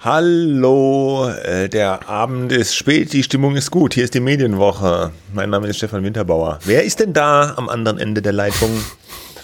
Hallo, 0.00 1.30
äh, 1.30 1.70
der 1.70 2.06
Abend 2.10 2.52
ist 2.52 2.74
spät, 2.76 3.14
die 3.14 3.22
Stimmung 3.22 3.56
ist 3.56 3.70
gut. 3.70 3.94
Hier 3.94 4.04
ist 4.04 4.12
die 4.12 4.20
Medienwoche. 4.20 5.12
Mein 5.32 5.48
Name 5.48 5.68
ist 5.68 5.78
Stefan 5.78 6.04
Winterbauer. 6.04 6.58
Wer 6.66 6.84
ist 6.84 7.00
denn 7.00 7.14
da 7.14 7.54
am 7.56 7.70
anderen 7.70 7.98
Ende 7.98 8.20
der 8.20 8.32
Leitung? 8.32 8.70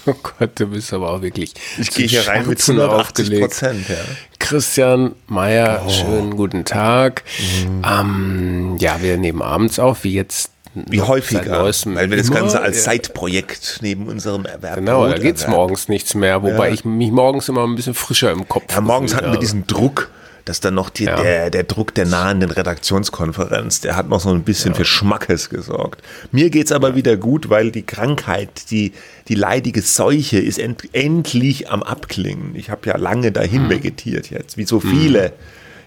Oh 0.09 0.15
Gott, 0.23 0.51
du 0.55 0.69
bist 0.69 0.93
aber 0.93 1.11
auch 1.11 1.21
wirklich. 1.21 1.53
Ich 1.79 1.91
gehe 1.91 2.07
hier 2.07 2.29
rein 2.29 2.47
mit 2.47 2.61
180 2.61 3.41
Prozent. 3.41 3.89
Ja. 3.89 3.97
Christian 4.39 5.17
Meyer, 5.27 5.83
oh. 5.85 5.91
schönen 5.91 6.37
guten 6.37 6.65
Tag. 6.65 7.25
Mhm. 7.65 7.83
Ähm, 7.85 8.77
ja, 8.79 9.03
wir 9.03 9.17
nehmen 9.17 9.43
abends 9.43 9.81
auf, 9.81 10.05
wie 10.05 10.15
jetzt 10.15 10.53
wie 10.89 11.01
häufiger, 11.01 11.65
weil 11.65 12.11
wir 12.11 12.17
das 12.17 12.31
Ganze 12.31 12.61
als 12.61 12.85
Zeitprojekt 12.85 13.79
neben 13.81 14.09
unserem 14.09 14.45
Erwerb 14.45 14.77
Genau, 14.77 15.09
da 15.09 15.19
geht 15.19 15.37
es 15.37 15.49
morgens 15.49 15.89
nichts 15.89 16.15
mehr, 16.15 16.43
wobei 16.43 16.69
ja. 16.69 16.75
ich 16.75 16.85
mich 16.85 17.11
morgens 17.11 17.49
immer 17.49 17.65
ein 17.65 17.75
bisschen 17.75 17.95
frischer 17.95 18.31
im 18.31 18.47
Kopf 18.49 18.73
Ja, 18.73 18.81
morgens 18.81 19.15
hatten 19.15 19.33
wir 19.33 19.39
diesen 19.39 19.67
Druck, 19.67 20.11
dass 20.45 20.61
dann 20.61 20.75
noch 20.75 20.91
die, 20.91 21.05
ja. 21.05 21.21
der, 21.21 21.51
der 21.51 21.65
Druck 21.65 21.95
der 21.95 22.07
nahenden 22.07 22.51
Redaktionskonferenz, 22.51 23.81
der 23.81 23.97
hat 23.97 24.09
noch 24.09 24.21
so 24.21 24.31
ein 24.31 24.43
bisschen 24.43 24.73
ja. 24.73 24.77
für 24.77 24.85
Schmackes 24.85 25.49
gesorgt. 25.49 26.03
Mir 26.31 26.51
geht's 26.51 26.73
aber 26.73 26.95
wieder 26.95 27.17
gut, 27.17 27.49
weil 27.49 27.71
die 27.71 27.83
Krankheit, 27.83 28.71
die, 28.71 28.93
die 29.29 29.35
leidige 29.35 29.83
Seuche 29.83 30.39
ist 30.39 30.59
end, 30.59 30.89
endlich 30.93 31.71
am 31.71 31.83
Abklingen. 31.83 32.55
Ich 32.55 32.71
habe 32.71 32.89
ja 32.89 32.97
lange 32.97 33.33
dahin 33.33 33.65
mhm. 33.65 33.71
vegetiert 33.71 34.31
jetzt, 34.31 34.57
wie 34.57 34.67
so 34.67 34.79
viele 34.79 35.33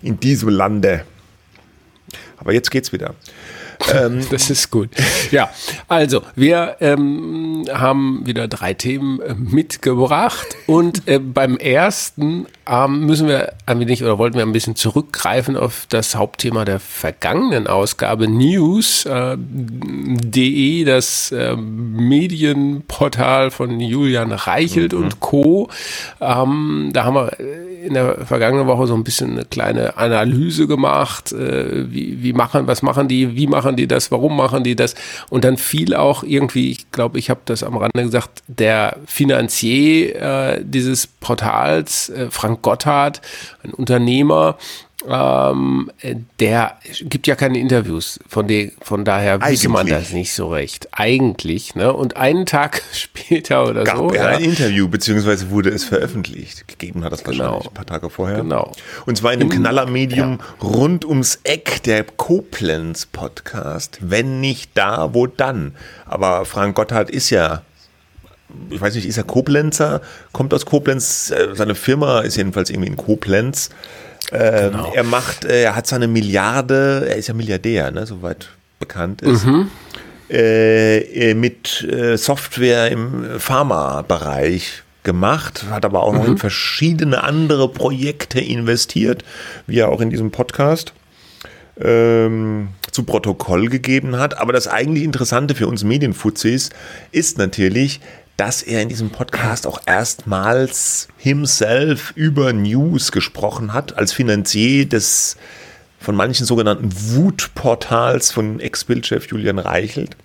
mhm. 0.02 0.08
in 0.08 0.20
diesem 0.20 0.50
Lande. 0.50 1.06
Aber 2.38 2.54
jetzt 2.54 2.72
geht's 2.72 2.92
wieder. 2.92 3.16
Ähm, 3.94 4.26
das 4.32 4.50
ist 4.50 4.72
gut. 4.72 4.90
Ja, 5.32 5.50
also 5.88 6.22
wir 6.36 6.78
ähm, 6.80 7.66
haben 7.72 8.26
wieder 8.26 8.48
drei 8.48 8.74
Themen 8.74 9.20
äh, 9.22 9.34
mitgebracht 9.34 10.48
und 10.68 11.08
äh, 11.08 11.20
beim 11.20 11.58
ersten 11.58 12.48
ähm, 12.70 13.06
müssen 13.06 13.28
wir 13.28 13.54
ein 13.66 13.80
wenig 13.80 14.04
oder 14.04 14.18
wollten 14.18 14.38
wir 14.38 14.44
ein 14.44 14.52
bisschen 14.52 14.76
zurückgreifen 14.76 15.58
auf 15.58 15.86
das 15.90 16.16
Hauptthema 16.16 16.66
der 16.66 16.80
vergangenen 16.80 17.68
Ausgabe 17.68 18.28
News.de, 18.28 19.12
äh, 20.82 20.86
das 20.86 21.32
äh, 21.32 21.56
Medienportal 21.56 23.50
von 23.52 23.80
Julian 23.80 24.32
Reichelt 24.32 24.94
mhm. 24.94 25.04
und 25.04 25.20
Co. 25.20 25.70
Ähm, 26.22 26.92
da 26.94 27.06
haben 27.06 27.16
wir 27.16 27.32
in 27.40 27.94
der 27.94 28.26
vergangenen 28.26 28.68
Woche 28.68 28.88
so 28.88 28.94
ein 28.94 29.04
bisschen 29.04 29.32
eine 29.32 29.46
kleine 29.46 29.98
Analyse 29.98 30.68
gemacht, 30.68 31.32
äh, 31.32 31.92
wie, 31.92 32.22
wie 32.22 32.34
machen, 32.34 32.68
was 32.68 32.82
machen 32.82 33.08
die, 33.08 33.36
wie 33.36 33.48
machen 33.48 33.69
die 33.76 33.88
das, 33.88 34.12
warum 34.12 34.36
machen 34.36 34.64
die 34.64 34.76
das? 34.76 34.96
Und 35.30 35.44
dann 35.44 35.58
fiel 35.58 35.96
auch 35.96 36.24
irgendwie, 36.24 36.72
ich 36.72 36.92
glaube, 36.92 37.20
ich 37.20 37.30
habe 37.30 37.42
das 37.46 37.64
am 37.64 37.78
Rande 37.78 38.04
gesagt, 38.04 38.44
der 38.48 38.98
Finanzier 39.06 40.16
äh, 40.16 40.62
dieses 40.64 41.08
Portals, 41.08 42.10
äh, 42.10 42.28
Frank 42.30 42.62
Gotthard, 42.62 43.22
ein 43.64 43.74
Unternehmer, 43.74 44.58
ähm, 45.08 45.90
der 46.40 46.78
gibt 47.02 47.26
ja 47.28 47.36
keine 47.36 47.58
Interviews, 47.58 48.20
von, 48.28 48.48
de, 48.48 48.74
von 48.82 49.06
daher 49.06 49.42
wüsste 49.42 49.70
man 49.70 49.88
das 49.88 50.12
nicht 50.12 50.34
so 50.34 50.50
recht. 50.50 50.90
Eigentlich, 50.92 51.74
ne? 51.76 51.94
Und 51.94 52.18
einen 52.18 52.46
Tag 52.46 52.82
später 52.94 53.66
oder 53.66 53.86
Gab 53.86 53.98
so. 53.98 54.10
Er 54.12 54.32
ja. 54.32 54.38
ein 54.38 54.44
Interview, 54.44 54.90
beziehungsweise 54.90 55.52
wurde 55.52 55.70
es 55.70 55.86
veröffentlicht. 55.86 56.68
Gegeben 56.68 57.06
hat 57.06 57.14
das 57.14 57.24
genau. 57.24 57.44
wahrscheinlich 57.44 57.68
ein 57.68 57.74
paar 57.74 57.86
Tage 57.86 58.10
vorher. 58.10 58.38
Genau. 58.40 58.74
Und 59.06 59.18
zwar 59.18 59.32
in 59.32 59.40
einem 59.40 59.50
Knallermedium 59.50 60.40
ja. 60.40 60.68
rund 60.68 61.06
ums 61.06 61.40
Eck, 61.44 61.82
der 61.84 62.04
Koblenz-Podcast. 62.04 64.00
Wenn 64.02 64.42
nicht 64.42 64.72
da, 64.74 65.14
wo 65.14 65.28
dann? 65.28 65.76
Aber 66.06 66.44
Frank 66.44 66.76
Gotthard 66.76 67.10
ist 67.10 67.30
ja 67.30 67.62
ich 68.72 68.82
weiß 68.82 68.96
nicht, 68.96 69.08
ist 69.08 69.18
er 69.18 69.24
Koblenzer, 69.26 70.02
kommt 70.32 70.56
aus 70.56 70.66
Koblenz, 70.66 71.30
äh, 71.30 71.50
seine 71.54 71.76
Firma 71.76 72.22
ist 72.22 72.36
jedenfalls 72.36 72.72
irgendwie 72.72 72.90
in 72.90 72.98
Koblenz. 72.98 73.70
Ähm, 74.32 74.72
genau. 74.72 74.94
Er 74.94 75.04
macht, 75.04 75.46
äh, 75.46 75.64
er 75.64 75.76
hat 75.76 75.88
seine 75.88 76.08
Milliarde, 76.08 77.06
er 77.10 77.16
ist 77.16 77.28
ja 77.28 77.34
Milliardär, 77.34 77.92
ne, 77.92 78.06
soweit 78.06 78.50
bekannt 78.80 79.22
ist. 79.22 79.46
Mhm. 79.46 79.70
Äh, 80.30 81.32
äh 81.32 81.34
mit 81.34 81.84
äh, 81.84 82.18
Software 82.18 82.92
im 82.92 83.40
Pharma-Bereich 83.40 84.84
gemacht, 85.04 85.66
hat 85.70 85.86
aber 85.86 86.04
auch 86.04 86.14
mhm. 86.14 86.20
noch 86.20 86.28
in 86.28 86.38
verschiedene 86.38 87.24
andere 87.24 87.70
Projekte 87.70 88.40
investiert, 88.40 89.24
wie 89.66 89.80
er 89.80 89.90
auch 89.90 90.02
in 90.02 90.10
diesem 90.10 90.32
Podcast 90.32 90.94
ähm, 91.82 92.70
zu 92.92 93.04
Protokoll 93.04 93.70
gegeben 93.70 94.18
hat. 94.18 94.38
Aber 94.38 94.54
das 94.54 94.68
eigentlich 94.68 95.04
Interessante 95.04 95.56
für 95.56 95.68
uns 95.68 95.84
Medienfuzis 95.84 96.70
ist 97.12 97.38
natürlich, 97.38 98.02
dass 98.40 98.64
er 98.64 98.82
in 98.82 98.88
diesem 98.88 99.10
Podcast 99.10 99.68
auch 99.68 99.82
erstmals 99.86 101.10
himself 101.18 102.14
über 102.16 102.54
News 102.54 103.12
gesprochen 103.12 103.74
hat, 103.74 103.98
als 103.98 104.14
Finanzier 104.14 104.88
des 104.88 105.36
von 106.00 106.16
manchen 106.16 106.46
sogenannten 106.46 106.90
Wutportals 106.94 108.32
von 108.32 108.62
Ex-Bildchef 108.62 109.28
Julian 109.28 109.60
Reichelt. 109.60 110.16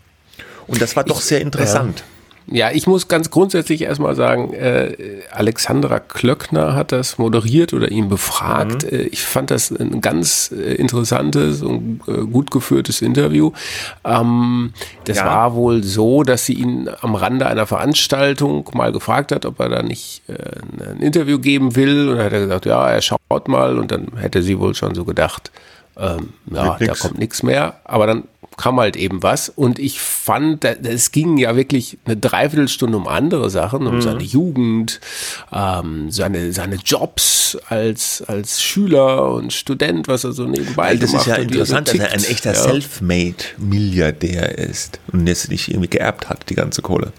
Und 0.69 0.81
das 0.81 0.95
war 0.95 1.03
doch 1.03 1.21
sehr 1.21 1.41
interessant. 1.41 2.01
Ja. 2.01 2.05
Ja, 2.47 2.71
ich 2.71 2.87
muss 2.87 3.09
ganz 3.09 3.31
grundsätzlich 3.31 3.83
erstmal 3.83 4.15
sagen, 4.15 4.53
äh, 4.53 5.23
Alexandra 5.31 5.99
Klöckner 5.99 6.75
hat 6.75 6.93
das 6.93 7.17
moderiert 7.17 7.73
oder 7.73 7.91
ihn 7.91 8.09
befragt. 8.09 8.85
Mhm. 8.85 8.99
Äh, 8.99 9.03
ich 9.05 9.25
fand 9.25 9.51
das 9.51 9.71
ein 9.71 10.01
ganz 10.03 10.53
äh, 10.53 10.75
interessantes 10.75 11.63
und 11.63 12.01
äh, 12.07 12.27
gut 12.27 12.51
geführtes 12.51 13.01
Interview. 13.01 13.53
Ähm, 14.05 14.75
das 15.05 15.19
ja. 15.19 15.27
war 15.27 15.55
wohl 15.55 15.83
so, 15.83 16.23
dass 16.23 16.45
sie 16.45 16.55
ihn 16.55 16.91
am 17.01 17.15
Rande 17.15 17.47
einer 17.47 17.67
Veranstaltung 17.67 18.69
mal 18.75 18.93
gefragt 18.93 19.33
hat, 19.33 19.47
ob 19.47 19.59
er 19.61 19.71
da 19.71 19.83
nicht 19.83 20.23
äh, 20.29 20.93
ein 20.93 21.01
Interview 21.01 21.39
geben 21.39 21.77
will. 21.77 22.11
Und 22.11 22.17
dann 22.17 22.27
hat 22.27 22.33
er 22.35 22.41
gesagt, 22.41 22.67
ja, 22.67 22.89
er 22.91 23.01
schaut 23.01 23.49
mal. 23.49 23.79
Und 23.79 23.91
dann 23.91 24.09
hätte 24.17 24.43
sie 24.43 24.59
wohl 24.59 24.75
schon 24.75 24.95
so 24.95 25.05
gedacht, 25.05 25.51
ähm, 25.97 26.35
ja, 26.51 26.77
da 26.79 26.95
kommt 26.95 27.19
nichts 27.19 27.43
mehr. 27.43 27.81
Aber 27.85 28.07
dann 28.07 28.25
kam 28.57 28.79
halt 28.79 28.97
eben 28.97 29.23
was. 29.23 29.49
Und 29.49 29.79
ich 29.79 30.01
fand, 30.01 30.65
es 30.65 31.13
ging 31.13 31.37
ja 31.37 31.57
wirklich 31.57 31.99
eine 32.05 32.17
Dreiviertelstunde 32.17 32.97
um 32.97 33.09
andere 33.09 33.51
Sachen, 33.51 33.87
um 33.87 33.97
mhm. 33.97 34.03
seine 34.03 34.23
Jugend, 34.23 35.01
ähm, 35.53 36.11
seine, 36.11 36.53
seine 36.53 36.77
Jobs 36.77 37.59
als, 37.69 38.23
als 38.27 38.63
Schüler 38.63 39.33
und 39.33 39.53
Student, 39.53 40.09
was 40.09 40.25
er 40.25 40.33
so 40.33 40.45
nebenbei 40.45 40.91
Weil 40.91 40.99
das 40.99 41.11
gemacht 41.11 41.27
ist 41.27 41.37
ja 41.37 41.43
interessant, 41.43 41.89
dass 41.89 41.95
er 41.95 42.13
ein 42.13 42.25
echter 42.25 42.53
ja. 42.53 42.63
Selfmade-Milliardär 42.63 44.59
ist 44.59 44.99
und 45.13 45.27
jetzt 45.27 45.51
nicht 45.51 45.69
irgendwie 45.69 45.89
geerbt 45.89 46.29
hat, 46.29 46.49
die 46.51 46.55
ganze 46.55 46.83
Kohle. 46.83 47.13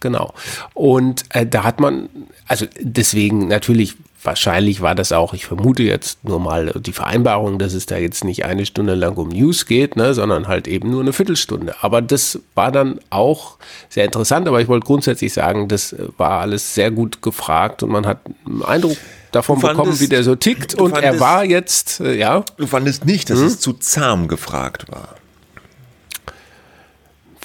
Genau. 0.00 0.32
Und 0.74 1.24
äh, 1.30 1.46
da 1.46 1.64
hat 1.64 1.80
man, 1.80 2.08
also 2.46 2.66
deswegen 2.80 3.48
natürlich 3.48 3.96
wahrscheinlich 4.22 4.80
war 4.80 4.94
das 4.94 5.12
auch, 5.12 5.32
ich 5.32 5.46
vermute 5.46 5.82
jetzt 5.82 6.24
nur 6.24 6.40
mal 6.40 6.72
die 6.80 6.92
Vereinbarung, 6.92 7.58
dass 7.58 7.72
es 7.72 7.86
da 7.86 7.96
jetzt 7.96 8.24
nicht 8.24 8.44
eine 8.44 8.66
Stunde 8.66 8.94
lang 8.94 9.16
um 9.16 9.28
News 9.28 9.66
geht, 9.66 9.96
ne, 9.96 10.14
sondern 10.14 10.48
halt 10.48 10.66
eben 10.66 10.90
nur 10.90 11.00
eine 11.00 11.12
Viertelstunde. 11.12 11.76
Aber 11.82 12.02
das 12.02 12.40
war 12.54 12.72
dann 12.72 12.98
auch 13.10 13.58
sehr 13.88 14.04
interessant, 14.04 14.48
aber 14.48 14.60
ich 14.60 14.68
wollte 14.68 14.86
grundsätzlich 14.86 15.32
sagen, 15.32 15.68
das 15.68 15.94
war 16.16 16.40
alles 16.40 16.74
sehr 16.74 16.90
gut 16.90 17.22
gefragt 17.22 17.82
und 17.82 17.90
man 17.90 18.06
hat 18.06 18.20
einen 18.46 18.62
Eindruck 18.62 18.96
davon 19.30 19.60
fandest, 19.60 19.78
bekommen, 19.78 20.00
wie 20.00 20.08
der 20.08 20.24
so 20.24 20.34
tickt 20.34 20.74
und 20.74 20.90
fandest, 20.90 21.14
er 21.14 21.20
war 21.20 21.44
jetzt, 21.44 22.00
äh, 22.00 22.16
ja. 22.16 22.44
Du 22.56 22.66
fandest 22.66 23.04
nicht, 23.04 23.30
dass 23.30 23.38
hm? 23.38 23.46
es 23.46 23.60
zu 23.60 23.74
zahm 23.74 24.26
gefragt 24.26 24.90
war 24.90 25.17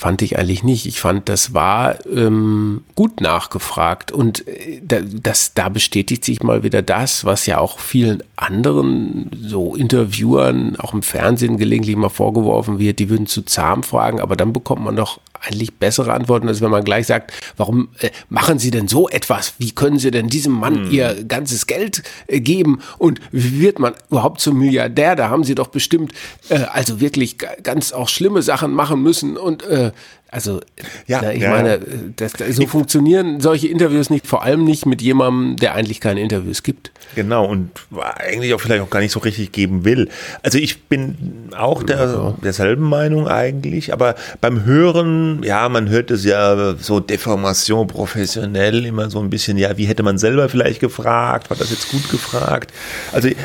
fand 0.03 0.21
ich 0.21 0.37
eigentlich 0.37 0.65
nicht. 0.65 0.85
Ich 0.85 0.99
fand, 0.99 1.29
das 1.29 1.53
war 1.53 2.05
ähm, 2.05 2.83
gut 2.93 3.21
nachgefragt 3.21 4.11
und 4.11 4.45
äh, 4.49 4.81
das, 4.83 5.53
da 5.53 5.69
bestätigt 5.69 6.25
sich 6.25 6.43
mal 6.43 6.61
wieder 6.61 6.81
das, 6.81 7.23
was 7.23 7.45
ja 7.45 7.59
auch 7.59 7.79
vielen 7.79 8.21
anderen 8.35 9.31
so 9.41 9.77
Interviewern 9.77 10.75
auch 10.77 10.93
im 10.93 11.03
Fernsehen 11.03 11.55
gelegentlich 11.55 11.95
mal 11.95 12.09
vorgeworfen 12.09 12.79
wird, 12.79 12.99
die 12.99 13.09
würden 13.09 13.27
zu 13.27 13.43
zahm 13.43 13.81
fragen, 13.81 14.19
aber 14.19 14.35
dann 14.35 14.51
bekommt 14.51 14.83
man 14.83 14.97
doch 14.97 15.21
eigentlich 15.45 15.73
bessere 15.75 16.13
Antworten, 16.13 16.47
als 16.47 16.61
wenn 16.61 16.71
man 16.71 16.83
gleich 16.83 17.07
sagt, 17.07 17.33
warum 17.57 17.89
äh, 17.99 18.09
machen 18.29 18.59
Sie 18.59 18.71
denn 18.71 18.87
so 18.87 19.09
etwas? 19.09 19.53
Wie 19.57 19.71
können 19.71 19.99
Sie 19.99 20.11
denn 20.11 20.27
diesem 20.27 20.53
Mann 20.53 20.85
hm. 20.85 20.91
Ihr 20.91 21.23
ganzes 21.25 21.67
Geld 21.67 22.03
äh, 22.27 22.39
geben? 22.39 22.81
Und 22.97 23.19
wie 23.31 23.59
wird 23.59 23.79
man 23.79 23.93
überhaupt 24.09 24.39
zum 24.39 24.59
Milliardär? 24.59 25.15
Da 25.15 25.29
haben 25.29 25.43
Sie 25.43 25.55
doch 25.55 25.67
bestimmt 25.67 26.13
äh, 26.49 26.55
also 26.71 26.99
wirklich 26.99 27.37
ganz 27.37 27.91
auch 27.91 28.09
schlimme 28.09 28.41
Sachen 28.41 28.71
machen 28.71 29.01
müssen 29.01 29.37
und 29.37 29.63
äh, 29.63 29.91
also, 30.33 30.61
ja, 31.05 31.29
ich 31.29 31.43
ja, 31.43 31.51
meine, 31.51 31.79
das, 32.15 32.31
so 32.31 32.63
ich, 32.63 32.67
funktionieren 32.67 33.39
solche 33.39 33.67
Interviews 33.67 34.09
nicht, 34.09 34.25
vor 34.25 34.41
allem 34.41 34.63
nicht 34.63 34.87
mit 34.87 34.99
jemandem, 34.99 35.57
der 35.57 35.75
eigentlich 35.75 36.01
keine 36.01 36.21
Interviews 36.21 36.63
gibt. 36.63 36.91
Genau, 37.13 37.45
und 37.45 37.69
eigentlich 38.17 38.55
auch 38.55 38.59
vielleicht 38.59 38.81
auch 38.81 38.89
gar 38.89 38.99
nicht 38.99 39.11
so 39.11 39.19
richtig 39.19 39.51
geben 39.51 39.85
will. 39.85 40.09
Also 40.41 40.57
ich 40.57 40.85
bin 40.85 41.49
auch 41.55 41.83
der, 41.83 42.33
derselben 42.43 42.89
Meinung 42.89 43.27
eigentlich, 43.27 43.93
aber 43.93 44.15
beim 44.41 44.65
Hören, 44.65 45.43
ja, 45.43 45.69
man 45.69 45.87
hört 45.89 46.09
es 46.09 46.25
ja 46.25 46.73
so 46.79 46.99
Deformation 46.99 47.85
professionell 47.85 48.87
immer 48.87 49.11
so 49.11 49.19
ein 49.19 49.29
bisschen, 49.29 49.59
ja, 49.59 49.77
wie 49.77 49.85
hätte 49.85 50.01
man 50.01 50.17
selber 50.17 50.49
vielleicht 50.49 50.79
gefragt, 50.79 51.51
war 51.51 51.57
das 51.57 51.69
jetzt 51.69 51.91
gut 51.91 52.09
gefragt? 52.09 52.73
Also 53.11 53.27
äh, 53.27 53.35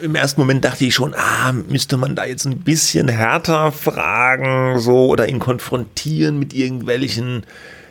im 0.00 0.14
ersten 0.14 0.40
Moment 0.40 0.64
dachte 0.64 0.86
ich 0.86 0.94
schon, 0.94 1.14
ah, 1.14 1.52
müsste 1.52 1.98
man 1.98 2.16
da 2.16 2.24
jetzt 2.24 2.46
ein 2.46 2.60
bisschen 2.60 3.08
härter 3.08 3.72
fragen, 3.72 4.78
so, 4.78 5.08
oder 5.08 5.28
ihn 5.28 5.38
konfrontieren 5.38 5.97
kokettieren 5.98 6.38
mit 6.38 6.54
irgendwelchen 6.54 7.44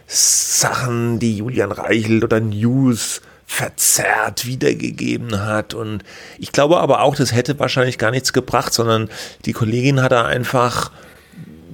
Sachen, 0.07 1.19
die 1.19 1.37
Julian 1.37 1.71
Reichelt 1.71 2.23
oder 2.23 2.39
News 2.39 3.21
verzerrt 3.45 4.45
wiedergegeben 4.45 5.45
hat. 5.45 5.73
Und 5.73 6.03
ich 6.37 6.51
glaube 6.51 6.79
aber 6.79 7.01
auch, 7.01 7.15
das 7.15 7.33
hätte 7.33 7.59
wahrscheinlich 7.59 7.97
gar 7.97 8.11
nichts 8.11 8.33
gebracht, 8.33 8.73
sondern 8.73 9.09
die 9.45 9.53
Kollegin 9.53 10.01
hat 10.01 10.11
da 10.11 10.25
einfach 10.25 10.91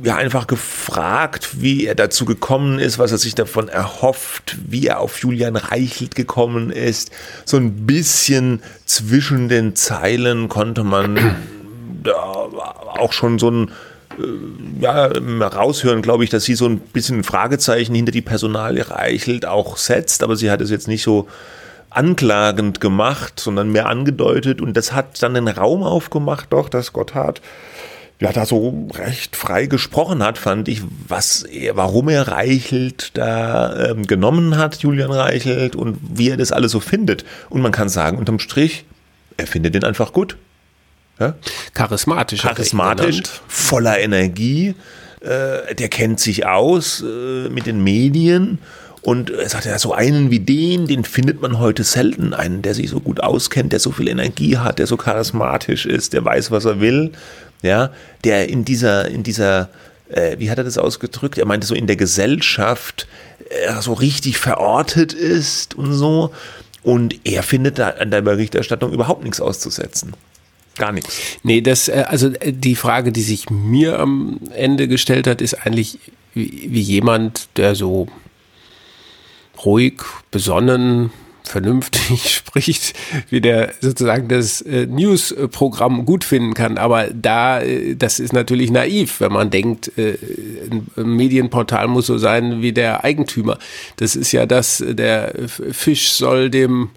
ja 0.03 0.17
einfach 0.17 0.47
gefragt, 0.47 1.61
wie 1.61 1.85
er 1.85 1.95
dazu 1.95 2.25
gekommen 2.25 2.77
ist, 2.77 2.99
was 2.99 3.13
er 3.13 3.17
sich 3.17 3.35
davon 3.35 3.69
erhofft, 3.69 4.57
wie 4.67 4.87
er 4.87 4.99
auf 4.99 5.19
Julian 5.19 5.55
Reichelt 5.55 6.15
gekommen 6.15 6.71
ist. 6.71 7.11
So 7.45 7.55
ein 7.55 7.85
bisschen 7.85 8.61
zwischen 8.85 9.47
den 9.47 9.77
Zeilen 9.77 10.49
konnte 10.49 10.83
man 10.83 11.37
da 12.03 12.13
auch 12.17 13.13
schon 13.13 13.39
so 13.39 13.49
ein 13.49 13.71
ja, 14.79 15.07
raushören, 15.07 16.01
glaube 16.01 16.23
ich, 16.23 16.29
dass 16.29 16.43
sie 16.43 16.55
so 16.55 16.67
ein 16.67 16.79
bisschen 16.79 17.19
ein 17.19 17.23
Fragezeichen 17.23 17.95
hinter 17.95 18.11
die 18.11 18.21
Personalie 18.21 18.89
Reichelt 18.89 19.45
auch 19.45 19.77
setzt, 19.77 20.23
aber 20.23 20.35
sie 20.35 20.51
hat 20.51 20.61
es 20.61 20.69
jetzt 20.69 20.87
nicht 20.87 21.03
so 21.03 21.27
anklagend 21.89 22.81
gemacht, 22.81 23.39
sondern 23.39 23.71
mehr 23.71 23.87
angedeutet 23.87 24.61
und 24.61 24.75
das 24.75 24.93
hat 24.93 25.21
dann 25.21 25.35
den 25.35 25.47
Raum 25.47 25.83
aufgemacht, 25.83 26.47
doch, 26.51 26.69
dass 26.69 26.93
Gotthard 26.93 27.41
ja 28.19 28.31
da 28.31 28.45
so 28.45 28.87
recht 28.93 29.35
frei 29.35 29.65
gesprochen 29.65 30.23
hat, 30.23 30.37
fand 30.37 30.67
ich, 30.69 30.81
was 31.07 31.43
er, 31.43 31.75
warum 31.75 32.09
er 32.09 32.27
Reichelt 32.29 33.11
da 33.17 33.91
ähm, 33.91 34.07
genommen 34.07 34.57
hat, 34.57 34.77
Julian 34.77 35.11
Reichelt 35.11 35.75
und 35.75 35.97
wie 36.01 36.29
er 36.29 36.37
das 36.37 36.51
alles 36.51 36.71
so 36.71 36.79
findet. 36.79 37.25
Und 37.49 37.61
man 37.61 37.71
kann 37.71 37.89
sagen, 37.89 38.17
unterm 38.17 38.39
Strich, 38.39 38.85
er 39.37 39.47
findet 39.47 39.75
ihn 39.75 39.83
einfach 39.83 40.13
gut. 40.13 40.37
Ja? 41.19 41.35
Charismatisch. 41.73 42.41
Charismatisch, 42.41 43.21
voller 43.47 43.99
Energie. 43.99 44.75
Äh, 45.21 45.75
der 45.75 45.89
kennt 45.89 46.19
sich 46.19 46.45
aus 46.45 47.01
äh, 47.01 47.49
mit 47.49 47.65
den 47.65 47.83
Medien. 47.83 48.59
Und 49.01 49.29
er 49.31 49.49
sagt 49.49 49.65
ja, 49.65 49.77
so 49.77 49.93
einen 49.93 50.31
wie 50.31 50.39
den, 50.39 50.87
den 50.87 51.03
findet 51.03 51.41
man 51.41 51.59
heute 51.59 51.83
selten. 51.83 52.33
Einen, 52.33 52.61
der 52.61 52.73
sich 52.73 52.89
so 52.89 53.01
gut 53.01 53.19
auskennt, 53.19 53.73
der 53.73 53.79
so 53.79 53.91
viel 53.91 54.07
Energie 54.07 54.57
hat, 54.57 54.79
der 54.79 54.87
so 54.87 54.95
charismatisch 54.95 55.85
ist, 55.85 56.13
der 56.13 56.23
weiß, 56.23 56.51
was 56.51 56.65
er 56.65 56.79
will. 56.79 57.11
Ja, 57.61 57.91
der 58.23 58.49
in 58.49 58.65
dieser, 58.65 59.07
in 59.07 59.23
dieser, 59.23 59.69
äh, 60.09 60.37
wie 60.39 60.49
hat 60.49 60.57
er 60.57 60.63
das 60.63 60.77
ausgedrückt? 60.77 61.37
Er 61.37 61.45
meinte 61.45 61.67
so 61.67 61.75
in 61.75 61.87
der 61.87 61.95
Gesellschaft 61.95 63.07
äh, 63.49 63.81
so 63.81 63.93
richtig 63.93 64.37
verortet 64.37 65.13
ist 65.13 65.75
und 65.75 65.93
so. 65.93 66.33
Und 66.81 67.15
er 67.25 67.43
findet 67.43 67.79
da 67.79 67.89
an 67.89 68.11
der 68.11 68.21
Berichterstattung 68.21 68.91
überhaupt 68.91 69.23
nichts 69.23 69.39
auszusetzen. 69.39 70.13
Gar 70.77 70.91
nichts. 70.91 71.37
Nee, 71.43 71.61
das, 71.61 71.87
äh, 71.87 72.05
also 72.07 72.29
äh, 72.29 72.51
die 72.51 72.75
Frage, 72.75 73.11
die 73.11 73.21
sich 73.21 73.49
mir 73.49 73.99
am 73.99 74.39
Ende 74.55 74.87
gestellt 74.87 75.27
hat, 75.27 75.41
ist 75.41 75.53
eigentlich 75.53 75.99
wie, 76.33 76.67
wie 76.69 76.81
jemand, 76.81 77.47
der 77.57 77.75
so 77.75 78.07
ruhig, 79.63 80.01
besonnen, 80.31 81.11
vernünftig 81.47 82.29
spricht, 82.35 82.93
wie 83.29 83.41
der 83.41 83.73
sozusagen 83.81 84.27
das 84.27 84.61
äh, 84.61 84.85
News-Programm 84.85 86.05
gut 86.05 86.23
finden 86.23 86.53
kann. 86.53 86.77
Aber 86.77 87.07
da, 87.13 87.61
äh, 87.61 87.95
das 87.95 88.19
ist 88.19 88.33
natürlich 88.33 88.71
naiv, 88.71 89.19
wenn 89.19 89.31
man 89.31 89.49
denkt, 89.49 89.97
äh, 89.97 90.17
ein 90.97 91.15
Medienportal 91.15 91.87
muss 91.87 92.07
so 92.07 92.17
sein 92.17 92.61
wie 92.61 92.73
der 92.73 93.03
Eigentümer. 93.03 93.57
Das 93.97 94.15
ist 94.15 94.31
ja 94.31 94.45
das, 94.45 94.83
der 94.85 95.33
Fisch 95.47 96.11
soll 96.11 96.49
dem, 96.49 96.89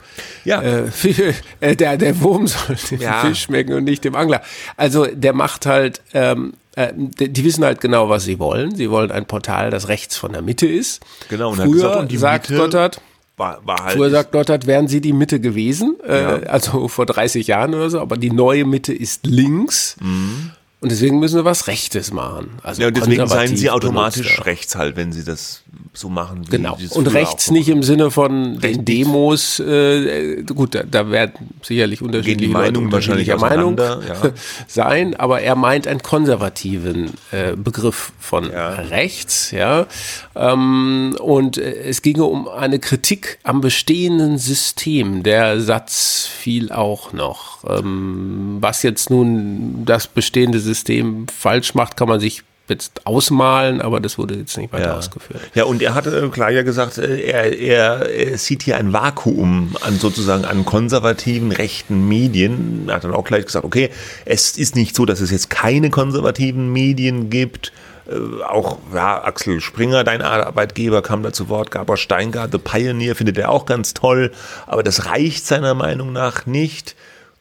ja. 0.45 0.63
äh, 0.63 0.87
Fisch, 0.91 1.21
äh, 1.61 1.77
der, 1.77 1.97
der 1.97 2.21
Wurm 2.21 2.47
soll 2.47 2.77
dem 2.91 3.01
ja. 3.01 3.21
Fisch 3.21 3.43
schmecken 3.43 3.75
und 3.75 3.85
nicht 3.85 4.05
dem 4.05 4.15
Angler. 4.15 4.43
Also 4.77 5.07
der 5.07 5.33
macht 5.33 5.67
halt, 5.67 6.01
ähm, 6.15 6.55
äh, 6.77 6.93
die 6.95 7.45
wissen 7.45 7.65
halt 7.65 7.81
genau, 7.81 8.09
was 8.09 8.25
sie 8.25 8.39
wollen. 8.39 8.75
Sie 8.77 8.91
wollen 8.91 9.11
ein 9.11 9.27
Portal, 9.27 9.71
das 9.71 9.89
rechts 9.89 10.17
von 10.17 10.33
der 10.33 10.43
Mitte 10.43 10.67
ist. 10.67 11.03
Genau, 11.29 11.51
und 11.51 11.57
Früher, 11.57 11.73
gesagt, 11.73 12.13
und 12.13 12.19
sagt 12.19 12.51
Mitte 12.51 12.63
Gotthard, 12.63 13.01
war, 13.37 13.61
war 13.67 13.85
halt. 13.85 13.97
Früher 13.97 14.11
sagt 14.11 14.33
Gotthard, 14.33 14.67
wären 14.67 14.89
sie 14.89 15.01
die 15.01 15.13
Mitte 15.13 15.41
gewesen, 15.41 15.97
äh, 16.07 16.23
ja. 16.23 16.37
äh, 16.39 16.47
also 16.47 16.89
vor 16.89 17.07
30 17.07 17.47
Jahren 17.47 17.75
oder 17.75 17.91
so, 17.91 18.01
aber 18.01 18.17
die 18.17 18.31
neue 18.31 18.65
Mitte 18.65 18.93
ist 18.93 19.27
links. 19.27 19.97
Mhm. 20.01 20.53
Und 20.81 20.93
deswegen 20.93 21.19
müssen 21.19 21.37
wir 21.37 21.45
was 21.45 21.69
Rechtes 21.69 22.13
machen. 22.13 22.59
Also 22.63 22.83
ja, 22.83 22.89
und 22.89 22.97
deswegen 22.97 23.27
seien 23.27 23.57
sie 23.57 23.71
automatisch 23.71 24.45
rechts 24.45 24.77
halt, 24.77 24.97
wenn 24.97 25.11
sie 25.11 25.25
das 25.25 25.63
so 25.97 26.09
machen. 26.09 26.45
Genau. 26.49 26.77
Und 26.91 27.07
rechts 27.15 27.51
nicht 27.51 27.69
im 27.69 27.83
Sinne 27.83 28.11
von 28.11 28.61
den 28.61 28.85
Demos. 28.85 29.59
Äh, 29.59 30.43
gut, 30.43 30.75
da, 30.75 30.83
da 30.83 31.11
werden 31.11 31.57
sicherlich 31.63 32.03
unterschiedliche 32.03 32.37
Gehen 32.37 32.49
die 32.49 32.53
Meinungen 32.53 32.93
wahrscheinlich 32.93 33.35
Meinung 33.37 33.77
ja. 33.79 34.33
sein, 34.67 35.15
aber 35.15 35.41
er 35.41 35.57
meint 35.57 35.87
einen 35.87 36.03
konservativen 36.03 37.13
äh, 37.31 37.57
Begriff 37.57 38.13
von 38.19 38.51
ja. 38.51 38.69
rechts. 38.75 39.51
Ja, 39.51 39.87
ähm, 40.35 41.17
und 41.21 41.59
äh, 41.59 41.75
es 41.85 42.03
ginge 42.03 42.25
um 42.25 42.49
eine 42.49 42.79
Kritik 42.79 43.39
am 43.43 43.61
bestehenden 43.61 44.39
System. 44.39 45.23
Der 45.23 45.61
Satz 45.61 46.27
fiel 46.27 46.71
auch 46.73 47.13
noch. 47.13 47.65
Ähm, 47.69 48.59
was 48.61 48.83
jetzt 48.83 49.11
nun 49.11 49.85
das 49.85 50.07
bestehende 50.07 50.61
System 50.67 51.27
falsch 51.29 51.75
macht, 51.75 51.97
kann 51.97 52.09
man 52.09 52.21
sich 52.21 52.43
jetzt 52.69 53.07
ausmalen, 53.07 53.81
aber 53.81 54.01
das 54.01 54.19
wurde 54.19 54.35
jetzt 54.35 54.57
nicht 54.57 54.73
weiter 54.73 54.87
ja. 54.87 54.97
ausgeführt. 54.97 55.41
Ja, 55.55 55.65
und 55.65 55.83
er 55.83 55.95
hatte 55.95 56.29
klar 56.31 56.51
ja 56.51 56.63
gesagt, 56.63 56.99
äh, 56.99 57.21
er, 57.21 57.59
er, 57.59 58.11
er 58.11 58.39
sieht 58.39 58.63
hier 58.63 58.77
ein 58.77 58.93
Vakuum 58.93 59.77
an 59.83 59.99
sozusagen 59.99 60.45
an 60.45 60.65
konservativen 60.65 61.53
rechten 61.53 62.09
Medien. 62.09 62.89
Er 62.89 62.97
hat 62.97 63.05
dann 63.05 63.15
auch 63.15 63.25
gleich 63.25 63.47
gesagt, 63.47 63.65
okay, 63.65 63.91
es 64.25 64.57
ist 64.57 64.75
nicht 64.75 64.97
so, 64.97 65.07
dass 65.07 65.21
es 65.21 65.31
jetzt 65.31 65.51
keine 65.51 65.91
konservativen 65.91 66.73
Medien 66.73 67.31
gibt. 67.31 67.73
Äh, 68.09 68.43
auch 68.45 68.79
ja, 68.93 69.23
Axel 69.23 69.61
Springer, 69.61 70.03
dein 70.03 70.23
Arbeitgeber, 70.23 71.03
kam 71.03 71.23
da 71.23 71.33
zu 71.33 71.49
Wort. 71.49 71.71
Gabor 71.71 71.97
Steingart, 71.97 72.51
The 72.53 72.59
Pioneer, 72.59 73.15
findet 73.15 73.39
er 73.39 73.51
auch 73.51 73.67
ganz 73.67 73.95
toll. 73.95 74.33
Aber 74.67 74.83
das 74.83 75.07
reicht 75.07 75.47
seiner 75.47 75.75
Meinung 75.75 76.13
nach 76.13 76.47
nicht. 76.47 76.97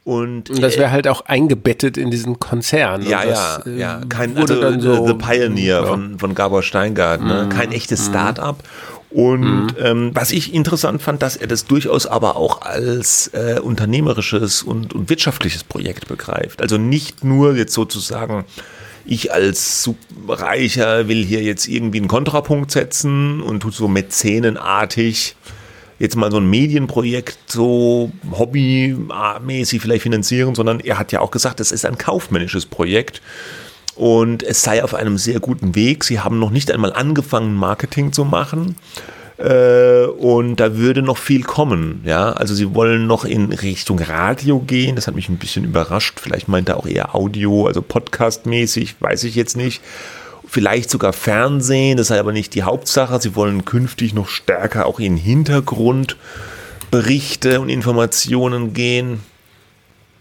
Und, 0.05 0.51
und 0.51 0.61
das 0.61 0.77
wäre 0.77 0.91
halt 0.91 1.07
auch 1.07 1.21
eingebettet 1.21 1.97
in 1.97 2.11
diesen 2.11 2.39
Konzern. 2.39 3.01
Ja, 3.01 3.25
das, 3.25 3.61
ja, 3.65 3.71
ja. 3.71 4.01
Äh, 4.01 4.05
Kein, 4.07 4.37
wurde 4.37 4.53
also, 4.53 4.61
dann 4.61 4.79
so, 4.79 5.07
The 5.07 5.13
Pioneer 5.15 5.81
ja. 5.81 5.85
von, 5.85 6.19
von 6.19 6.35
Gabor 6.35 6.61
Steingart, 6.61 7.23
ne? 7.23 7.45
Mhm. 7.45 7.49
kein 7.49 7.71
echtes 7.71 8.07
mhm. 8.07 8.11
Start-up. 8.11 8.63
Und 9.09 9.41
mhm. 9.41 9.69
ähm, 9.79 10.11
was 10.13 10.31
ich 10.31 10.53
interessant 10.53 11.01
fand, 11.01 11.23
dass 11.23 11.35
er 11.35 11.47
das 11.47 11.65
durchaus 11.65 12.05
aber 12.05 12.35
auch 12.35 12.61
als 12.61 13.31
äh, 13.33 13.59
unternehmerisches 13.59 14.61
und, 14.61 14.93
und 14.93 15.09
wirtschaftliches 15.09 15.63
Projekt 15.63 16.07
begreift. 16.07 16.61
Also 16.61 16.77
nicht 16.77 17.23
nur 17.23 17.55
jetzt 17.55 17.73
sozusagen, 17.73 18.45
ich 19.05 19.33
als 19.33 19.89
Reicher 20.27 21.07
will 21.07 21.25
hier 21.25 21.41
jetzt 21.41 21.67
irgendwie 21.67 21.97
einen 21.97 22.07
Kontrapunkt 22.07 22.69
setzen 22.69 23.41
und 23.41 23.61
tut 23.61 23.73
so 23.73 23.87
mäzenenartig 23.87 25.35
jetzt 25.99 26.15
mal 26.15 26.31
so 26.31 26.37
ein 26.37 26.49
Medienprojekt 26.49 27.37
so 27.47 28.11
hobbymäßig 28.31 29.81
vielleicht 29.81 30.03
finanzieren, 30.03 30.55
sondern 30.55 30.79
er 30.79 30.99
hat 30.99 31.11
ja 31.11 31.21
auch 31.21 31.31
gesagt, 31.31 31.59
es 31.59 31.71
ist 31.71 31.85
ein 31.85 31.97
kaufmännisches 31.97 32.65
Projekt 32.65 33.21
und 33.95 34.43
es 34.43 34.61
sei 34.61 34.83
auf 34.83 34.93
einem 34.93 35.17
sehr 35.17 35.39
guten 35.39 35.75
Weg. 35.75 36.03
Sie 36.03 36.19
haben 36.19 36.39
noch 36.39 36.51
nicht 36.51 36.71
einmal 36.71 36.93
angefangen, 36.93 37.55
Marketing 37.55 38.11
zu 38.11 38.25
machen. 38.25 38.75
Äh, 39.37 40.05
und 40.05 40.57
da 40.57 40.77
würde 40.77 41.01
noch 41.01 41.17
viel 41.17 41.43
kommen, 41.43 42.01
ja. 42.05 42.31
Also 42.31 42.53
sie 42.53 42.73
wollen 42.73 43.05
noch 43.05 43.25
in 43.25 43.51
Richtung 43.51 43.99
Radio 43.99 44.59
gehen. 44.59 44.95
Das 44.95 45.07
hat 45.07 45.15
mich 45.15 45.27
ein 45.27 45.37
bisschen 45.37 45.65
überrascht. 45.65 46.19
Vielleicht 46.21 46.47
meint 46.47 46.69
er 46.69 46.77
auch 46.77 46.87
eher 46.87 47.15
Audio, 47.15 47.67
also 47.67 47.81
Podcast-mäßig, 47.81 48.95
weiß 48.99 49.25
ich 49.25 49.35
jetzt 49.35 49.57
nicht 49.57 49.81
vielleicht 50.47 50.89
sogar 50.89 51.13
Fernsehen, 51.13 51.97
das 51.97 52.07
sei 52.07 52.19
aber 52.19 52.31
nicht 52.31 52.55
die 52.55 52.63
Hauptsache. 52.63 53.21
Sie 53.21 53.35
wollen 53.35 53.65
künftig 53.65 54.13
noch 54.13 54.27
stärker 54.27 54.85
auch 54.85 54.99
in 54.99 55.17
Hintergrundberichte 55.17 57.61
und 57.61 57.69
Informationen 57.69 58.73
gehen. 58.73 59.19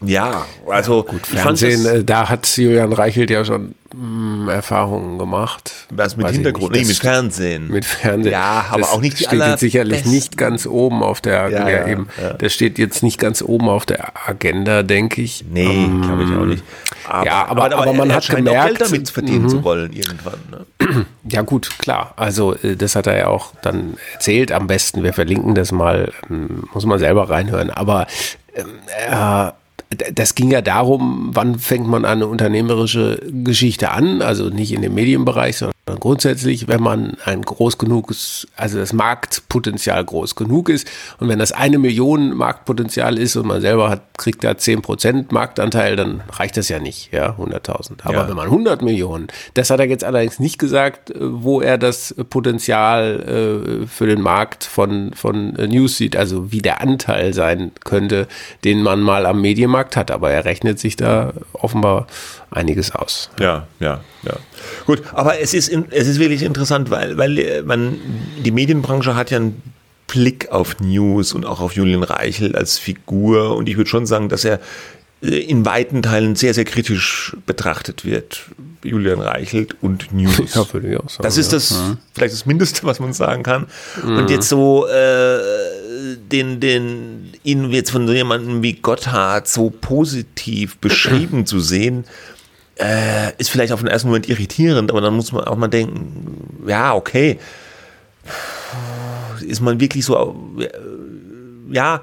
Ja, 0.01 0.45
also 0.67 1.05
ja, 1.05 1.11
gut, 1.11 1.25
Fernsehen, 1.25 1.83
das, 1.83 1.93
äh, 1.93 2.03
da 2.03 2.29
hat 2.29 2.57
Julian 2.57 2.93
Reichelt 2.93 3.29
ja 3.29 3.45
schon 3.45 3.75
hm, 3.97 4.49
Erfahrungen 4.49 5.17
gemacht. 5.17 5.87
Was 5.89 6.17
mit 6.17 6.27
Hintergrund? 6.29 6.71
Nicht, 6.73 6.81
nee, 6.83 6.87
mit 6.87 6.97
Fernsehen. 6.97 7.67
Mit 7.69 7.85
Fernsehen. 7.85 8.31
Ja, 8.33 8.65
aber 8.69 8.81
das 8.81 8.91
auch 8.91 9.01
nicht 9.01 9.19
die 9.19 9.23
steht 9.25 9.39
jetzt 9.39 9.59
sicherlich 9.59 10.05
nicht 10.05 10.37
ganz 10.37 10.65
oben 10.65 11.01
auf 11.03 11.21
der 11.21 11.49
ja, 11.49 11.69
ja, 11.69 11.87
eben. 11.87 12.07
Ja. 12.21 12.33
Das 12.33 12.53
steht 12.53 12.77
jetzt 12.77 13.03
nicht 13.03 13.19
ganz 13.19 13.41
oben 13.41 13.69
auf 13.69 13.85
der 13.85 14.11
Agenda, 14.27 14.83
denke 14.83 15.21
ich. 15.21 15.45
Nee, 15.49 15.85
Ähm, 15.85 16.01
glaube 16.01 16.23
ich 16.23 16.29
auch 16.35 16.45
nicht. 16.45 16.63
ja, 17.25 17.45
aber- 17.47 17.65
aber 17.75 17.93
man 17.93 18.09
er 18.09 18.17
hat 18.17 18.27
gemerkt- 18.27 18.77
Geld 18.77 18.81
damit 18.81 19.09
verdienen 19.09 19.43
Mhm. 19.43 19.49
zu 19.49 19.63
wollen 19.63 19.93
irgendwann. 19.93 20.39
Ne? 20.51 21.05
Ja 21.27 21.41
gut, 21.41 21.69
klar. 21.79 22.13
Also 22.17 22.53
äh, 22.55 22.75
das 22.75 22.95
hat 22.95 23.07
er 23.07 23.17
ja 23.17 23.27
auch 23.27 23.53
dann 23.63 23.95
erzählt. 24.13 24.51
Am 24.51 24.67
besten, 24.67 25.01
wir 25.03 25.11
verlinken 25.13 25.55
das 25.55 25.71
mal, 25.71 26.11
ähm, 26.29 26.65
muss 26.73 26.85
man 26.85 26.99
selber 26.99 27.29
reinhören. 27.29 27.71
Aber 27.71 28.05
äh, 28.53 29.51
das 30.13 30.35
ging 30.35 30.51
ja 30.51 30.61
darum, 30.61 31.31
wann 31.33 31.59
fängt 31.59 31.87
man 31.87 32.05
eine 32.05 32.27
unternehmerische 32.27 33.21
Geschichte 33.43 33.91
an, 33.91 34.21
also 34.21 34.49
nicht 34.49 34.71
in 34.71 34.81
dem 34.81 34.93
Medienbereich, 34.93 35.57
sondern 35.57 35.74
grundsätzlich, 35.93 36.67
wenn 36.67 36.81
man 36.81 37.15
ein 37.25 37.43
groß 37.43 37.77
genuges, 37.77 38.47
also 38.55 38.79
das 38.79 38.91
Marktpotenzial 38.91 40.03
groß 40.03 40.35
genug 40.35 40.69
ist 40.69 40.87
und 41.19 41.27
wenn 41.29 41.37
das 41.37 41.51
eine 41.51 41.77
Million 41.77 42.33
Marktpotenzial 42.33 43.19
ist 43.19 43.35
und 43.35 43.45
man 43.45 43.61
selber 43.61 43.89
hat, 43.89 44.01
kriegt 44.17 44.43
da 44.43 44.51
10% 44.51 45.25
Marktanteil, 45.29 45.95
dann 45.95 46.23
reicht 46.31 46.57
das 46.57 46.69
ja 46.69 46.79
nicht, 46.79 47.13
ja, 47.13 47.35
100.000. 47.37 48.03
Aber 48.03 48.13
Ja. 48.13 48.27
wenn 48.27 48.35
man 48.35 48.49
100 48.49 48.81
Millionen, 48.81 49.27
das 49.53 49.69
hat 49.69 49.79
er 49.79 49.85
jetzt 49.87 50.03
allerdings 50.03 50.39
nicht 50.39 50.57
gesagt, 50.57 51.11
äh, 51.11 51.15
wo 51.19 51.61
er 51.61 51.77
das 51.77 52.15
Potenzial 52.31 53.83
äh, 53.83 53.87
für 53.87 54.07
den 54.07 54.21
Markt 54.21 54.63
von, 54.63 55.13
von 55.13 55.55
äh, 55.57 55.67
News 55.67 55.97
sieht, 55.97 56.15
also 56.15 56.51
wie 56.51 56.61
der 56.61 56.81
Anteil 56.81 57.33
sein 57.33 57.71
könnte, 57.83 58.27
den 58.63 58.81
man 58.81 59.01
mal 59.01 59.25
am 59.27 59.41
Medienmarkt 59.41 59.95
hat. 59.95 60.09
Aber 60.09 60.31
er 60.31 60.45
rechnet 60.45 60.79
sich 60.79 60.95
da 60.95 61.33
offenbar 61.53 62.07
einiges 62.55 62.93
aus. 62.93 63.29
Ja, 63.39 63.67
ja, 63.79 64.01
ja. 64.23 64.33
Gut, 64.85 65.03
aber 65.13 65.39
es 65.39 65.53
ist, 65.53 65.69
es 65.91 66.07
ist 66.07 66.19
wirklich 66.19 66.43
interessant, 66.43 66.89
weil, 66.89 67.17
weil 67.17 67.37
äh, 67.37 67.61
man, 67.61 67.97
die 68.43 68.51
Medienbranche 68.51 69.15
hat 69.15 69.31
ja 69.31 69.37
einen 69.37 69.61
Blick 70.07 70.51
auf 70.51 70.79
News 70.79 71.33
und 71.33 71.45
auch 71.45 71.59
auf 71.59 71.73
Julian 71.73 72.03
Reichel 72.03 72.55
als 72.55 72.77
Figur 72.77 73.55
und 73.55 73.67
ich 73.67 73.77
würde 73.77 73.89
schon 73.89 74.05
sagen, 74.05 74.29
dass 74.29 74.45
er 74.45 74.59
äh, 75.21 75.37
in 75.39 75.65
weiten 75.65 76.01
Teilen 76.01 76.35
sehr, 76.35 76.53
sehr 76.53 76.65
kritisch 76.65 77.35
betrachtet 77.45 78.05
wird. 78.05 78.45
Julian 78.83 79.19
Reichelt 79.19 79.75
und 79.81 80.13
News. 80.13 80.53
Ja, 80.53 80.71
würde 80.71 80.91
ich 80.91 80.97
auch 80.97 81.09
sagen, 81.09 81.23
Das 81.23 81.37
ist 81.37 81.51
ja. 81.51 81.57
das 81.57 81.97
vielleicht 82.13 82.33
das 82.33 82.45
Mindeste, 82.45 82.83
was 82.83 82.99
man 82.99 83.13
sagen 83.13 83.41
kann. 83.41 83.65
Und 84.03 84.29
jetzt 84.29 84.47
so 84.47 84.85
äh, 84.85 85.39
den, 86.31 86.59
den, 86.59 87.31
ihn 87.43 87.71
jetzt 87.71 87.89
von 87.89 88.07
jemandem 88.07 88.61
wie 88.61 88.73
Gotthard 88.73 89.47
so 89.47 89.69
positiv 89.69 90.77
beschrieben 90.77 91.45
zu 91.45 91.59
sehen, 91.59 92.05
äh, 92.75 93.31
ist 93.37 93.49
vielleicht 93.49 93.71
auf 93.73 93.79
den 93.79 93.87
ersten 93.87 94.09
Moment 94.09 94.29
irritierend, 94.29 94.91
aber 94.91 95.01
dann 95.01 95.15
muss 95.15 95.31
man 95.31 95.45
auch 95.45 95.55
mal 95.55 95.67
denken, 95.67 96.65
ja, 96.67 96.93
okay, 96.93 97.39
ist 99.41 99.61
man 99.61 99.79
wirklich 99.79 100.05
so, 100.05 100.35
äh, 100.59 100.69
ja, 101.73 102.01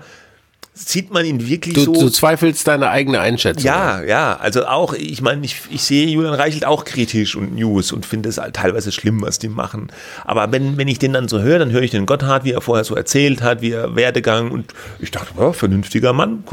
sieht 0.88 1.12
man 1.12 1.24
ihn 1.24 1.46
wirklich 1.46 1.74
Du, 1.74 1.84
so. 1.84 1.92
du 1.92 2.08
zweifelst 2.08 2.66
deine 2.66 2.90
eigene 2.90 3.20
Einschätzung. 3.20 3.64
Ja, 3.64 4.02
ja, 4.02 4.36
also 4.36 4.66
auch, 4.66 4.94
ich 4.94 5.20
meine, 5.22 5.44
ich, 5.44 5.56
ich 5.70 5.82
sehe 5.82 6.06
Julian 6.06 6.34
Reichelt 6.34 6.64
auch 6.64 6.84
kritisch 6.84 7.36
und 7.36 7.54
News 7.54 7.92
und 7.92 8.06
finde 8.06 8.28
es 8.28 8.38
halt 8.38 8.56
teilweise 8.56 8.92
schlimm, 8.92 9.22
was 9.22 9.38
die 9.38 9.48
machen. 9.48 9.88
Aber 10.24 10.50
wenn, 10.52 10.76
wenn 10.76 10.88
ich 10.88 10.98
den 10.98 11.12
dann 11.12 11.28
so 11.28 11.40
höre, 11.40 11.58
dann 11.58 11.70
höre 11.70 11.82
ich 11.82 11.90
den 11.90 12.06
Gotthard, 12.06 12.44
wie 12.44 12.52
er 12.52 12.60
vorher 12.60 12.84
so 12.84 12.94
erzählt 12.94 13.42
hat, 13.42 13.62
wie 13.62 13.72
er 13.72 13.96
Werdegang 13.96 14.50
und 14.50 14.72
ich 14.98 15.10
dachte, 15.10 15.32
ja, 15.38 15.52
vernünftiger 15.52 16.12
Mann, 16.12 16.44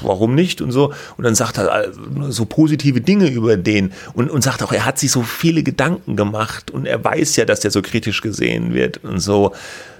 warum 0.00 0.34
nicht 0.34 0.60
und 0.60 0.72
so. 0.72 0.92
Und 1.16 1.24
dann 1.24 1.34
sagt 1.34 1.58
er 1.58 1.84
äh, 1.84 1.88
so 2.28 2.44
positive 2.44 3.00
Dinge 3.00 3.28
über 3.28 3.56
den 3.56 3.92
und, 4.14 4.30
und 4.30 4.42
sagt 4.42 4.62
auch, 4.62 4.72
er 4.72 4.84
hat 4.84 4.98
sich 4.98 5.10
so 5.10 5.22
viele 5.22 5.62
Gedanken 5.62 6.16
gemacht 6.16 6.70
und 6.70 6.86
er 6.86 7.02
weiß 7.02 7.36
ja, 7.36 7.44
dass 7.44 7.60
der 7.60 7.70
so 7.70 7.82
kritisch 7.82 8.20
gesehen 8.20 8.74
wird 8.74 9.04
und 9.04 9.20
so. 9.20 9.52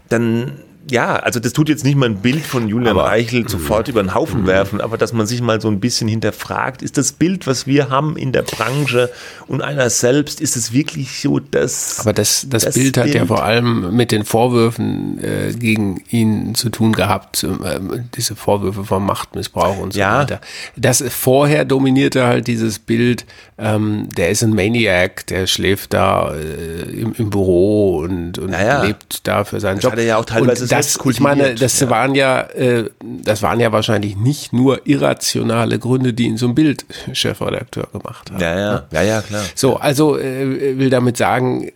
Dann, 0.08 0.52
ja, 0.88 1.16
also 1.16 1.40
das 1.40 1.52
tut 1.52 1.68
jetzt 1.68 1.84
nicht 1.84 1.96
mal 1.96 2.06
ein 2.06 2.16
Bild 2.18 2.44
von 2.44 2.68
Julian 2.68 2.96
Aber- 2.96 3.04
Reichel 3.08 3.48
sofort 3.48 3.88
über 3.88 4.02
den 4.02 4.14
Haufen 4.14 4.46
werfen, 4.46 4.80
aber 4.80 4.96
dass 4.98 5.12
man 5.12 5.26
sich 5.26 5.40
mal 5.42 5.60
so 5.60 5.68
ein 5.68 5.78
bisschen 5.80 6.08
hinterfragt, 6.08 6.82
ist 6.82 6.96
das 6.96 7.12
Bild, 7.12 7.46
was 7.46 7.66
wir 7.66 7.90
haben 7.90 8.16
in 8.16 8.32
der 8.32 8.42
Branche 8.42 9.10
und 9.46 9.62
einer 9.62 9.90
selbst, 9.90 10.40
ist 10.40 10.56
es 10.56 10.72
wirklich 10.72 11.20
so, 11.20 11.38
dass... 11.38 12.00
Aber 12.00 12.12
das, 12.12 12.46
das, 12.48 12.64
Das 12.64 12.74
Bild 12.74 12.96
hat 12.96 13.06
ja 13.08 13.12
Bild. 13.12 13.28
vor 13.28 13.44
allem 13.44 13.94
mit 13.94 14.10
den 14.10 14.24
Vorwürfen 14.24 15.22
äh, 15.22 15.52
gegen 15.52 16.02
ihn 16.10 16.54
zu 16.54 16.70
tun 16.70 16.92
gehabt, 16.92 17.44
ähm, 17.44 18.04
diese 18.16 18.34
Vorwürfe 18.34 18.84
von 18.84 19.04
Machtmissbrauch 19.04 19.78
und 19.78 19.92
so 19.92 20.00
Ja. 20.00 20.20
weiter. 20.20 20.40
Das 20.76 21.04
vorher 21.08 21.64
dominierte 21.64 22.24
halt 22.26 22.46
dieses 22.46 22.78
Bild, 22.78 23.26
ähm, 23.58 24.08
der 24.16 24.30
ist 24.30 24.42
ein 24.42 24.54
Maniac, 24.54 25.26
der 25.26 25.46
schläft 25.46 25.92
da 25.92 26.34
äh, 26.34 26.82
im, 26.90 27.12
im 27.16 27.30
Büro 27.30 27.98
und, 27.98 28.38
und 28.38 28.50
Ja, 28.52 28.62
ja. 28.62 28.82
lebt 28.84 29.26
da 29.28 29.44
für 29.44 29.60
seinen 29.60 29.76
Das 29.76 29.84
Job. 29.84 29.92
hat 29.92 29.98
er 29.98 30.04
ja 30.06 30.16
auch 30.16 30.24
teilweise 30.24 30.62
und 30.64 30.68
das, 30.86 30.98
ich 31.04 31.20
meine, 31.20 31.54
das 31.54 31.80
ja. 31.80 31.90
waren 31.90 32.14
ja, 32.14 32.40
äh, 32.42 32.90
das 33.00 33.42
waren 33.42 33.60
ja 33.60 33.72
wahrscheinlich 33.72 34.16
nicht 34.16 34.52
nur 34.52 34.86
irrationale 34.86 35.78
Gründe, 35.78 36.12
die 36.12 36.24
ihn 36.26 36.36
zum 36.36 36.54
Bild-Chefredakteur 36.54 37.88
gemacht 37.92 38.30
haben. 38.30 38.40
Ja, 38.40 38.58
ja, 38.58 38.86
ja, 38.92 39.02
ja, 39.02 39.22
klar. 39.22 39.44
So, 39.54 39.76
also 39.76 40.18
äh, 40.18 40.78
will 40.78 40.90
damit 40.90 41.16
sagen, 41.16 41.70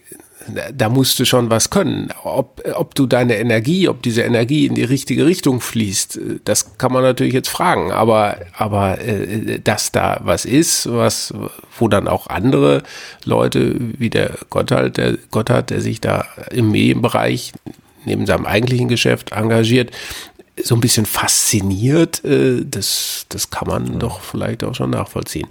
da- 0.54 0.70
da 0.72 0.88
musst 0.90 1.18
du 1.18 1.24
schon 1.24 1.48
was 1.48 1.70
können. 1.70 2.10
Ob, 2.22 2.60
ob 2.74 2.94
du 2.94 3.06
deine 3.06 3.36
Energie, 3.38 3.88
ob 3.88 4.02
diese 4.02 4.20
Energie 4.22 4.66
in 4.66 4.74
die 4.74 4.84
richtige 4.84 5.24
Richtung 5.24 5.60
fließt, 5.62 6.16
äh, 6.18 6.20
das 6.44 6.76
kann 6.76 6.92
man 6.92 7.02
natürlich 7.02 7.32
jetzt 7.32 7.48
fragen. 7.48 7.92
Aber, 7.92 8.36
aber 8.56 9.00
äh, 9.00 9.58
dass 9.60 9.90
da 9.92 10.20
was 10.22 10.44
ist, 10.44 10.86
was, 10.92 11.32
wo 11.78 11.88
dann 11.88 12.08
auch 12.08 12.26
andere 12.26 12.82
Leute 13.24 13.74
wie 13.78 14.10
der 14.10 14.32
Gotthard, 14.50 14.96
der 14.98 15.16
Gotthard, 15.30 15.70
der 15.70 15.80
sich 15.80 16.00
da 16.00 16.26
im 16.50 16.70
Medienbereich 16.70 17.52
neben 18.04 18.26
seinem 18.26 18.46
eigentlichen 18.46 18.88
Geschäft 18.88 19.32
engagiert, 19.32 19.90
so 20.62 20.76
ein 20.76 20.80
bisschen 20.80 21.04
fasziniert, 21.04 22.24
äh, 22.24 22.64
das, 22.64 23.26
das 23.28 23.50
kann 23.50 23.66
man 23.66 23.98
doch 23.98 24.20
vielleicht 24.20 24.62
auch 24.62 24.74
schon 24.74 24.90
nachvollziehen. 24.90 25.48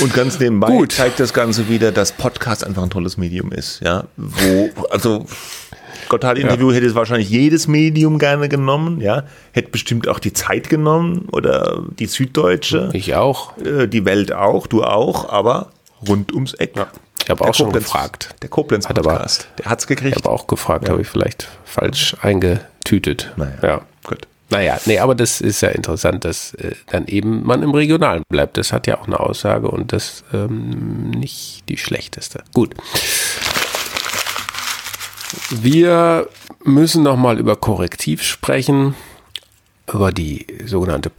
Und 0.00 0.14
ganz 0.14 0.38
nebenbei 0.38 0.68
Gut. 0.68 0.92
zeigt 0.92 1.20
das 1.20 1.34
Ganze 1.34 1.68
wieder, 1.68 1.92
dass 1.92 2.12
Podcast 2.12 2.64
einfach 2.64 2.82
ein 2.82 2.90
tolles 2.90 3.18
Medium 3.18 3.52
ist, 3.52 3.80
ja, 3.84 4.04
wo, 4.16 4.70
also 4.90 5.26
Gotthard-Interview 6.08 6.72
hätte 6.72 6.86
es 6.86 6.94
wahrscheinlich 6.94 7.28
jedes 7.28 7.68
Medium 7.68 8.18
gerne 8.18 8.48
genommen, 8.48 9.02
ja, 9.02 9.24
hätte 9.52 9.70
bestimmt 9.70 10.08
auch 10.08 10.18
die 10.18 10.32
Zeit 10.32 10.70
genommen 10.70 11.28
oder 11.32 11.82
die 11.98 12.06
Süddeutsche, 12.06 12.88
Ich 12.94 13.14
auch. 13.14 13.56
äh, 13.58 13.86
die 13.86 14.06
Welt 14.06 14.32
auch, 14.32 14.66
du 14.66 14.82
auch, 14.82 15.28
aber 15.28 15.70
rund 16.08 16.32
ums 16.32 16.54
Eck. 16.54 16.74
Ich 17.28 17.30
habe 17.30 17.44
auch 17.46 17.52
schon 17.54 17.72
gefragt. 17.74 18.34
Der 18.40 18.48
Koblenz 18.48 18.88
Hat 18.88 18.98
aber- 18.98 19.12
der 19.58 19.66
hat's 19.66 19.84
Ich 19.84 19.88
gekriegt. 19.88 20.16
habe 20.16 20.30
auch 20.30 20.46
gefragt, 20.46 20.88
habe 20.88 21.02
ich 21.02 21.08
vielleicht 21.08 21.46
falsch 21.62 22.16
eingetütet. 22.22 23.34
Naja, 23.36 23.52
Ja. 23.62 23.80
gut. 24.02 24.26
Naja, 24.48 24.80
nee, 24.86 24.98
aber 24.98 25.14
das 25.14 25.42
ist 25.42 25.60
ja 25.60 25.68
interessant, 25.68 26.24
dass 26.24 26.54
äh, 26.54 26.74
dann 26.86 27.06
eben 27.06 27.44
man 27.44 27.62
im 27.62 27.72
Regionalen 27.74 28.22
bleibt. 28.30 28.56
Das 28.56 28.72
hat 28.72 28.86
ja 28.86 28.96
auch 28.98 29.06
eine 29.06 29.20
Aussage 29.20 29.68
und 29.70 29.92
das 29.92 30.24
ähm, 30.32 31.10
nicht 31.10 31.64
die 31.68 31.76
schlechteste. 31.76 32.42
Gut. 32.54 32.74
Wir 35.50 36.28
müssen 36.64 37.02
nochmal 37.02 37.38
über 37.38 37.56
Korrektiv 37.56 38.22
sprechen, 38.22 38.94
über 39.92 40.12
die 40.12 40.46
sogenannte 40.64 41.10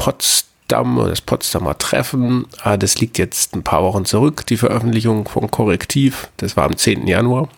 Potsdam 0.70 0.98
oder 1.00 1.10
das 1.10 1.22
Potsdamer 1.22 1.78
Treffen. 1.78 2.46
Ah, 2.64 2.78
Das 2.78 3.00
liegt 3.00 3.18
jetzt 3.18 3.56
ein 3.56 3.64
paar 3.64 3.84
Wochen 3.84 4.06
zurück, 4.06 4.46
die 4.46 4.58
Veröffentlichung 4.58 5.28
von 5.28 5.50
Korrektiv. 5.50 6.30
Das 6.38 6.56
war 6.56 6.66
am 6.66 6.78
10. 6.78 7.08
Januar. 7.08 7.50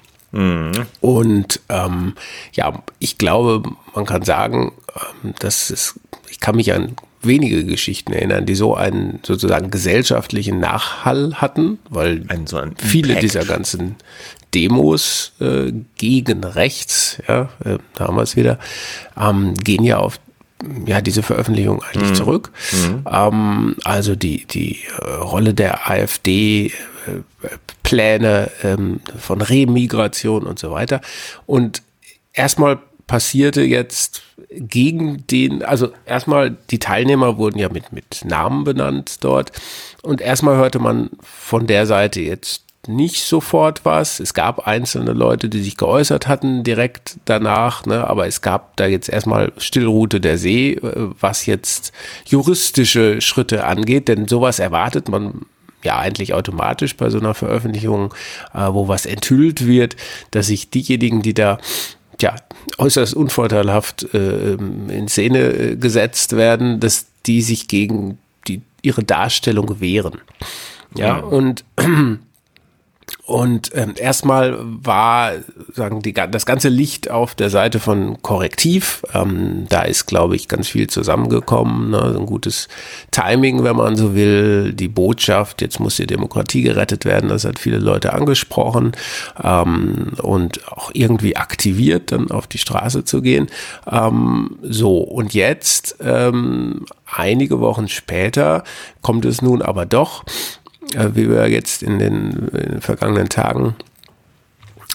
Und 1.02 1.60
ähm, 1.68 2.14
ja, 2.54 2.82
ich 3.00 3.18
glaube, 3.18 3.70
man 3.94 4.06
kann 4.06 4.24
sagen, 4.24 4.72
ähm, 5.24 5.34
dass 5.40 5.70
es, 5.70 6.00
ich 6.30 6.40
kann 6.40 6.56
mich 6.56 6.72
an 6.74 6.96
wenige 7.22 7.66
Geschichten 7.66 8.14
erinnern, 8.14 8.46
die 8.46 8.56
so 8.56 8.74
einen 8.76 9.20
sozusagen 9.24 9.70
gesellschaftlichen 9.72 10.62
Nachhall 10.62 11.36
hatten, 11.36 11.80
weil 11.90 12.24
Ein- 12.30 12.48
so 12.48 12.58
ein 12.58 12.76
viele 12.78 13.16
dieser 13.16 13.44
ganzen 13.44 13.98
Demos 14.56 15.34
äh, 15.42 15.74
gegen 15.98 16.44
rechts, 16.46 17.22
ja, 17.28 17.50
äh, 17.66 17.78
damals 17.96 18.38
wieder, 18.38 18.58
ähm, 19.20 19.54
gehen 19.56 19.84
ja 19.84 19.98
auf 19.98 20.18
ja, 20.86 21.02
diese 21.02 21.24
Veröffentlichung 21.24 21.82
eigentlich 21.84 22.14
zurück. 22.14 22.52
Ähm, 23.12 23.76
also 23.84 24.16
die, 24.16 24.46
die 24.46 24.80
äh, 25.00 25.12
Rolle 25.16 25.54
der 25.54 25.90
AfD, 25.90 26.68
äh, 26.68 26.72
Pläne 27.84 28.52
ähm, 28.64 29.02
von 29.20 29.42
Remigration 29.42 30.44
und 30.44 30.60
so 30.60 30.72
weiter. 30.72 31.02
Und 31.46 31.82
erstmal 32.34 32.80
passierte 33.08 33.62
jetzt 33.62 34.24
gegen 34.50 35.26
den, 35.28 35.64
also 35.64 35.92
erstmal 36.06 36.56
die 36.70 36.80
Teilnehmer 36.80 37.38
wurden 37.38 37.60
ja 37.60 37.70
mit, 37.70 37.92
mit 37.92 38.24
Namen 38.24 38.64
benannt 38.64 39.24
dort 39.24 39.52
und 40.02 40.22
erstmal 40.22 40.56
hörte 40.56 40.80
man 40.80 41.10
von 41.22 41.68
der 41.68 41.86
Seite 41.86 42.22
jetzt 42.22 42.64
nicht 42.88 43.24
sofort 43.24 43.86
was. 43.86 44.20
Es 44.20 44.34
gab 44.34 44.68
einzelne 44.68 45.14
Leute, 45.14 45.50
die 45.50 45.62
sich 45.62 45.78
geäußert 45.78 46.28
hatten 46.28 46.64
direkt 46.64 47.18
danach, 47.26 47.86
ne? 47.86 48.08
aber 48.08 48.28
es 48.28 48.42
gab 48.42 48.76
da 48.78 48.88
jetzt 48.88 49.10
erstmal 49.10 49.52
Stillroute 49.58 50.20
der 50.20 50.38
See, 50.38 50.74
äh, 50.74 51.10
was 51.20 51.46
jetzt 51.46 51.92
juristische 52.26 53.22
Schritte 53.22 53.66
angeht, 53.66 54.08
denn 54.08 54.28
sowas 54.28 54.60
erwartet 54.60 55.10
man 55.10 55.46
ja 55.84 55.98
eigentlich 55.98 56.34
automatisch 56.34 56.96
bei 56.96 57.10
so 57.10 57.20
einer 57.20 57.34
Veröffentlichung, 57.34 58.14
äh, 58.54 58.68
wo 58.70 58.88
was 58.88 59.06
enthüllt 59.06 59.66
wird, 59.66 59.96
dass 60.32 60.48
sich 60.48 60.70
diejenigen, 60.70 61.22
die 61.22 61.34
da 61.34 61.60
ja, 62.20 62.36
äußerst 62.78 63.14
unvorteilhaft 63.16 64.14
äh, 64.14 64.54
in 64.54 65.08
Szene 65.08 65.40
äh, 65.40 65.76
gesetzt 65.76 66.36
werden, 66.36 66.80
dass 66.80 67.08
die 67.26 67.42
sich 67.42 67.68
gegen 67.68 68.18
die, 68.48 68.62
ihre 68.82 69.04
Darstellung 69.04 69.80
wehren. 69.80 70.20
Ja, 70.96 71.22
mhm. 71.22 71.28
und 71.28 71.66
und 73.26 73.72
ähm, 73.76 73.94
erstmal 73.98 74.58
war 74.62 75.34
sagen 75.74 76.02
die, 76.02 76.14
das 76.14 76.46
ganze 76.46 76.70
Licht 76.70 77.10
auf 77.10 77.36
der 77.36 77.50
Seite 77.50 77.80
von 77.80 78.22
Korrektiv. 78.22 79.04
Ähm, 79.14 79.66
da 79.70 79.84
ist, 79.84 80.06
glaube 80.06 80.36
ich, 80.36 80.48
ganz 80.48 80.68
viel 80.68 80.88
zusammengekommen. 80.88 81.92
Ne? 81.92 82.16
Ein 82.18 82.26
gutes 82.26 82.68
Timing, 83.12 83.64
wenn 83.64 83.76
man 83.76 83.96
so 83.96 84.16
will. 84.16 84.74
Die 84.74 84.88
Botschaft, 84.88 85.62
jetzt 85.62 85.80
muss 85.80 85.96
die 85.96 86.08
Demokratie 86.08 86.62
gerettet 86.62 87.06
werden, 87.06 87.30
das 87.30 87.46
hat 87.46 87.60
viele 87.60 87.78
Leute 87.78 88.14
angesprochen 88.14 88.92
ähm, 89.42 90.14
und 90.22 90.68
auch 90.72 90.92
irgendwie 90.94 91.36
aktiviert, 91.36 92.12
dann 92.12 92.32
auf 92.32 92.48
die 92.48 92.58
Straße 92.58 93.06
zu 93.06 93.22
gehen. 93.22 93.48
Ähm, 93.90 94.58
so, 94.62 94.98
und 94.98 95.34
jetzt, 95.34 95.98
ähm, 96.02 96.86
einige 97.06 97.60
Wochen 97.60 97.88
später, 97.88 98.64
kommt 99.02 99.26
es 99.26 99.42
nun 99.42 99.62
aber 99.62 99.86
doch 99.86 100.24
wie 101.14 101.30
wir 101.30 101.48
jetzt 101.48 101.84
in 101.84 102.00
den, 102.00 102.50
in 102.54 102.72
den 102.72 102.82
vergangenen 102.82 103.30
Tagen 103.30 103.76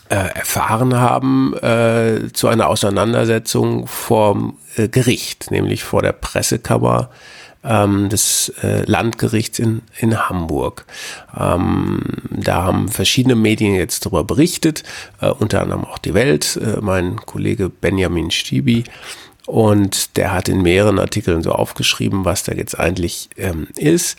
äh, 0.08 0.14
erfahren 0.14 0.94
haben, 0.94 1.54
äh, 1.54 2.32
zu 2.32 2.48
einer 2.48 2.68
Auseinandersetzung 2.68 3.86
vor 3.86 4.54
äh, 4.76 4.88
Gericht, 4.88 5.50
nämlich 5.50 5.84
vor 5.84 6.02
der 6.02 6.12
Pressekammer 6.12 7.10
ähm, 7.64 8.08
des 8.08 8.52
äh, 8.62 8.84
Landgerichts 8.84 9.58
in, 9.58 9.82
in 9.98 10.28
Hamburg. 10.28 10.86
Ähm, 11.36 12.00
da 12.30 12.64
haben 12.64 12.88
verschiedene 12.88 13.34
Medien 13.34 13.74
jetzt 13.74 14.06
darüber 14.06 14.24
berichtet, 14.24 14.84
äh, 15.20 15.30
unter 15.30 15.62
anderem 15.62 15.84
auch 15.84 15.98
die 15.98 16.14
Welt, 16.14 16.58
äh, 16.62 16.80
mein 16.80 17.16
Kollege 17.16 17.68
Benjamin 17.68 18.30
Stibi. 18.30 18.84
Und 19.46 20.16
der 20.16 20.32
hat 20.32 20.48
in 20.48 20.62
mehreren 20.62 20.98
Artikeln 20.98 21.42
so 21.42 21.52
aufgeschrieben, 21.52 22.24
was 22.24 22.42
da 22.42 22.52
jetzt 22.52 22.78
eigentlich 22.78 23.28
ähm, 23.36 23.68
ist. 23.76 24.18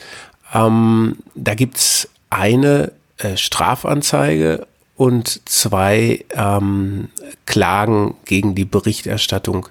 Ähm, 0.54 1.18
da 1.36 1.56
gibt's 1.56 2.10
eine 2.30 2.92
äh, 3.18 3.38
Strafanzeige 3.38 4.68
und 4.96 5.48
zwei 5.48 6.26
ähm, 6.32 7.10
Klagen 7.46 8.16
gegen 8.26 8.56
die 8.56 8.66
Berichterstattung 8.66 9.70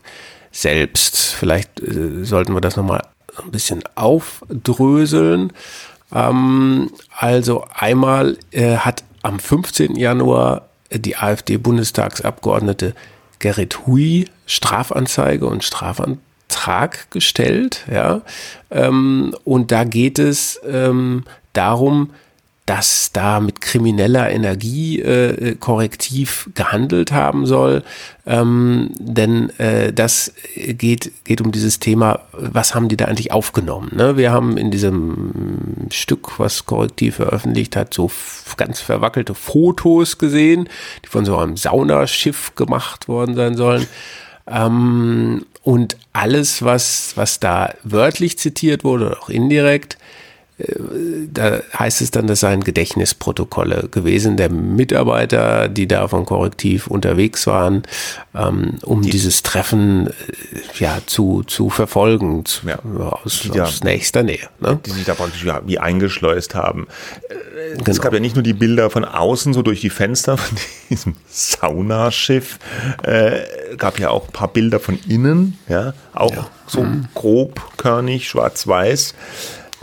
selbst. 0.53 1.17
Vielleicht 1.17 1.81
äh, 1.81 2.25
sollten 2.25 2.55
wir 2.55 2.61
das 2.61 2.77
nochmal 2.77 3.03
ein 3.43 3.51
bisschen 3.51 3.83
aufdröseln. 3.95 5.53
Ähm, 6.13 6.91
also 7.17 7.65
einmal 7.75 8.39
äh, 8.53 8.77
hat 8.77 9.05
am 9.23 9.39
15. 9.39 9.97
Januar 9.97 10.69
die 10.93 11.17
AfD-Bundestagsabgeordnete 11.17 12.95
Gerrit 13.39 13.87
Hui 13.87 14.27
Strafanzeige 14.47 15.47
und 15.47 15.65
Strafanzeige 15.65 16.26
Vertrag 16.57 17.11
gestellt, 17.11 17.85
ja. 17.93 18.23
Ähm, 18.71 19.35
und 19.45 19.73
da 19.73 19.85
geht 19.85 20.19
es 20.19 20.61
ähm, 20.67 21.25
darum, 21.53 22.11
dass 22.65 23.13
da 23.13 23.39
mit 23.39 23.61
krimineller 23.61 24.29
Energie 24.29 25.01
äh, 25.01 25.55
korrektiv 25.55 26.51
gehandelt 26.55 27.13
haben 27.13 27.47
soll. 27.47 27.85
Ähm, 28.27 28.91
denn 28.99 29.51
äh, 29.59 29.93
das 29.93 30.33
geht, 30.57 31.13
geht 31.25 31.41
um 31.41 31.53
dieses 31.53 31.79
Thema, 31.79 32.23
was 32.33 32.75
haben 32.75 32.89
die 32.89 32.97
da 32.97 33.05
eigentlich 33.05 33.31
aufgenommen? 33.31 33.93
Ne? 33.95 34.17
Wir 34.17 34.33
haben 34.33 34.57
in 34.57 34.73
diesem 34.73 35.87
Stück, 35.93 36.41
was 36.41 36.67
korrektiv 36.67 37.17
veröffentlicht 37.17 37.77
hat, 37.77 37.95
so 37.95 38.11
ganz 38.57 38.81
verwackelte 38.81 39.37
Fotos 39.37 40.19
gesehen, 40.19 40.69
die 41.05 41.09
von 41.09 41.25
so 41.25 41.37
einem 41.37 41.57
Saunaschiff 41.57 42.57
gemacht 42.57 43.07
worden 43.07 43.37
sein 43.37 43.57
sollen. 43.57 43.87
Ähm, 44.49 45.47
und 45.63 45.97
alles, 46.13 46.63
was, 46.63 47.13
was 47.17 47.41
da 47.41 47.75
wörtlich 47.83 48.39
zitiert 48.39 48.85
wurde, 48.85 49.19
auch 49.21 49.29
indirekt, 49.29 49.99
da 50.59 51.61
heißt 51.79 52.01
es 52.01 52.11
dann, 52.11 52.27
das 52.27 52.41
seien 52.41 52.65
Gedächtnisprotokolle 52.65 53.89
gewesen 53.91 54.39
der 54.39 54.49
Mitarbeiter, 54.49 55.69
die 55.69 55.87
da 55.87 56.09
von 56.09 56.25
Korrektiv 56.25 56.87
unterwegs 56.87 57.47
waren, 57.47 57.83
ähm, 58.35 58.79
um 58.83 59.03
die, 59.03 59.11
dieses 59.11 59.43
Treffen 59.43 60.07
äh, 60.07 60.13
ja 60.79 60.99
zu, 61.05 61.43
zu 61.43 61.69
verfolgen 61.69 62.47
zu, 62.47 62.69
ja, 62.69 62.79
aus, 62.79 63.43
die 63.43 63.61
aus 63.61 63.81
da, 63.81 63.87
nächster 63.87 64.23
Nähe. 64.23 64.49
Ne? 64.61 64.81
Die 64.87 64.93
sich 64.93 65.05
da 65.05 65.15
praktisch 65.15 65.45
ja, 65.45 65.61
wie 65.67 65.79
eingeschleust 65.79 66.55
haben. 66.55 66.87
Äh, 67.29 67.77
genau. 67.77 67.91
Es 67.91 68.01
gab 68.01 68.15
ja 68.15 68.21
nicht 68.21 68.35
nur 68.35 68.43
die 68.43 68.55
Bilder 68.55 68.89
von 68.89 69.05
außen, 69.05 69.53
so 69.53 69.61
durch 69.61 69.83
die 69.83 69.91
Fenster 69.91 70.39
von 70.39 70.57
diesem 70.89 71.17
Saunaschiff, 71.29 72.59
äh, 73.03 73.41
gab 73.77 73.99
ja 73.99 74.09
auch 74.09 74.29
ein 74.29 74.33
paar 74.33 74.49
Bilder 74.49 74.81
von 74.81 74.99
innen, 75.07 75.59
ja, 75.69 75.93
auch 76.15 76.35
ja. 76.35 76.47
so 76.67 76.83
mhm. 76.83 77.09
grobkörnig, 77.15 78.27
schwarz-weiß. 78.27 79.15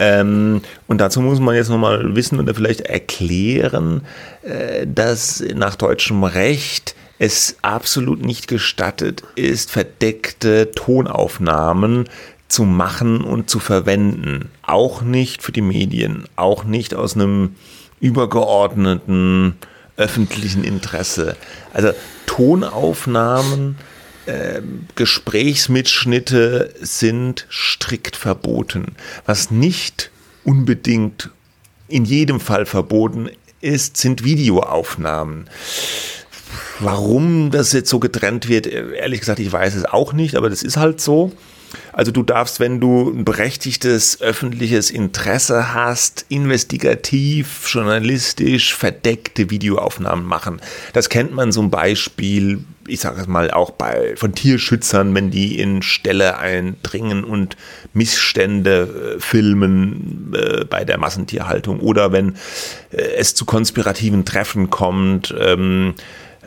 Ähm, 0.04 0.62
und 0.88 0.98
dazu 1.00 1.22
muss 1.22 1.40
man 1.40 1.56
jetzt 1.56 1.70
nochmal 1.70 2.14
wissen 2.14 2.38
oder 2.38 2.54
vielleicht 2.54 2.82
erklären, 2.82 4.02
äh, 4.42 4.86
dass 4.86 5.42
nach 5.56 5.76
deutschem 5.76 6.26
Recht 6.26 6.94
es 7.20 7.56
absolut 7.62 8.22
nicht 8.22 8.50
gestattet 8.50 9.24
ist, 9.36 9.72
verdeckte 9.72 10.72
Tonaufnahmen 10.72 12.10
zu 12.50 12.64
machen 12.64 13.22
und 13.22 13.50
zu 13.50 13.60
verwenden. 13.60 14.50
Auch 14.62 15.04
nicht 15.04 15.42
für 15.42 15.54
die 15.54 15.62
Medien, 15.62 16.26
auch 16.36 16.66
nicht 16.66 16.94
aus 16.96 17.16
einem 17.16 17.56
übergeordneten 18.02 19.56
öffentlichen 19.96 20.66
Interesse. 20.66 21.38
Also 21.74 21.92
Tonaufnahmen 22.26 23.78
äh, 24.26 24.62
Gesprächsmitschnitte 24.96 26.74
sind 26.80 27.48
strikt 27.50 28.16
verboten. 28.16 28.96
Was 29.26 29.52
nicht 29.52 30.12
unbedingt 30.44 31.30
in 31.88 32.06
jedem 32.06 32.40
Fall 32.40 32.66
verboten 32.66 33.30
ist, 33.62 33.98
sind 33.98 34.24
Videoaufnahmen. 34.24 35.50
Warum 36.80 37.52
das 37.52 37.72
jetzt 37.72 37.90
so 37.90 38.00
getrennt 38.00 38.48
wird, 38.48 38.68
ehrlich 38.68 39.22
gesagt, 39.22 39.40
ich 39.40 39.52
weiß 39.52 39.76
es 39.76 39.86
auch 39.86 40.14
nicht, 40.14 40.36
aber 40.36 40.50
das 40.50 40.64
ist 40.64 40.78
halt 40.78 41.02
so. 41.02 41.32
Also 41.94 42.12
du 42.12 42.24
darfst, 42.24 42.60
wenn 42.60 42.80
du 42.80 43.12
ein 43.12 43.24
berechtigtes 43.24 44.20
öffentliches 44.20 44.90
Interesse 44.90 45.74
hast, 45.74 46.26
investigativ, 46.28 47.68
journalistisch 47.72 48.74
verdeckte 48.74 49.52
Videoaufnahmen 49.52 50.26
machen. 50.26 50.60
Das 50.94 51.10
kennt 51.10 51.34
man 51.34 51.52
zum 51.52 51.70
Beispiel, 51.70 52.64
ich 52.88 53.00
sage 53.00 53.22
es 53.22 53.28
mal, 53.28 53.52
auch 53.52 53.70
bei 53.72 54.16
von 54.16 54.34
Tierschützern, 54.34 55.14
wenn 55.14 55.30
die 55.30 55.60
in 55.60 55.84
Ställe 55.84 56.40
eindringen 56.40 57.24
und 57.24 57.56
Missstände 57.94 59.16
äh, 59.18 59.20
filmen 59.20 60.34
äh, 60.36 60.66
bei 60.66 60.84
der 60.86 60.98
Massentierhaltung 60.98 61.80
oder 61.80 62.12
wenn 62.12 62.36
äh, 62.92 63.02
es 63.18 63.36
zu 63.36 63.46
konspirativen 63.46 64.26
Treffen 64.26 64.72
kommt. 64.72 65.34
Ähm, 65.40 65.94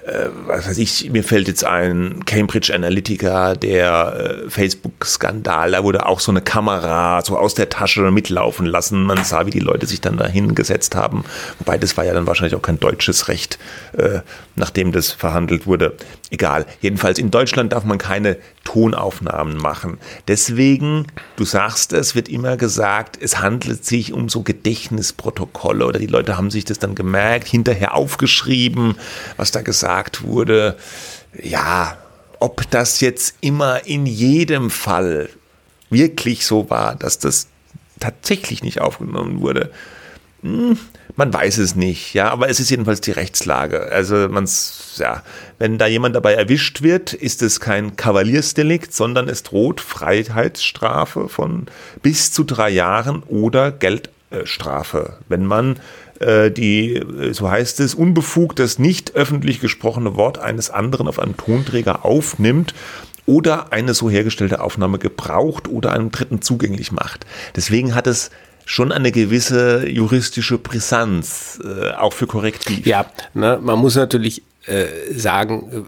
äh, 0.06 0.28
was 0.46 0.68
weiß 0.68 0.78
ich, 0.78 1.10
mir 1.10 1.24
fällt 1.24 1.48
jetzt 1.48 1.64
ein 1.64 2.24
Cambridge 2.24 2.72
Analytica, 2.72 3.54
der 3.54 4.44
äh, 4.46 4.50
Facebook-Skandal, 4.50 5.72
da 5.72 5.82
wurde 5.82 6.06
auch 6.06 6.20
so 6.20 6.30
eine 6.30 6.42
Kamera 6.42 7.22
so 7.22 7.36
aus 7.36 7.54
der 7.54 7.68
Tasche 7.68 8.10
mitlaufen 8.12 8.66
lassen. 8.66 9.02
Man 9.02 9.24
sah, 9.24 9.46
wie 9.46 9.50
die 9.50 9.58
Leute 9.58 9.86
sich 9.86 10.00
dann 10.00 10.16
da 10.16 10.26
hingesetzt 10.26 10.94
haben. 10.94 11.24
Wobei 11.58 11.76
das 11.76 11.96
war 11.96 12.04
ja 12.04 12.14
dann 12.14 12.26
wahrscheinlich 12.26 12.54
auch 12.54 12.62
kein 12.62 12.78
deutsches 12.78 13.26
Recht, 13.26 13.58
äh, 13.96 14.20
nachdem 14.54 14.92
das 14.92 15.10
verhandelt 15.10 15.66
wurde. 15.66 15.96
Egal. 16.30 16.66
Jedenfalls 16.80 17.18
in 17.18 17.30
Deutschland 17.30 17.72
darf 17.72 17.84
man 17.84 17.98
keine 17.98 18.36
Tonaufnahmen 18.64 19.56
machen. 19.56 19.98
Deswegen, 20.28 21.06
du 21.36 21.44
sagst 21.44 21.92
es, 21.92 22.14
wird 22.14 22.28
immer 22.28 22.56
gesagt, 22.56 23.18
es 23.20 23.40
handelt 23.40 23.84
sich 23.84 24.12
um 24.12 24.28
so 24.28 24.42
Gedächtnisprotokolle 24.42 25.86
oder 25.86 25.98
die 25.98 26.06
Leute 26.06 26.36
haben 26.36 26.50
sich 26.50 26.64
das 26.64 26.78
dann 26.78 26.94
gemerkt, 26.94 27.48
hinterher 27.48 27.94
aufgeschrieben, 27.94 28.96
was 29.36 29.50
da 29.50 29.62
gesagt 29.62 29.95
wurde. 30.22 30.76
Ja, 31.42 31.96
ob 32.38 32.70
das 32.70 33.00
jetzt 33.00 33.36
immer 33.40 33.86
in 33.86 34.06
jedem 34.06 34.70
Fall 34.70 35.28
wirklich 35.90 36.46
so 36.46 36.70
war, 36.70 36.94
dass 36.94 37.18
das 37.18 37.48
tatsächlich 38.00 38.62
nicht 38.62 38.80
aufgenommen 38.80 39.40
wurde, 39.40 39.70
hm, 40.42 40.78
man 41.16 41.32
weiß 41.32 41.58
es 41.58 41.74
nicht, 41.74 42.12
ja, 42.12 42.30
aber 42.30 42.50
es 42.50 42.60
ist 42.60 42.70
jedenfalls 42.70 43.00
die 43.00 43.10
Rechtslage. 43.10 43.90
Also 43.90 44.28
man's, 44.28 44.96
ja, 44.98 45.22
wenn 45.58 45.78
da 45.78 45.86
jemand 45.86 46.14
dabei 46.14 46.34
erwischt 46.34 46.82
wird, 46.82 47.14
ist 47.14 47.42
es 47.42 47.58
kein 47.58 47.96
Kavaliersdelikt, 47.96 48.92
sondern 48.92 49.28
es 49.28 49.42
droht 49.42 49.80
Freiheitsstrafe 49.80 51.28
von 51.28 51.66
bis 52.02 52.32
zu 52.32 52.44
drei 52.44 52.68
Jahren 52.68 53.22
oder 53.22 53.72
Geldstrafe, 53.72 55.18
wenn 55.28 55.46
man 55.46 55.80
die, 56.18 57.04
so 57.32 57.50
heißt 57.50 57.80
es, 57.80 57.94
unbefugt 57.94 58.58
das 58.58 58.78
nicht 58.78 59.14
öffentlich 59.14 59.60
gesprochene 59.60 60.16
Wort 60.16 60.38
eines 60.38 60.70
anderen 60.70 61.08
auf 61.08 61.18
einem 61.18 61.36
Tonträger 61.36 62.04
aufnimmt 62.04 62.74
oder 63.26 63.72
eine 63.72 63.92
so 63.92 64.08
hergestellte 64.08 64.60
Aufnahme 64.60 64.98
gebraucht 64.98 65.68
oder 65.68 65.92
einem 65.92 66.10
Dritten 66.10 66.40
zugänglich 66.40 66.92
macht. 66.92 67.26
Deswegen 67.54 67.94
hat 67.94 68.06
es 68.06 68.30
schon 68.64 68.92
eine 68.92 69.12
gewisse 69.12 69.88
juristische 69.88 70.58
Brisanz, 70.58 71.60
äh, 71.64 71.92
auch 71.92 72.12
für 72.12 72.26
Korrektiv. 72.26 72.86
Ja, 72.86 73.06
ne, 73.34 73.58
man 73.62 73.78
muss 73.78 73.94
natürlich 73.94 74.42
äh, 74.66 74.86
sagen, 75.14 75.86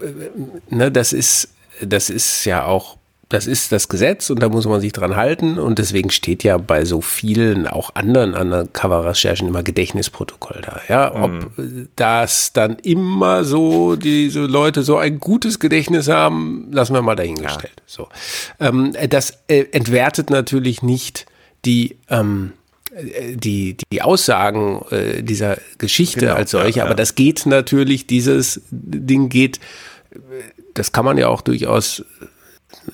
äh, 0.71 0.75
ne, 0.75 0.91
das 0.91 1.13
ist, 1.13 1.49
das 1.81 2.09
ist 2.09 2.45
ja 2.45 2.65
auch 2.65 2.97
das 3.29 3.45
ist 3.45 3.71
das 3.71 3.89
Gesetz 3.89 4.31
und 4.31 4.41
da 4.41 4.49
muss 4.49 4.65
man 4.65 4.81
sich 4.81 4.91
dran 4.91 5.15
halten 5.15 5.59
und 5.59 5.77
deswegen 5.77 6.09
steht 6.09 6.43
ja 6.43 6.57
bei 6.57 6.83
so 6.83 6.99
vielen 6.99 7.67
auch 7.67 7.93
anderen 7.93 8.33
Undercover-Recherchen 8.33 9.47
immer 9.47 9.61
Gedächtnisprotokoll 9.61 10.61
da. 10.63 10.81
Ja, 10.89 11.13
ob 11.13 11.57
mhm. 11.57 11.89
das 11.95 12.53
dann 12.53 12.77
immer 12.77 13.43
so 13.43 13.95
diese 13.95 14.41
Leute 14.41 14.81
so 14.81 14.97
ein 14.97 15.19
gutes 15.19 15.59
Gedächtnis 15.59 16.07
haben, 16.07 16.69
lassen 16.71 16.95
wir 16.95 17.03
mal 17.03 17.15
dahingestellt. 17.15 17.73
Ja. 17.77 17.83
So, 17.85 18.07
ähm, 18.59 18.93
das 19.09 19.37
äh, 19.47 19.65
entwertet 19.71 20.31
natürlich 20.31 20.81
nicht 20.81 21.27
die 21.65 21.97
ähm, 22.09 22.53
die, 23.35 23.77
die 23.93 24.01
Aussagen 24.01 24.83
äh, 24.89 25.21
dieser 25.21 25.57
Geschichte 25.77 26.21
genau, 26.21 26.33
als 26.33 26.51
solche, 26.51 26.79
ja, 26.79 26.85
aber 26.85 26.95
das 26.95 27.13
geht 27.13 27.45
natürlich, 27.45 28.07
dieses 28.07 28.61
Ding 28.71 29.29
geht, 29.29 29.59
das 30.73 30.91
kann 30.91 31.05
man 31.05 31.17
ja 31.19 31.27
auch 31.27 31.41
durchaus 31.41 32.03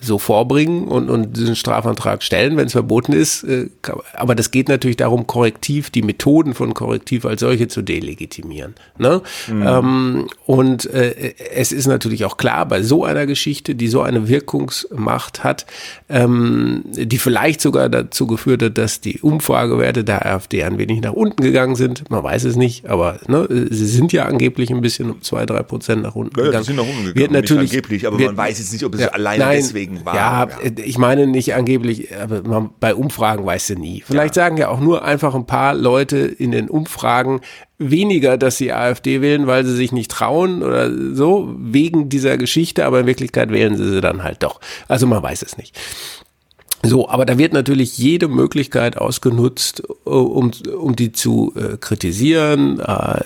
so 0.02 0.18
vorbringen 0.20 0.88
und, 0.88 1.10
und 1.10 1.38
diesen 1.38 1.56
Strafantrag 1.56 2.24
stellen, 2.24 2.58
wenn 2.58 2.68
es 2.68 2.74
verboten 2.74 3.14
ist. 3.14 3.44
Äh, 3.44 3.70
aber 4.14 4.36
das 4.36 4.52
geht 4.52 4.70
natürlich 4.70 4.98
darum, 4.98 5.28
korrektiv, 5.28 5.90
die 5.90 6.02
Methoden 6.02 6.54
von 6.54 6.74
korrektiv 6.74 7.26
als 7.26 7.42
solche 7.42 7.68
zu 7.68 7.82
delegitimieren. 7.82 8.76
Ne? 8.98 9.22
Mhm. 9.48 9.68
Ähm, 9.68 10.28
und 10.46 10.86
äh, 10.86 11.34
es 11.54 11.72
ist 11.72 11.88
natürlich 11.88 12.26
auch 12.26 12.38
klar, 12.38 12.66
bei 12.68 12.84
so 12.84 13.06
einer 13.06 13.26
Geschichte, 13.26 13.76
die 13.76 13.88
so 13.88 14.02
eine 14.02 14.28
Wirkungsmacht 14.28 15.44
hat, 15.44 15.66
ähm, 16.10 16.84
die 16.86 17.18
vielleicht 17.18 17.62
sogar 17.62 17.90
dazu 17.90 18.28
geführt 18.28 18.64
hat, 18.64 18.78
dass 18.78 19.02
die 19.02 19.20
Umfragewerte 19.20 20.04
der 20.04 20.26
AfD 20.26 20.64
ein 20.64 20.78
wenig 20.78 21.02
nach 21.02 21.14
unten 21.14 21.42
gegangen 21.44 21.76
sind. 21.76 22.10
Man 22.10 22.24
weiß 22.24 22.44
es 22.46 22.56
nicht, 22.56 22.88
aber 22.88 23.20
ne, 23.28 23.48
sie 23.70 23.88
sind 23.88 24.14
ja 24.14 24.26
angeblich 24.26 24.72
ein 24.72 24.82
bisschen 24.82 25.12
um 25.12 25.22
zwei, 25.22 25.46
drei 25.46 25.64
Prozent 25.64 26.04
nach 26.04 26.16
unten 26.16 26.40
ja, 26.40 26.46
gegangen. 26.46 26.64
Ja, 26.64 26.66
sind 26.66 26.76
nach 26.76 26.84
unten 26.84 27.06
gegangen, 27.06 27.16
wird 27.16 27.32
natürlich, 27.32 27.72
angeblich, 27.72 28.08
aber 28.08 28.20
wird, 28.20 28.30
man 28.30 28.38
weiß 28.38 28.60
jetzt 28.60 28.74
nicht, 28.74 28.84
ob 28.84 28.94
es 28.96 29.02
ja, 29.02 29.08
allein 29.10 29.40
nein, 29.40 29.58
deswegen 29.58 29.85
deswegen 29.86 30.06
war. 30.06 30.16
Ja, 30.16 30.48
ja, 30.48 30.72
ich 30.84 30.98
meine 30.98 31.28
nicht 31.28 31.54
angeblich, 31.54 32.16
aber 32.16 32.44
man, 32.44 32.70
bei 32.80 32.96
Umfragen 32.96 33.46
weißt 33.46 33.72
du 33.72 33.76
nie. 33.76 34.04
Vielleicht 34.06 34.36
ja. 34.36 34.44
sagen 34.44 34.58
ja 34.58 34.70
auch 34.70 34.80
nur 34.80 35.04
einfach 35.04 35.36
ein 35.36 35.46
paar 35.46 35.74
Leute 35.74 36.18
in 36.18 36.52
den 36.52 36.70
Umfragen 36.70 37.42
weniger, 37.78 38.38
dass 38.38 38.58
sie 38.58 38.72
AfD 38.72 39.22
wählen, 39.22 39.48
weil 39.48 39.66
sie 39.66 39.76
sich 39.76 39.92
nicht 39.92 40.12
trauen 40.12 40.64
oder 40.64 40.90
so, 41.14 41.54
wegen 41.58 42.10
dieser 42.10 42.38
Geschichte, 42.38 42.86
aber 42.86 43.02
in 43.02 43.08
Wirklichkeit 43.08 43.52
wählen 43.52 43.76
sie 43.76 43.90
sie 43.90 44.02
dann 44.02 44.24
halt 44.24 44.44
doch. 44.44 44.62
Also 44.88 45.08
man 45.08 45.22
weiß 45.22 45.42
es 45.42 45.58
nicht. 45.58 45.78
So, 46.84 47.10
aber 47.10 47.26
da 47.26 47.38
wird 47.38 47.54
natürlich 47.54 47.98
jede 47.98 48.28
Möglichkeit 48.28 48.98
ausgenutzt, 48.98 49.82
um, 50.04 50.52
um 50.78 50.96
die 50.96 51.12
zu 51.12 51.52
äh, 51.56 51.78
kritisieren. 51.78 52.80
Äh, 52.80 53.22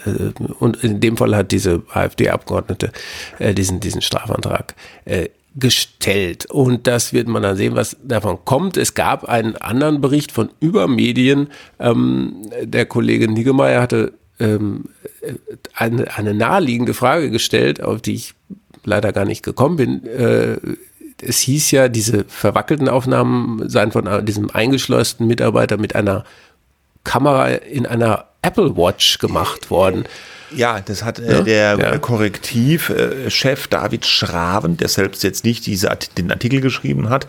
und 0.60 0.82
in 0.84 1.02
dem 1.02 1.18
Fall 1.18 1.36
hat 1.36 1.52
diese 1.52 1.84
AfD-Abgeordnete 1.90 2.92
äh, 3.38 3.54
diesen, 3.54 3.82
diesen 3.82 4.02
Strafantrag 4.02 4.76
äh, 5.04 5.30
gestellt. 5.60 6.46
Und 6.48 6.88
das 6.88 7.14
wird 7.14 7.28
man 7.28 7.44
dann 7.44 7.58
sehen, 7.58 7.76
was 7.76 7.98
davon 8.04 8.40
kommt. 8.46 8.78
Es 8.78 8.94
gab 8.94 9.26
einen 9.26 9.56
anderen 9.58 10.02
Bericht 10.02 10.32
von 10.32 10.50
Übermedien. 10.60 11.50
Ähm, 11.80 12.50
der 12.64 12.86
Kollege 12.86 13.28
Niggemeier 13.28 13.82
hatte 13.82 14.14
ähm, 14.40 14.86
eine, 15.74 16.16
eine 16.16 16.34
naheliegende 16.34 16.94
Frage 16.94 17.30
gestellt, 17.30 17.82
auf 17.82 18.02
die 18.02 18.16
ich 18.16 18.34
leider 18.84 19.12
gar 19.12 19.26
nicht 19.26 19.44
gekommen 19.44 19.76
bin. 19.76 20.06
Äh, 20.06 20.58
es 21.22 21.40
hieß 21.40 21.72
ja, 21.72 21.90
diese 21.90 22.24
verwackelten 22.26 22.88
Aufnahmen 22.88 23.68
seien 23.70 23.92
von 23.92 24.26
diesem 24.26 24.50
eingeschleusten 24.52 25.28
Mitarbeiter 25.28 25.78
mit 25.78 25.96
einer 25.96 26.24
Kamera 27.04 27.50
in 27.50 27.86
einer 27.86 28.26
Apple 28.42 28.78
Watch 28.78 29.20
gemacht 29.20 29.70
worden. 29.70 30.06
Ja, 30.52 30.80
das 30.82 31.04
hat 31.04 31.20
äh, 31.20 31.32
ja? 31.32 31.42
der 31.42 31.78
ja. 31.78 31.98
Korrektivchef 31.98 33.68
David 33.68 34.06
Schraven, 34.06 34.78
der 34.78 34.88
selbst 34.88 35.24
jetzt 35.24 35.44
nicht 35.46 35.66
diese, 35.66 35.90
den 36.18 36.32
Artikel 36.32 36.62
geschrieben 36.62 37.10
hat, 37.10 37.28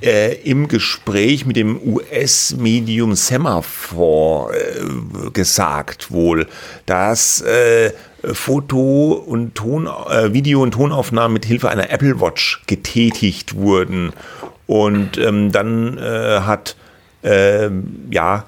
äh, 0.00 0.34
im 0.42 0.68
Gespräch 0.68 1.46
mit 1.46 1.56
dem 1.56 1.80
US-Medium 1.84 3.14
Semaphore 3.14 4.54
äh, 4.54 5.30
gesagt 5.32 6.10
wohl, 6.10 6.46
dass 6.86 7.42
äh, 7.42 7.92
Foto- 8.24 9.12
und 9.26 9.54
Ton, 9.54 9.86
äh, 9.86 10.32
Video- 10.32 10.62
und 10.62 10.72
Tonaufnahmen 10.72 11.34
mit 11.34 11.44
Hilfe 11.44 11.68
einer 11.68 11.90
Apple 11.90 12.20
Watch 12.20 12.62
getätigt 12.66 13.56
wurden. 13.56 14.12
Und 14.66 15.18
ähm, 15.18 15.52
dann 15.52 15.98
äh, 15.98 16.40
hat 16.40 16.76
ähm, 17.22 18.06
ja 18.10 18.44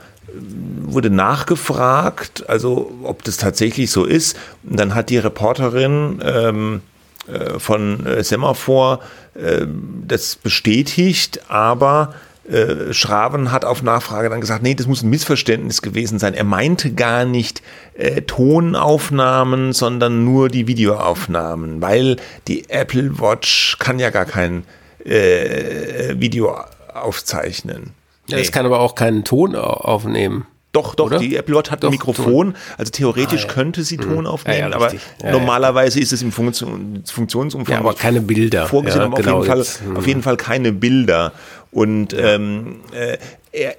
wurde 0.83 1.11
nachgefragt, 1.11 2.49
also 2.49 2.93
ob 3.03 3.25
das 3.25 3.37
tatsächlich 3.37 3.91
so 3.91 4.05
ist. 4.05 4.37
Und 4.63 4.79
dann 4.79 4.95
hat 4.95 5.11
die 5.11 5.19
Reporterin 5.19 6.21
ähm, 6.25 6.83
äh, 7.27 7.59
von 7.59 8.07
äh, 8.07 8.23
Semaphore 8.23 9.01
äh, 9.35 9.67
das 10.07 10.37
bestätigt, 10.37 11.41
aber 11.49 12.15
äh, 12.49 12.93
Schraven 12.93 13.53
hat 13.53 13.65
auf 13.65 13.83
Nachfrage 13.83 14.29
dann 14.29 14.41
gesagt, 14.41 14.63
nee, 14.63 14.75
das 14.75 14.87
muss 14.87 15.03
ein 15.03 15.09
Missverständnis 15.09 15.81
gewesen 15.81 16.19
sein. 16.19 16.35
Er 16.35 16.45
meinte 16.45 16.93
gar 16.93 17.25
nicht 17.25 17.63
äh, 17.95 18.23
Tonaufnahmen, 18.23 19.73
sondern 19.73 20.25
nur 20.25 20.51
die 20.51 20.67
Videoaufnahmen, 20.67 21.81
weil 21.81 22.17
die 22.47 22.69
Apple 22.69 23.19
Watch 23.19 23.79
kann 23.79 23.99
ja 23.99 24.11
gar 24.11 24.27
kein 24.27 24.65
äh, 25.05 26.15
Video 26.19 26.55
aufzeichnen. 26.93 27.93
Ja, 28.29 28.39
es 28.39 28.53
kann 28.53 28.67
aber 28.67 28.81
auch 28.81 28.95
keinen 28.95 29.25
Ton 29.25 29.55
aufnehmen. 29.55 30.47
Doch, 30.75 30.97
doch, 30.97 31.07
Oder? 31.07 31.19
die 31.19 31.37
Apple 31.37 31.55
Watch 31.55 31.71
hat 31.71 31.85
doch, 31.85 31.89
ein 31.89 31.93
Mikrofon, 31.93 32.57
also 32.77 32.91
theoretisch 32.91 33.45
ah, 33.45 33.47
ja. 33.47 33.55
könnte 33.55 33.85
sie 33.85 33.97
Ton 33.97 34.23
mhm. 34.23 34.27
aufnehmen, 34.27 34.71
ja, 34.71 34.75
aber 34.75 34.93
normalerweise 35.23 36.01
ist 36.01 36.13
es 36.13 36.21
im 36.21 36.33
Funktion, 36.33 37.05
Funktionsumfang. 37.07 37.73
Ja, 37.73 37.79
aber 37.79 37.95
keine 37.95 38.21
Bilder. 38.21 38.67
Vorgesehen, 38.67 39.03
aber 39.03 39.19
genau, 39.19 39.39
auf, 39.39 39.47
jeden 39.47 39.59
jetzt, 39.59 39.77
Fall, 39.77 39.97
auf 39.97 40.07
jeden 40.09 40.23
Fall 40.23 40.37
keine 40.37 40.73
Bilder. 40.73 41.33
Und 41.71 42.13
ähm, 42.19 42.81
äh, 42.93 43.19
er, 43.53 43.77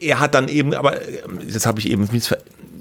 er 0.00 0.20
hat 0.20 0.34
dann 0.34 0.48
eben, 0.48 0.72
aber 0.72 0.94
das 1.52 1.66
habe 1.66 1.80
ich 1.80 1.90
eben 1.90 2.08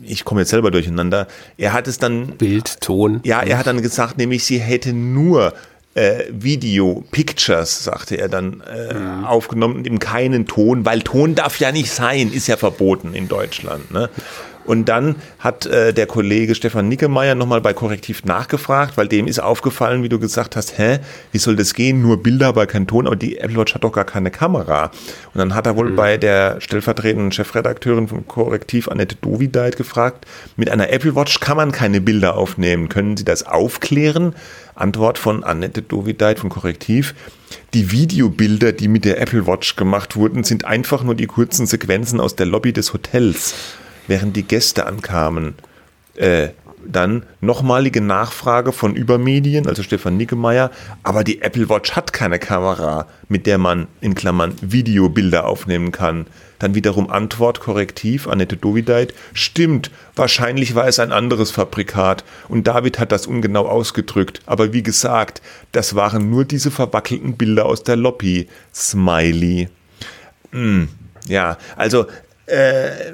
ich 0.06 0.26
komme 0.26 0.42
jetzt 0.42 0.50
selber 0.50 0.72
durcheinander. 0.72 1.28
Er 1.58 1.74
hat 1.74 1.88
es 1.88 1.98
dann. 1.98 2.38
Bild, 2.38 2.82
Ton. 2.82 3.22
Ja, 3.24 3.42
er 3.42 3.58
hat 3.58 3.68
dann 3.68 3.82
gesagt, 3.82 4.18
nämlich 4.18 4.46
sie 4.46 4.60
hätte 4.60 4.94
nur 4.94 5.54
äh, 5.96 6.26
Video, 6.30 7.04
Pictures, 7.12 7.84
sagte 7.84 8.16
er 8.16 8.30
dann, 8.30 8.62
äh, 8.62 8.94
mhm. 8.94 9.26
aufgenommen 9.26 9.76
und 9.78 9.88
eben 9.88 10.00
keinen 10.00 10.48
Ton, 10.48 10.86
weil 10.86 11.02
Ton 11.02 11.36
darf 11.36 11.60
ja 11.60 11.72
nicht 11.72 11.92
sein, 11.92 12.32
ist 12.32 12.48
ja 12.48 12.58
verboten 12.58 13.14
in 13.14 13.28
Deutschland. 13.28 13.92
Ne? 13.92 14.10
Und 14.65 14.89
dann 14.89 15.15
hat 15.39 15.65
äh, 15.65 15.93
der 15.93 16.06
Kollege 16.08 16.56
Stefan 16.56 16.88
Nickemeyer 16.88 17.36
nochmal 17.36 17.62
bei 17.62 17.73
Korrektiv 17.73 18.23
nachgefragt, 18.23 18.97
weil 18.97 19.08
dem 19.08 19.28
ist 19.28 19.39
aufgefallen, 19.39 20.04
wie 20.04 20.10
du 20.10 20.19
gesagt 20.19 20.56
hast, 20.56 20.78
hä, 20.78 20.99
wie 21.32 21.38
soll 21.38 21.56
das 21.56 21.73
gehen? 21.73 22.02
Nur 22.02 22.21
Bilder, 22.21 22.47
aber 22.47 22.65
kein 22.65 22.88
Ton, 22.88 23.08
aber 23.08 23.15
die 23.15 23.38
Apple 23.38 23.58
Watch 23.58 23.76
hat 23.76 23.84
doch 23.84 23.91
gar 23.91 24.06
keine 24.06 24.32
Kamera. 24.32 24.91
Und 25.34 25.39
dann 25.39 25.56
hat 25.56 25.65
er 25.65 25.76
wohl 25.76 25.91
mhm. 25.91 25.95
bei 25.95 26.17
der 26.17 26.62
stellvertretenden 26.62 27.32
Chefredakteurin 27.32 28.08
von 28.08 28.28
Korrektiv, 28.28 28.88
Annette 28.88 29.15
Dovideit, 29.15 29.78
gefragt, 29.78 30.26
mit 30.56 30.69
einer 30.69 30.89
Apple 30.89 31.15
Watch 31.15 31.39
kann 31.39 31.58
man 31.58 31.71
keine 31.71 32.02
Bilder 32.02 32.38
aufnehmen. 32.38 32.89
Können 32.89 33.17
Sie 33.17 33.26
das 33.26 33.45
aufklären? 33.45 34.36
Antwort 34.76 35.19
von 35.19 35.43
Annette 35.43 35.82
Dovideit 35.82 36.39
von 36.39 36.49
Korrektiv. 36.49 37.13
Die 37.73 37.91
Videobilder, 37.91 38.71
die 38.71 38.88
mit 38.88 39.06
der 39.06 39.21
Apple 39.21 39.45
Watch 39.45 39.76
gemacht 39.76 40.15
wurden, 40.15 40.43
sind 40.43 40.65
einfach 40.65 41.04
nur 41.04 41.15
die 41.15 41.28
kurzen 41.28 41.67
Sequenzen 41.67 42.19
aus 42.19 42.36
der 42.36 42.47
Lobby 42.47 42.73
des 42.73 42.93
Hotels 42.93 43.54
während 44.08 44.36
die 44.36 44.44
Gäste 44.44 44.86
ankamen. 44.86 45.56
Äh, 46.16 46.50
dann 46.86 47.24
nochmalige 47.42 48.02
Nachfrage 48.02 48.72
von 48.72 48.96
Übermedien, 48.96 49.68
also 49.68 49.84
Stefan 49.84 50.18
Nickemeyer, 50.18 50.72
aber 51.04 51.24
die 51.24 51.42
Apple 51.42 51.70
Watch 51.70 51.94
hat 51.94 52.13
keine 52.13 52.39
Kamera, 52.39 53.08
mit 53.30 53.46
der 53.46 53.58
man 53.58 53.88
in 54.02 54.16
Klammern 54.16 54.56
Videobilder 54.62 55.46
aufnehmen 55.46 55.92
kann. 55.92 56.28
Dann 56.60 56.76
wiederum 56.76 57.10
Antwort, 57.10 57.60
Korrektiv, 57.60 58.28
Annette 58.28 58.58
Dovideit, 58.58 59.13
stimmt, 59.34 59.92
wahrscheinlich 60.16 60.76
war 60.76 60.88
es 60.88 61.00
ein 61.00 61.12
anderes 61.12 61.52
Fabrikat 61.52 62.24
und 62.48 62.68
David 62.68 63.00
hat 63.00 63.12
das 63.12 63.28
ungenau 63.28 63.68
ausgedrückt, 63.68 64.42
aber 64.46 64.74
wie 64.74 64.84
gesagt, 64.84 65.42
das 65.72 65.96
waren 65.96 66.30
nur 66.30 66.46
diese 66.46 66.72
verwackelten 66.72 67.38
Bilder 67.38 67.66
aus 67.66 67.84
der 67.84 67.96
Lobby. 67.96 68.48
Smiley. 68.74 69.70
Hm, 70.52 70.89
ja, 71.28 71.58
also 71.76 72.06
äh, 72.46 73.13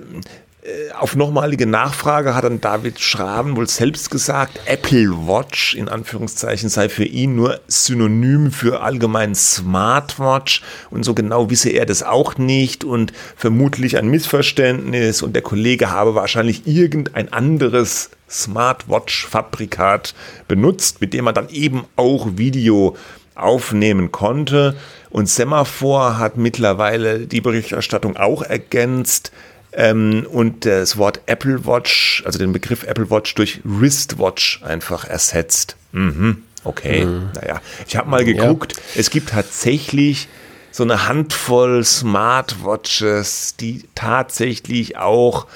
auf 1.00 1.16
nochmalige 1.16 1.66
Nachfrage 1.66 2.36
hat 2.36 2.44
dann 2.44 2.62
David 2.62 3.00
Schraben 3.00 3.56
wohl 3.56 3.68
selbst 3.68 4.12
gesagt, 4.12 4.60
Apple 4.66 5.12
Watch 5.28 5.76
in 5.76 5.88
Anführungszeichen 5.88 6.70
sei 6.70 6.90
für 6.90 7.06
ihn 7.06 7.36
nur 7.36 7.60
Synonym 7.68 8.52
für 8.52 8.82
allgemein 8.82 9.36
Smartwatch. 9.36 10.62
Und 10.90 11.04
so 11.04 11.14
genau 11.14 11.50
wisse 11.50 11.70
er 11.70 11.86
das 11.86 12.04
auch 12.04 12.38
nicht 12.38 12.84
und 12.84 13.14
vermutlich 13.36 13.98
ein 13.98 14.10
Missverständnis. 14.10 15.22
Und 15.22 15.34
der 15.34 15.42
Kollege 15.42 15.92
habe 15.92 16.16
wahrscheinlich 16.16 16.68
irgendein 16.68 17.32
anderes 17.32 18.10
Smartwatch-Fabrikat 18.30 20.14
benutzt, 20.48 21.02
mit 21.02 21.14
dem 21.14 21.26
man 21.26 21.34
dann 21.34 21.50
eben 21.50 21.86
auch 21.96 22.38
Video 22.38 22.96
aufnehmen 23.36 24.12
konnte. 24.12 24.76
Und 25.10 25.30
Semaphore 25.30 26.18
hat 26.18 26.38
mittlerweile 26.38 27.20
die 27.26 27.42
Berichterstattung 27.42 28.18
auch 28.18 28.42
ergänzt 28.42 29.32
ähm, 29.74 30.26
und 30.32 30.66
das 30.66 30.98
Wort 30.98 31.22
Apple 31.26 31.66
Watch, 31.66 32.24
also 32.26 32.40
den 32.40 32.52
Begriff 32.52 32.84
Apple 32.84 33.10
Watch 33.10 33.36
durch 33.36 33.62
Wristwatch 33.64 34.62
einfach 34.64 35.06
ersetzt. 35.06 35.76
Mhm. 35.92 36.44
Okay, 36.64 37.06
mhm. 37.06 37.30
naja, 37.36 37.62
ich 37.88 37.96
habe 37.96 38.10
mal 38.10 38.26
geguckt, 38.26 38.74
ja. 38.76 38.82
es 38.96 39.10
gibt 39.10 39.30
tatsächlich 39.30 40.28
so 40.72 40.84
eine 40.84 41.08
Handvoll 41.08 41.84
Smartwatches, 41.84 43.56
die 43.60 43.86
tatsächlich 43.96 44.98
auch 44.98 45.48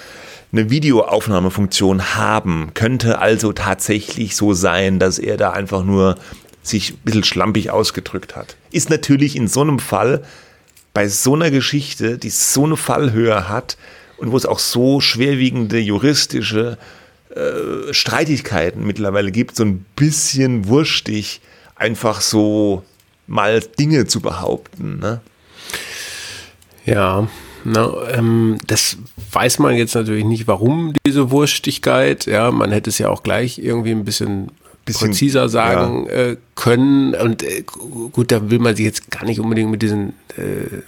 eine 0.52 0.70
Videoaufnahmefunktion 0.70 2.16
haben. 2.16 2.72
Könnte 2.74 3.20
also 3.20 3.54
tatsächlich 3.54 4.36
so 4.36 4.54
sein, 4.54 5.00
dass 5.00 5.20
er 5.20 5.38
da 5.38 5.52
einfach 5.52 5.84
nur 5.84 6.16
sich 6.62 6.92
ein 6.92 7.00
bisschen 7.04 7.24
schlampig 7.24 7.72
ausgedrückt 7.72 8.36
hat. 8.36 8.56
Ist 8.72 8.90
natürlich 8.90 9.36
in 9.36 9.48
so 9.48 9.62
einem 9.62 9.80
Fall, 9.80 10.24
bei 10.94 11.08
so 11.08 11.34
einer 11.34 11.52
Geschichte, 11.52 12.18
die 12.18 12.30
so 12.30 12.66
eine 12.66 12.78
Fallhöhe 12.78 13.50
hat 13.50 13.78
und 14.24 14.32
wo 14.32 14.38
es 14.38 14.46
auch 14.46 14.60
so 14.60 15.02
schwerwiegende 15.02 15.80
juristische 15.80 16.78
äh, 17.36 17.94
Streitigkeiten 17.94 18.88
mittlerweile 18.88 19.34
gibt, 19.34 19.58
so 19.58 19.66
ein 19.66 19.86
bisschen 19.98 20.66
wurstig, 20.70 21.42
einfach 21.76 22.22
so 22.22 22.84
mal 23.28 23.60
Dinge 23.60 24.08
zu 24.08 24.22
behaupten. 24.22 25.00
Ne? 25.00 25.20
Ja, 26.86 27.28
na, 27.66 27.94
ähm, 28.14 28.60
das 28.66 28.96
weiß 29.34 29.60
man 29.60 29.76
jetzt 29.76 29.94
natürlich 29.94 30.24
nicht, 30.24 30.48
warum 30.48 30.94
diese 31.06 31.30
Wurstigkeit. 31.30 32.26
Ja, 32.26 32.50
man 32.52 32.72
hätte 32.72 32.92
es 32.92 33.00
ja 33.00 33.10
auch 33.10 33.24
gleich 33.24 33.60
irgendwie 33.60 33.92
ein 33.92 34.06
bisschen 34.06 34.52
bisschen, 34.86 35.10
präziser 35.10 35.50
sagen 35.50 36.08
ja. 36.08 36.14
äh, 36.14 36.38
können. 36.56 37.16
Und 37.16 37.44
äh, 37.44 37.64
gut, 37.64 38.32
da 38.32 38.50
will 38.50 38.60
man 38.60 38.76
sich 38.76 38.86
jetzt 38.86 39.12
gar 39.12 39.26
nicht 39.26 39.40
unbedingt 39.40 39.72
mit 39.72 39.82
diesen 39.82 40.14
äh, 40.38 40.82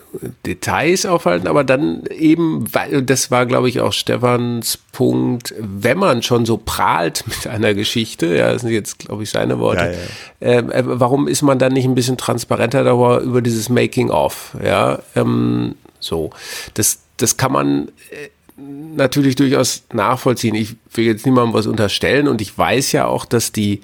Details 0.45 1.05
aufhalten, 1.05 1.47
aber 1.47 1.63
dann 1.63 2.03
eben, 2.07 2.65
weil 2.73 3.01
das 3.03 3.31
war, 3.31 3.45
glaube 3.45 3.69
ich, 3.69 3.79
auch 3.79 3.93
Stefans 3.93 4.79
Punkt, 4.91 5.53
wenn 5.59 5.97
man 5.97 6.23
schon 6.23 6.45
so 6.45 6.57
prahlt 6.57 7.25
mit 7.27 7.47
einer 7.47 7.73
Geschichte, 7.73 8.35
ja, 8.35 8.51
das 8.51 8.61
sind 8.61 8.71
jetzt, 8.71 8.99
glaube 8.99 9.23
ich, 9.23 9.29
seine 9.29 9.59
Worte, 9.59 9.95
ja, 10.41 10.49
ja. 10.49 10.59
Ähm, 10.59 10.71
äh, 10.71 10.83
warum 10.85 11.27
ist 11.27 11.41
man 11.41 11.59
dann 11.59 11.73
nicht 11.73 11.85
ein 11.85 11.95
bisschen 11.95 12.17
transparenter 12.17 12.83
darüber 12.83 13.19
über 13.21 13.41
dieses 13.41 13.69
Making-of? 13.69 14.57
Ja, 14.63 14.99
ähm, 15.15 15.75
so. 15.99 16.31
Das, 16.73 16.99
das 17.17 17.37
kann 17.37 17.51
man 17.51 17.87
äh, 18.11 18.29
natürlich 18.57 19.35
durchaus 19.35 19.83
nachvollziehen. 19.93 20.55
Ich 20.55 20.75
will 20.93 21.05
jetzt 21.05 21.25
niemandem 21.25 21.53
was 21.53 21.67
unterstellen 21.67 22.27
und 22.27 22.41
ich 22.41 22.57
weiß 22.57 22.91
ja 22.93 23.05
auch, 23.07 23.25
dass 23.25 23.51
die 23.51 23.81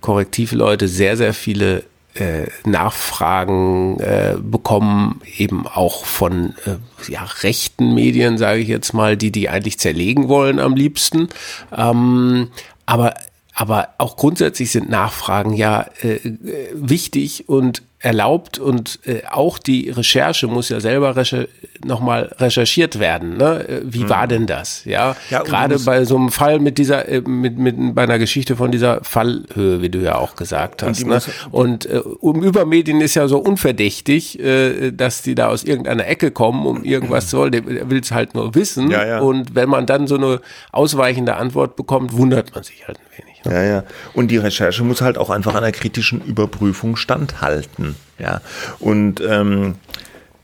Korrektivleute 0.00 0.88
sehr, 0.88 1.16
sehr 1.16 1.34
viele 1.34 1.84
äh, 2.14 2.46
Nachfragen 2.64 3.98
äh, 3.98 4.36
bekommen, 4.40 5.20
eben 5.36 5.66
auch 5.66 6.04
von 6.04 6.54
äh, 6.64 6.76
ja, 7.10 7.24
rechten 7.42 7.94
Medien, 7.94 8.38
sage 8.38 8.60
ich 8.60 8.68
jetzt 8.68 8.92
mal, 8.94 9.16
die 9.16 9.32
die 9.32 9.48
eigentlich 9.48 9.78
zerlegen 9.78 10.28
wollen 10.28 10.60
am 10.60 10.74
liebsten. 10.74 11.28
Ähm, 11.76 12.50
aber 12.86 13.14
aber 13.56 13.90
auch 13.98 14.16
grundsätzlich 14.16 14.72
sind 14.72 14.90
Nachfragen 14.90 15.54
ja 15.54 15.86
äh, 16.02 16.14
äh 16.16 16.32
wichtig 16.74 17.48
und 17.48 17.82
erlaubt 18.04 18.58
und 18.58 19.00
äh, 19.06 19.22
auch 19.30 19.58
die 19.58 19.88
Recherche 19.88 20.46
muss 20.46 20.68
ja 20.68 20.78
selber 20.78 21.16
recher 21.16 21.46
nochmal 21.82 22.34
recherchiert 22.38 22.98
werden. 22.98 23.38
Ne? 23.38 23.82
Wie 23.82 24.02
hm. 24.02 24.10
war 24.10 24.26
denn 24.26 24.46
das? 24.46 24.84
Ja, 24.84 25.16
ja 25.30 25.42
gerade 25.42 25.78
bei 25.78 26.04
so 26.04 26.16
einem 26.16 26.30
Fall 26.30 26.58
mit 26.58 26.76
dieser, 26.76 27.08
äh, 27.08 27.22
mit, 27.22 27.56
mit 27.56 27.94
bei 27.94 28.02
einer 28.02 28.18
Geschichte 28.18 28.56
von 28.56 28.70
dieser 28.70 29.02
Fallhöhe, 29.02 29.80
wie 29.80 29.88
du 29.88 30.00
ja 30.00 30.16
auch 30.16 30.36
gesagt 30.36 30.82
hast. 30.82 31.02
Und, 31.02 31.08
ne? 31.08 31.20
und 31.50 31.86
äh, 31.86 31.98
um 31.98 32.42
Übermedien 32.42 33.00
ist 33.00 33.14
ja 33.14 33.26
so 33.26 33.38
unverdächtig, 33.38 34.38
äh, 34.38 34.90
dass 34.90 35.22
die 35.22 35.34
da 35.34 35.48
aus 35.48 35.64
irgendeiner 35.64 36.06
Ecke 36.06 36.30
kommen, 36.30 36.66
um 36.66 36.84
irgendwas 36.84 37.28
zu 37.28 37.38
wollen. 37.38 37.52
Der 37.52 37.64
will 37.90 38.00
es 38.00 38.12
halt 38.12 38.34
nur 38.34 38.54
wissen. 38.54 38.90
Ja, 38.90 39.06
ja. 39.06 39.20
Und 39.20 39.54
wenn 39.54 39.70
man 39.70 39.86
dann 39.86 40.06
so 40.06 40.16
eine 40.16 40.42
ausweichende 40.72 41.36
Antwort 41.36 41.74
bekommt, 41.74 42.12
wundert 42.12 42.54
man 42.54 42.64
sich 42.64 42.86
halt 42.86 42.98
ein 42.98 43.13
wenig. 43.18 43.40
Ja, 43.44 43.62
ja. 43.62 43.84
Und 44.14 44.28
die 44.30 44.36
Recherche 44.36 44.82
muss 44.84 45.00
halt 45.00 45.18
auch 45.18 45.30
einfach 45.30 45.54
einer 45.54 45.72
kritischen 45.72 46.22
Überprüfung 46.22 46.96
standhalten. 46.96 47.96
Ja. 48.18 48.40
Und 48.78 49.20
ähm, 49.20 49.76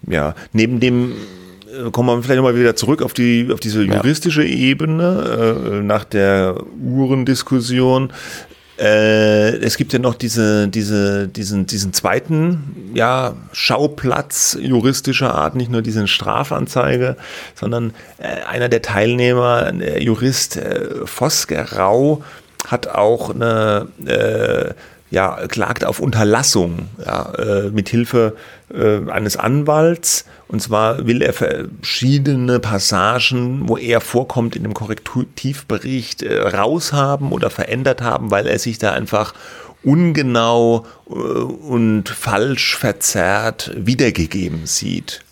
ja, 0.07 0.35
neben 0.53 0.81
dem 0.81 1.13
äh, 1.71 1.91
kommen 1.91 2.09
wir 2.09 2.23
vielleicht 2.23 2.39
nochmal 2.39 2.57
wieder 2.57 2.77
zurück 2.77 3.03
auf 3.03 3.13
die 3.13 3.49
auf 3.53 3.61
diese 3.61 3.83
juristische 3.83 4.43
ja. 4.43 4.55
Ebene 4.55 5.81
äh, 5.81 5.83
nach 5.83 6.05
der 6.05 6.57
Uhrendiskussion. 6.83 8.13
Äh, 8.81 9.59
es 9.59 9.77
gibt 9.77 9.93
ja 9.93 9.99
noch 9.99 10.15
diese, 10.15 10.67
diese, 10.69 11.29
diesen, 11.29 11.67
diesen 11.67 11.93
zweiten 11.93 12.93
ja, 12.95 13.35
Schauplatz 13.53 14.57
juristischer 14.59 15.35
Art, 15.35 15.55
nicht 15.55 15.71
nur 15.71 15.83
diese 15.83 16.09
Strafanzeige, 16.09 17.17
sondern 17.55 17.93
äh, 18.17 18.43
einer 18.49 18.71
der 18.71 18.81
Teilnehmer, 18.81 19.71
der 19.73 20.03
Jurist 20.03 20.57
äh, 20.57 21.05
Vosgerau, 21.05 22.23
hat 22.67 22.89
auch 22.89 23.35
eine, 23.35 23.89
äh, 24.07 24.75
ja, 25.11 25.47
klagt 25.49 25.85
auf 25.85 25.99
Unterlassung, 25.99 26.89
ja, 27.05 27.33
äh, 27.35 27.71
mit 27.71 27.89
Hilfe 27.89 28.37
äh, 28.73 29.11
eines 29.11 29.37
Anwalts. 29.37 30.25
Und 30.47 30.63
zwar 30.63 31.07
will 31.07 31.23
er 31.23 31.33
verschiedene 31.33 32.61
Passagen, 32.61 33.69
wo 33.69 33.77
er 33.77 34.01
vorkommt 34.01 34.57
in 34.57 34.63
dem 34.63 34.75
Korrektivbericht, 34.75 36.23
äh, 36.23 36.41
raushaben 36.41 37.33
oder 37.33 37.51
verändert 37.51 38.03
haben, 38.03 38.31
weil 38.31 38.47
er 38.47 38.59
sich 38.59 38.79
da 38.79 38.93
einfach 38.93 39.35
ungenau 39.83 40.87
äh, 41.09 41.13
und 41.13 42.09
falsch 42.09 42.77
verzerrt 42.77 43.73
wiedergegeben 43.77 44.67
sieht. 44.67 45.25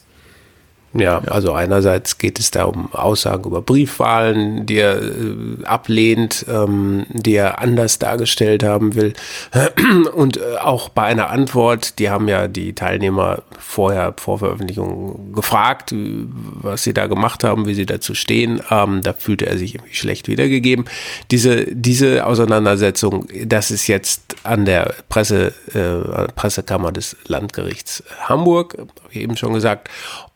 Ja, 0.94 1.18
also 1.26 1.52
einerseits 1.52 2.16
geht 2.16 2.38
es 2.38 2.50
da 2.50 2.64
um 2.64 2.92
Aussagen 2.94 3.44
über 3.44 3.60
Briefwahlen, 3.60 4.64
die 4.64 4.78
er 4.78 5.02
äh, 5.02 5.64
ablehnt, 5.64 6.46
ähm, 6.48 7.04
die 7.10 7.34
er 7.34 7.60
anders 7.60 7.98
dargestellt 7.98 8.62
haben 8.62 8.94
will. 8.94 9.12
Und 10.14 10.38
äh, 10.38 10.56
auch 10.62 10.88
bei 10.88 11.02
einer 11.02 11.28
Antwort, 11.28 11.98
die 11.98 12.08
haben 12.08 12.26
ja 12.26 12.48
die 12.48 12.72
Teilnehmer 12.72 13.42
vorher 13.58 14.14
vor 14.16 14.38
Veröffentlichung 14.38 15.34
gefragt, 15.34 15.94
was 15.94 16.84
sie 16.84 16.94
da 16.94 17.06
gemacht 17.06 17.44
haben, 17.44 17.66
wie 17.66 17.74
sie 17.74 17.86
dazu 17.86 18.14
stehen. 18.14 18.62
Ähm, 18.70 19.02
da 19.02 19.12
fühlte 19.12 19.44
er 19.44 19.58
sich 19.58 19.74
irgendwie 19.74 19.94
schlecht 19.94 20.26
wiedergegeben. 20.26 20.86
Diese, 21.30 21.66
diese 21.66 22.24
Auseinandersetzung, 22.24 23.26
das 23.44 23.70
ist 23.70 23.88
jetzt 23.88 24.36
an 24.42 24.64
der 24.64 24.94
Presse, 25.10 25.52
äh, 25.74 26.32
Pressekammer 26.32 26.92
des 26.92 27.14
Landgerichts 27.26 28.02
Hamburg, 28.24 28.78
ich 29.10 29.20
eben 29.20 29.36
schon 29.36 29.52
gesagt. 29.52 29.88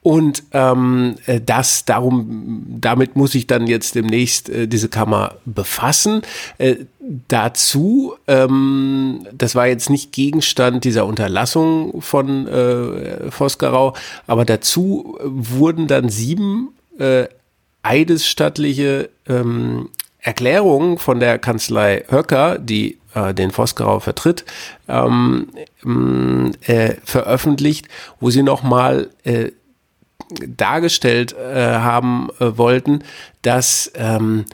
Und 0.03 0.42
ähm, 0.53 1.17
äh, 1.27 1.41
das 1.41 1.85
darum, 1.85 2.67
damit 2.81 3.17
muss 3.17 3.35
ich 3.35 3.47
dann 3.47 3.67
jetzt 3.67 3.95
demnächst 3.95 4.49
äh, 4.49 4.67
diese 4.67 4.89
Kammer 4.89 5.37
befassen. 5.45 6.23
Äh, 6.59 6.77
dazu, 7.29 8.15
ähm, 8.27 9.27
das 9.33 9.55
war 9.55 9.67
jetzt 9.67 9.91
nicht 9.91 10.13
Gegenstand 10.13 10.85
dieser 10.85 11.07
Unterlassung 11.07 12.01
von 12.03 12.47
äh, 12.47 13.31
Vosgerau, 13.31 13.95
aber 14.27 14.45
dazu 14.45 15.19
wurden 15.23 15.87
dann 15.87 16.09
sieben 16.09 16.69
äh, 16.99 17.27
eidesstattliche 17.83 19.11
ähm, 19.29 19.89
Erklärungen 20.19 20.99
von 20.99 21.19
der 21.19 21.39
Kanzlei 21.39 22.05
Höcker, 22.09 22.59
die 22.59 22.99
äh, 23.15 23.35
den 23.35 23.51
Vosgerau 23.51 24.01
vertritt, 24.01 24.45
ähm, 24.89 25.49
äh, 26.65 26.95
veröffentlicht, 27.05 27.89
wo 28.21 28.31
sie 28.31 28.43
nochmal 28.43 29.11
äh, 29.25 29.51
dargestellt 30.47 31.35
äh, 31.35 31.55
haben 31.55 32.29
äh, 32.41 32.57
wollten, 32.57 33.05
dass, 33.43 33.93
ähm, 33.95 34.45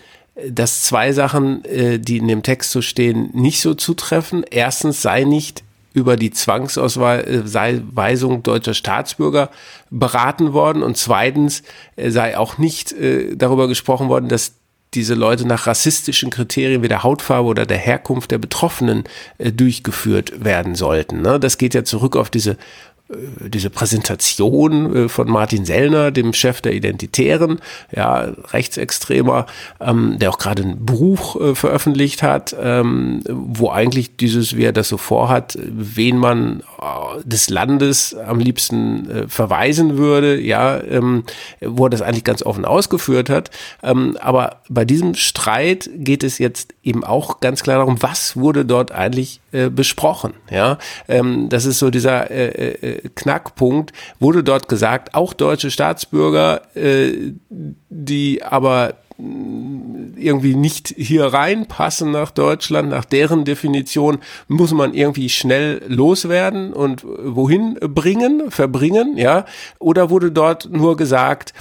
dass 0.48 0.82
zwei 0.82 1.12
Sachen, 1.12 1.64
äh, 1.64 1.98
die 1.98 2.18
in 2.18 2.28
dem 2.28 2.42
Text 2.42 2.70
so 2.70 2.82
stehen, 2.82 3.30
nicht 3.32 3.60
so 3.60 3.74
zutreffen. 3.74 4.44
Erstens 4.50 5.02
sei 5.02 5.24
nicht 5.24 5.62
über 5.94 6.16
die 6.16 6.30
Zwangsausweisung 6.30 8.42
deutscher 8.42 8.74
Staatsbürger 8.74 9.50
beraten 9.90 10.52
worden 10.52 10.82
und 10.82 10.96
zweitens 10.96 11.62
äh, 11.96 12.10
sei 12.10 12.38
auch 12.38 12.58
nicht 12.58 12.92
äh, 12.92 13.36
darüber 13.36 13.68
gesprochen 13.68 14.08
worden, 14.08 14.28
dass 14.28 14.54
diese 14.94 15.14
Leute 15.14 15.46
nach 15.46 15.66
rassistischen 15.66 16.30
Kriterien 16.30 16.82
wie 16.82 16.88
der 16.88 17.02
Hautfarbe 17.02 17.48
oder 17.48 17.66
der 17.66 17.76
Herkunft 17.76 18.30
der 18.30 18.38
Betroffenen 18.38 19.04
äh, 19.38 19.52
durchgeführt 19.52 20.44
werden 20.44 20.74
sollten. 20.74 21.22
Ne? 21.22 21.38
Das 21.38 21.58
geht 21.58 21.74
ja 21.74 21.84
zurück 21.84 22.16
auf 22.16 22.30
diese 22.30 22.52
äh, 22.52 22.56
diese 23.40 23.70
Präsentation 23.70 24.94
äh, 24.94 25.08
von 25.08 25.30
Martin 25.30 25.64
Sellner, 25.64 26.10
dem 26.10 26.34
Chef 26.34 26.60
der 26.60 26.74
Identitären, 26.74 27.60
ja, 27.94 28.32
Rechtsextremer, 28.52 29.46
ähm, 29.80 30.18
der 30.18 30.30
auch 30.30 30.38
gerade 30.38 30.62
ein 30.62 30.84
Buch 30.84 31.40
äh, 31.40 31.54
veröffentlicht 31.54 32.22
hat, 32.22 32.54
ähm, 32.60 33.22
wo 33.28 33.70
eigentlich 33.70 34.16
dieses, 34.16 34.56
wie 34.56 34.64
er 34.64 34.72
das 34.72 34.88
so 34.88 34.98
vorhat, 34.98 35.58
wen 35.62 36.18
man 36.18 36.60
äh, 36.80 37.22
des 37.24 37.48
Landes 37.48 38.14
am 38.14 38.40
liebsten 38.40 39.10
äh, 39.10 39.28
verweisen 39.28 39.96
würde, 39.96 40.38
ja, 40.38 40.78
ähm, 40.82 41.24
wo 41.62 41.86
er 41.86 41.90
das 41.90 42.02
eigentlich 42.02 42.24
ganz 42.24 42.42
offen 42.42 42.66
ausgeführt 42.66 43.30
hat. 43.30 43.50
Ähm, 43.82 44.18
aber 44.20 44.60
bei 44.68 44.84
diesem 44.84 45.14
Streit 45.14 45.88
geht 45.94 46.22
es 46.24 46.38
jetzt 46.38 46.74
eben 46.82 47.04
auch 47.04 47.40
ganz 47.40 47.62
klar 47.62 47.78
darum, 47.78 48.02
was 48.02 48.36
wurde 48.36 48.66
dort 48.66 48.92
eigentlich 48.92 49.40
äh, 49.52 49.70
besprochen. 49.70 50.34
Ja, 50.50 50.78
ähm, 51.08 51.48
das 51.48 51.64
ist 51.64 51.78
so 51.78 51.90
dieser 51.90 52.30
äh, 52.30 52.72
äh, 52.72 53.08
Knackpunkt. 53.14 53.92
Wurde 54.20 54.44
dort 54.44 54.68
gesagt, 54.68 55.14
auch 55.14 55.32
deutsche 55.32 55.70
Staatsbürger, 55.70 56.62
äh, 56.76 57.32
die 57.88 58.42
aber 58.42 58.94
irgendwie 59.18 60.54
nicht 60.54 60.94
hier 60.96 61.24
reinpassen 61.24 62.12
nach 62.12 62.30
Deutschland, 62.30 62.90
nach 62.90 63.04
deren 63.04 63.44
Definition, 63.44 64.18
muss 64.46 64.72
man 64.72 64.94
irgendwie 64.94 65.28
schnell 65.28 65.82
loswerden 65.88 66.72
und 66.72 67.04
wohin 67.04 67.78
bringen, 67.80 68.50
verbringen, 68.50 69.18
ja? 69.18 69.44
Oder 69.80 70.10
wurde 70.10 70.30
dort 70.30 70.70
nur 70.70 70.96
gesagt, 70.96 71.52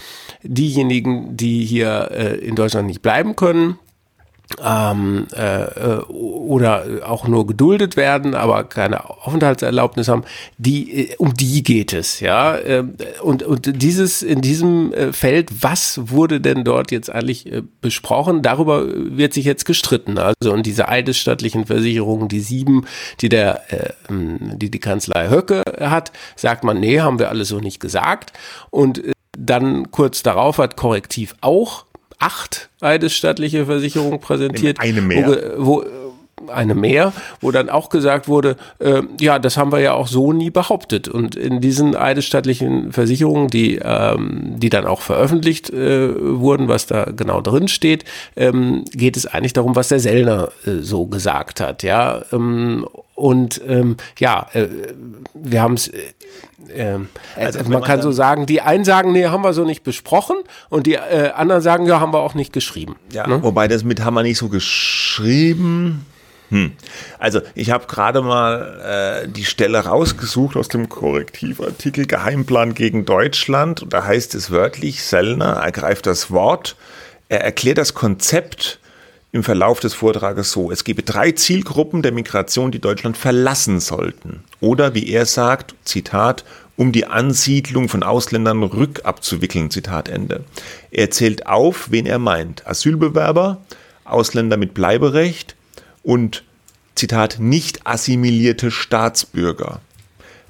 diejenigen, 0.44 1.36
die 1.36 1.66
hier 1.66 2.12
äh, 2.12 2.36
in 2.38 2.56
Deutschland 2.56 2.88
nicht 2.88 3.02
bleiben 3.02 3.36
können, 3.36 3.80
ähm, 4.64 5.28
äh, 5.36 5.64
äh, 5.64 6.00
oder 6.08 6.86
auch 7.06 7.28
nur 7.28 7.46
geduldet 7.46 7.98
werden, 7.98 8.34
aber 8.34 8.64
keine 8.64 9.10
Aufenthaltserlaubnis 9.10 10.08
haben, 10.08 10.24
die, 10.58 11.10
äh, 11.10 11.16
um 11.18 11.34
die 11.34 11.64
geht 11.64 11.94
es, 11.94 12.20
ja. 12.20 12.58
Ähm, 12.58 12.96
und, 13.22 13.44
und 13.44 13.82
dieses, 13.82 14.22
in 14.22 14.42
diesem 14.42 14.94
äh, 14.94 15.14
Feld, 15.14 15.64
was 15.64 16.00
wurde 16.10 16.40
denn 16.42 16.64
dort 16.64 16.92
jetzt 16.92 17.10
eigentlich 17.10 17.52
besprochen? 17.82 18.42
Darüber 18.42 18.86
wird 18.88 19.34
sich 19.34 19.46
jetzt 19.46 19.66
gestritten. 19.66 20.18
Also, 20.18 20.54
und 20.54 20.66
diese 20.66 20.88
eidesstattlichen 20.88 21.66
Versicherungen, 21.66 22.28
die 22.28 22.40
sieben, 22.40 22.86
die 23.22 23.30
der, 23.30 23.62
äh, 23.72 23.94
die 24.10 24.72
die 24.72 24.80
Kanzlei 24.80 25.30
Höcke 25.30 25.64
hat, 25.80 26.12
sagt 26.36 26.64
man, 26.64 26.80
nee, 26.80 27.02
haben 27.02 27.20
wir 27.20 27.30
alles 27.30 27.50
so 27.50 27.60
nicht 27.60 27.80
gesagt. 27.80 28.34
Und 28.70 29.02
dann 29.38 29.92
kurz 29.92 30.24
darauf 30.24 30.58
hat 30.58 30.78
Korrektiv 30.78 31.36
auch 31.42 31.86
acht 32.20 32.70
eidesstattliche 32.82 33.66
Versicherungen 33.66 34.20
präsentiert. 34.22 34.80
Eine 34.80 35.02
mehr. 35.02 35.28
Wo, 35.58 35.66
wo, 35.66 35.86
eine 36.48 36.76
mehr, 36.76 37.14
wo 37.42 37.52
dann 37.52 37.70
auch 37.70 37.90
gesagt 37.90 38.28
wurde, 38.28 38.58
äh, 38.80 39.02
ja, 39.20 39.40
das 39.40 39.58
haben 39.58 39.72
wir 39.72 39.80
ja 39.80 39.94
auch 39.94 40.08
so 40.08 40.34
nie 40.34 40.50
behauptet. 40.50 41.08
Und 41.08 41.36
in 41.36 41.62
diesen 41.62 41.96
eidesstattlichen 41.96 42.92
Versicherungen, 42.92 43.48
die, 43.48 43.80
ähm, 43.84 44.56
die 44.58 44.70
dann 44.70 44.86
auch 44.86 45.02
veröffentlicht 45.02 45.70
äh, 45.72 46.40
wurden, 46.40 46.68
was 46.68 46.86
da 46.86 47.06
genau 47.06 47.42
drin 47.42 47.68
steht, 47.68 48.06
ähm, 48.36 48.86
geht 48.92 49.18
es 49.18 49.26
eigentlich 49.26 49.54
darum, 49.54 49.76
was 49.76 49.88
der 49.88 50.00
Sellner 50.00 50.50
äh, 50.66 50.82
so 50.82 51.08
gesagt 51.08 51.60
hat. 51.60 51.84
Ja, 51.84 52.22
ähm, 52.32 52.86
und 53.16 53.60
ähm, 53.68 53.98
ja, 54.20 54.46
äh, 54.54 54.68
wir 55.34 55.62
haben 55.64 55.74
es, 55.74 55.88
äh, 55.88 56.04
äh, 56.76 57.00
also 57.36 57.64
man 57.68 57.82
kann 57.82 58.02
so 58.04 58.12
sagen, 58.12 58.46
die 58.46 58.62
einen 58.62 58.86
sagen, 58.86 59.12
nee, 59.12 59.26
haben 59.26 59.44
wir 59.44 59.54
so 59.54 59.64
nicht 59.64 59.84
besprochen 59.84 60.38
und 60.70 60.86
die 60.86 60.94
äh, 60.94 61.32
anderen 61.36 61.64
sagen, 61.64 61.88
ja, 61.88 62.00
haben 62.00 62.14
wir 62.14 62.20
auch 62.20 62.36
nicht 62.36 62.54
geschrieben. 62.54 62.96
Ja, 63.12 63.26
ne? 63.26 63.42
wobei 63.42 63.68
das 63.68 63.84
mit 63.84 64.04
haben 64.04 64.14
wir 64.14 64.22
nicht 64.22 64.38
so 64.38 64.50
geschrieben. 64.50 66.06
Hm. 66.50 66.72
Also 67.20 67.42
ich 67.56 67.72
habe 67.72 67.88
gerade 67.88 68.22
mal 68.22 69.24
äh, 69.26 69.28
die 69.28 69.46
Stelle 69.46 69.80
rausgesucht 69.80 70.56
aus 70.56 70.70
dem 70.70 70.88
Korrektivartikel 70.88 72.06
Geheimplan 72.06 72.74
gegen 72.74 73.06
Deutschland. 73.06 73.84
Und 73.84 73.94
da 73.94 74.06
heißt 74.06 74.36
es 74.36 74.52
wörtlich, 74.52 75.04
Sellner 75.04 75.58
ergreift 75.58 76.06
das 76.06 76.32
Wort, 76.32 76.76
er 77.30 77.42
erklärt 77.42 77.78
das 77.78 77.94
Konzept 77.94 78.80
im 79.34 79.44
Verlauf 79.44 79.82
des 79.82 79.94
Vortrages 79.94 80.52
so, 80.52 80.72
es 80.72 80.86
gebe 80.86 81.04
drei 81.04 81.32
Zielgruppen 81.32 82.02
der 82.02 82.14
Migration, 82.14 82.72
die 82.72 82.80
Deutschland 82.80 83.18
verlassen 83.18 83.82
sollten. 83.82 84.44
Oder 84.62 84.94
wie 84.94 85.10
er 85.10 85.26
sagt, 85.26 85.76
Zitat, 85.84 86.46
um 86.78 86.94
die 86.94 87.08
Ansiedlung 87.08 87.90
von 87.90 88.04
Ausländern 88.04 88.64
rückabzuwickeln, 88.64 89.70
Zitat 89.70 90.08
Ende. 90.08 90.46
Er 90.92 91.12
zählt 91.12 91.46
auf, 91.46 91.92
wen 91.92 92.06
er 92.06 92.20
meint. 92.20 92.66
Asylbewerber, 92.66 93.58
Ausländer 94.06 94.56
mit 94.56 94.74
Bleiberecht 94.74 95.57
und, 96.04 96.44
Zitat, 96.96 97.38
nicht 97.40 97.86
assimilierte 97.86 98.72
Staatsbürger. 98.72 99.82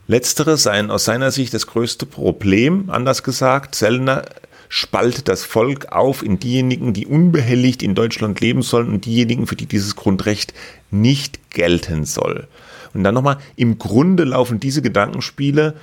Letztere 0.07 0.55
seien 0.55 0.89
aus 0.89 1.05
seiner 1.05 1.31
Sicht 1.31 1.53
das 1.53 1.67
größte 1.67 2.05
Problem, 2.05 2.89
anders 2.89 3.23
gesagt, 3.23 3.75
Sellner 3.75 4.23
spaltet 4.69 5.27
das 5.27 5.43
Volk 5.43 5.91
auf 5.91 6.23
in 6.23 6.39
diejenigen, 6.39 6.93
die 6.93 7.05
unbehelligt 7.05 7.83
in 7.83 7.95
Deutschland 7.95 8.39
leben 8.39 8.61
sollen 8.61 8.89
und 8.89 9.05
diejenigen, 9.05 9.47
für 9.47 9.55
die 9.55 9.65
dieses 9.65 9.95
Grundrecht 9.95 10.53
nicht 10.91 11.49
gelten 11.51 12.05
soll. 12.05 12.47
Und 12.93 13.03
dann 13.03 13.13
nochmal, 13.13 13.37
im 13.55 13.77
Grunde 13.77 14.23
laufen 14.23 14.59
diese 14.59 14.81
Gedankenspiele 14.81 15.75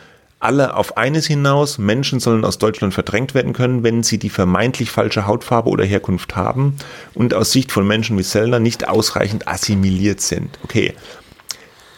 alle 0.45 0.77
auf 0.77 0.97
eines 0.97 1.27
hinaus, 1.27 1.79
Menschen 1.79 2.21
sollen 2.21 2.45
aus 2.45 2.59
Deutschland 2.59 2.93
verdrängt 2.93 3.35
werden 3.35 3.53
können, 3.55 3.83
wenn 3.83 4.03
sie 4.03 4.19
die 4.19 4.31
vermeintlich 4.31 4.91
falsche 4.91 5.27
Hautfarbe 5.27 5.71
oder 5.71 5.85
Herkunft 5.85 6.37
haben 6.37 6.77
und 7.15 7.35
aus 7.35 7.51
Sicht 7.51 7.73
von 7.73 7.87
Menschen 7.87 8.19
wie 8.19 8.23
Sellner 8.23 8.61
nicht 8.61 8.87
ausreichend 8.87 9.49
assimiliert 9.49 10.21
sind. 10.21 10.59
Okay, 10.63 10.95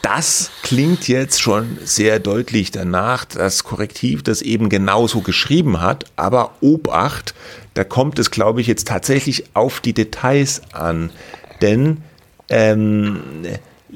das 0.06 0.52
klingt 0.62 1.09
jetzt 1.09 1.42
schon 1.42 1.78
sehr 1.82 2.20
deutlich 2.20 2.70
danach, 2.70 3.24
dass 3.24 3.64
Korrektiv 3.64 4.22
das 4.22 4.40
eben 4.40 4.68
genauso 4.68 5.20
geschrieben 5.20 5.80
hat. 5.80 6.04
Aber 6.14 6.52
Obacht, 6.61 7.35
da 7.74 7.82
kommt 7.82 8.20
es, 8.20 8.30
glaube 8.30 8.61
ich, 8.61 8.68
jetzt 8.68 8.87
tatsächlich 8.87 9.46
auf 9.54 9.80
die 9.80 9.94
Details 9.94 10.62
an. 10.72 11.11
Denn 11.61 12.04
ähm, 12.48 13.20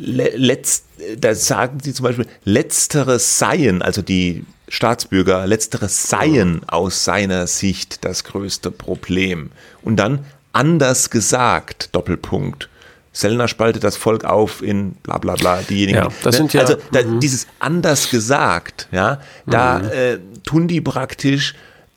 letzt, 0.00 0.86
da 1.18 1.34
sagen 1.34 1.78
sie 1.82 1.92
zum 1.92 2.04
Beispiel, 2.04 2.26
letztere 2.44 3.18
seien, 3.18 3.82
also 3.82 4.02
die 4.02 4.44
Staatsbürger, 4.68 5.46
letztere 5.46 5.88
seien 5.88 6.62
aus 6.68 7.04
seiner 7.04 7.46
Sicht 7.46 8.04
das 8.04 8.24
größte 8.24 8.70
Problem. 8.70 9.50
Und 9.82 9.96
dann 9.96 10.24
anders 10.52 11.10
gesagt, 11.10 11.94
Doppelpunkt. 11.94 12.68
Sellner 13.12 13.48
spaltet 13.48 13.82
das 13.82 13.96
Volk 13.96 14.24
auf 14.24 14.62
in 14.62 14.92
bla 15.02 15.18
bla 15.18 15.34
bla, 15.34 15.62
diejenigen. 15.62 15.98
Ja, 15.98 16.08
das 16.22 16.36
sind 16.36 16.52
ja, 16.52 16.60
also 16.60 16.76
da, 16.92 17.02
mhm. 17.02 17.18
dieses 17.18 17.48
anders 17.58 18.08
gesagt, 18.08 18.88
ja, 18.92 19.20
da 19.46 19.80
mhm. 19.80 19.90
äh, 19.90 20.18
tun 20.44 20.68
die 20.68 20.80
praktisch 20.80 21.54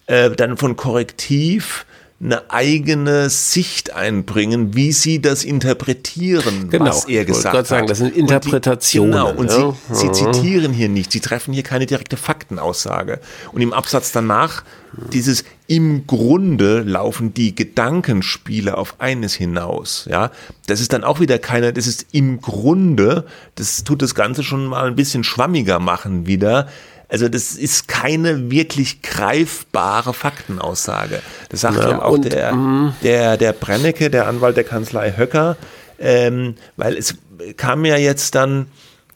äh, 0.07 0.31
dann 0.31 0.57
von 0.57 0.75
Korrektiv 0.75 1.85
eine 2.23 2.49
eigene 2.49 3.29
Sicht 3.29 3.93
einbringen, 3.93 4.75
wie 4.75 4.91
sie 4.91 5.21
das 5.21 5.43
interpretieren, 5.43 6.69
genau. 6.69 6.85
was 6.85 7.05
er 7.05 7.25
gesagt 7.25 7.55
hat. 7.55 7.67
Sagen, 7.67 7.87
das 7.87 7.97
sind 7.97 8.15
Interpretationen. 8.15 9.21
Und 9.35 9.51
die, 9.51 9.55
genau, 9.55 9.69
und 9.69 9.79
ja. 9.89 9.95
sie, 9.95 10.07
sie, 10.13 10.31
zitieren 10.31 10.71
hier 10.71 10.89
nicht, 10.89 11.11
sie 11.11 11.19
treffen 11.19 11.53
hier 11.53 11.63
keine 11.63 11.85
direkte 11.85 12.15
Faktenaussage. 12.15 13.19
Und 13.51 13.61
im 13.61 13.73
Absatz 13.73 14.11
danach 14.11 14.63
dieses 15.11 15.43
im 15.67 16.05
Grunde 16.05 16.81
laufen 16.81 17.33
die 17.33 17.55
Gedankenspiele 17.55 18.77
auf 18.77 18.99
eines 18.99 19.33
hinaus. 19.33 20.05
Ja, 20.09 20.31
das 20.67 20.81
ist 20.81 20.93
dann 20.93 21.03
auch 21.03 21.19
wieder 21.19 21.39
keine, 21.39 21.73
das 21.73 21.87
ist 21.87 22.07
im 22.11 22.41
Grunde, 22.41 23.25
das 23.55 23.83
tut 23.83 24.01
das 24.01 24.13
Ganze 24.13 24.43
schon 24.43 24.65
mal 24.65 24.87
ein 24.87 24.95
bisschen 24.95 25.23
schwammiger 25.23 25.79
machen 25.79 26.27
wieder. 26.27 26.67
Also 27.13 27.29
das 27.29 27.53
ist 27.53 27.87
keine 27.87 28.49
wirklich 28.49 29.03
greifbare 29.03 30.15
Faktenaussage. 30.15 31.21
Das 31.49 31.61
sagt 31.61 31.77
ja, 31.77 31.91
ja 31.91 32.01
auch 32.01 32.13
und, 32.13 32.33
der, 32.33 32.55
mm. 32.55 32.95
der, 33.03 33.37
der 33.37 33.53
Brennecke, 33.53 34.09
der 34.09 34.25
Anwalt 34.27 34.57
der 34.57 34.63
Kanzlei 34.63 35.13
Höcker, 35.15 35.55
ähm, 35.99 36.55
weil 36.75 36.97
es 36.97 37.13
kam 37.55 37.85
ja 37.85 37.97
jetzt 37.97 38.33
dann 38.33 38.65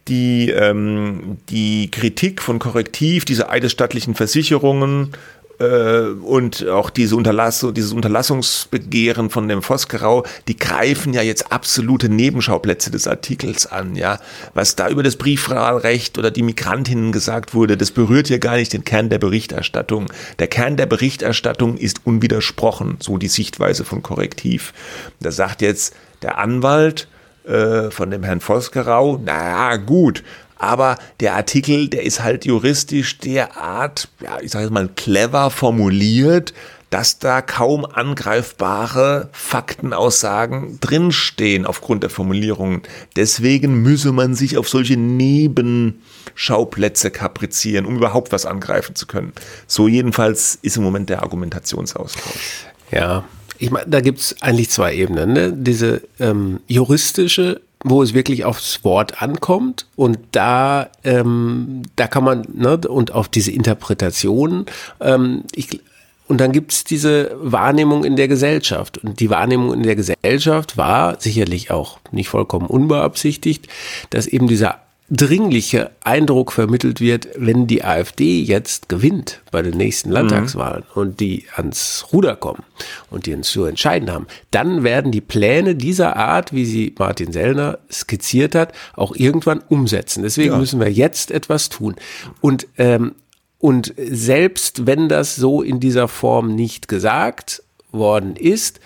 die, 0.07 0.51
ähm, 0.51 1.37
die 1.49 1.89
Kritik 1.89 2.43
von 2.43 2.59
Korrektiv, 2.59 3.25
diese 3.25 3.49
eidesstattlichen 3.49 4.13
Versicherungen 4.13 5.13
und 5.59 6.67
auch 6.67 6.91
diese 6.91 7.15
Unterlassung, 7.15 7.73
dieses 7.73 7.91
Unterlassungsbegehren 7.91 9.31
von 9.31 9.47
dem 9.47 9.63
Vosgerau, 9.63 10.23
die 10.47 10.55
greifen 10.55 11.13
ja 11.13 11.23
jetzt 11.23 11.51
absolute 11.51 12.09
Nebenschauplätze 12.09 12.91
des 12.91 13.07
Artikels 13.07 13.65
an, 13.65 13.95
ja. 13.95 14.19
Was 14.53 14.75
da 14.75 14.87
über 14.87 15.01
das 15.01 15.15
Briefwahlrecht 15.15 16.19
oder 16.19 16.29
die 16.29 16.43
Migrantinnen 16.43 17.11
gesagt 17.11 17.55
wurde, 17.55 17.75
das 17.75 17.89
berührt 17.89 18.29
ja 18.29 18.37
gar 18.37 18.57
nicht 18.57 18.73
den 18.73 18.83
Kern 18.83 19.09
der 19.09 19.17
Berichterstattung. 19.17 20.11
Der 20.37 20.47
Kern 20.47 20.77
der 20.77 20.85
Berichterstattung 20.85 21.77
ist 21.77 22.01
unwidersprochen, 22.05 22.97
so 22.99 23.17
die 23.17 23.27
Sichtweise 23.27 23.83
von 23.83 24.03
Korrektiv. 24.03 24.73
Da 25.21 25.31
sagt 25.31 25.63
jetzt 25.63 25.95
der 26.21 26.37
Anwalt, 26.37 27.07
äh, 27.47 27.91
von 27.91 28.11
dem 28.11 28.23
Herrn 28.23 28.41
Vosgerau, 28.41 29.21
naja, 29.23 29.77
gut, 29.77 30.21
aber 30.59 30.97
der 31.19 31.35
Artikel, 31.35 31.89
der 31.89 32.03
ist 32.03 32.23
halt 32.23 32.45
juristisch 32.45 33.17
derart, 33.19 34.07
ja, 34.21 34.37
ich 34.41 34.51
sage 34.51 34.63
jetzt 34.65 34.73
mal, 34.73 34.89
clever 34.95 35.49
formuliert, 35.49 36.53
dass 36.89 37.19
da 37.19 37.41
kaum 37.41 37.85
angreifbare 37.85 39.27
Faktenaussagen 39.33 40.79
drinstehen 40.79 41.65
aufgrund 41.65 42.03
der 42.03 42.09
Formulierungen. 42.09 42.83
Deswegen 43.17 43.81
müsse 43.81 44.13
man 44.13 44.35
sich 44.35 44.57
auf 44.57 44.69
solche 44.69 44.95
Nebenschauplätze 44.95 47.11
kaprizieren, 47.11 47.85
um 47.85 47.97
überhaupt 47.97 48.31
was 48.31 48.45
angreifen 48.45 48.95
zu 48.95 49.05
können. 49.05 49.33
So 49.67 49.89
jedenfalls 49.89 50.57
ist 50.61 50.77
im 50.77 50.83
Moment 50.83 51.09
der 51.09 51.23
Argumentationsaustausch. 51.23 52.67
Ja, 52.91 53.25
ich 53.59 53.71
meine, 53.71 53.87
da 53.87 54.01
gibt 54.01 54.19
es 54.19 54.35
eigentlich 54.41 54.69
zwei 54.69 54.93
Ebenen. 54.95 55.33
Ne? 55.33 55.51
Diese 55.53 56.01
ähm, 56.19 56.59
juristische 56.67 57.61
wo 57.83 58.01
es 58.01 58.13
wirklich 58.13 58.45
aufs 58.45 58.83
Wort 58.83 59.21
ankommt 59.21 59.87
und 59.95 60.19
da, 60.31 60.89
ähm, 61.03 61.83
da 61.95 62.07
kann 62.07 62.23
man, 62.23 62.47
ne, 62.53 62.77
und 62.87 63.11
auf 63.11 63.29
diese 63.29 63.51
Interpretation, 63.51 64.65
ähm, 64.99 65.43
ich, 65.53 65.81
und 66.27 66.41
dann 66.41 66.51
gibt 66.51 66.73
es 66.73 66.83
diese 66.83 67.31
Wahrnehmung 67.39 68.03
in 68.03 68.17
der 68.17 68.27
Gesellschaft. 68.27 68.97
Und 68.97 69.21
die 69.21 69.29
Wahrnehmung 69.29 69.73
in 69.73 69.83
der 69.83 69.95
Gesellschaft 69.95 70.75
war 70.75 71.21
sicherlich 71.21 71.71
auch 71.71 71.99
nicht 72.11 72.27
vollkommen 72.27 72.67
unbeabsichtigt, 72.67 73.67
dass 74.09 74.27
eben 74.27 74.47
dieser 74.47 74.79
dringliche 75.09 75.91
Eindruck 76.03 76.51
vermittelt 76.51 76.99
wird, 76.99 77.29
wenn 77.37 77.65
die 77.65 77.83
AfD 77.83 78.41
jetzt 78.41 78.89
gewinnt 78.89 79.41
bei 79.51 79.61
den 79.61 79.77
nächsten 79.77 80.11
Landtagswahlen 80.11 80.83
mhm. 80.93 81.01
und 81.01 81.19
die 81.21 81.45
ans 81.55 82.07
Ruder 82.11 82.35
kommen 82.35 82.63
und 83.09 83.25
die 83.25 83.33
uns 83.33 83.49
zu 83.49 83.63
entscheiden 83.63 84.11
haben, 84.11 84.27
dann 84.51 84.83
werden 84.83 85.13
die 85.13 85.21
Pläne 85.21 85.75
dieser 85.75 86.17
Art, 86.17 86.51
wie 86.51 86.65
sie 86.65 86.93
Martin 86.99 87.31
Sellner 87.31 87.79
skizziert 87.89 88.53
hat, 88.53 88.73
auch 88.95 89.15
irgendwann 89.15 89.61
umsetzen. 89.69 90.23
Deswegen 90.23 90.53
ja. 90.53 90.59
müssen 90.59 90.79
wir 90.79 90.91
jetzt 90.91 91.31
etwas 91.31 91.69
tun. 91.69 91.95
Und, 92.41 92.67
ähm, 92.77 93.15
und 93.59 93.93
selbst 93.97 94.85
wenn 94.87 95.07
das 95.07 95.37
so 95.37 95.61
in 95.61 95.79
dieser 95.79 96.09
Form 96.09 96.53
nicht 96.53 96.89
gesagt 96.89 97.63
worden 97.91 98.35
ist, 98.35 98.81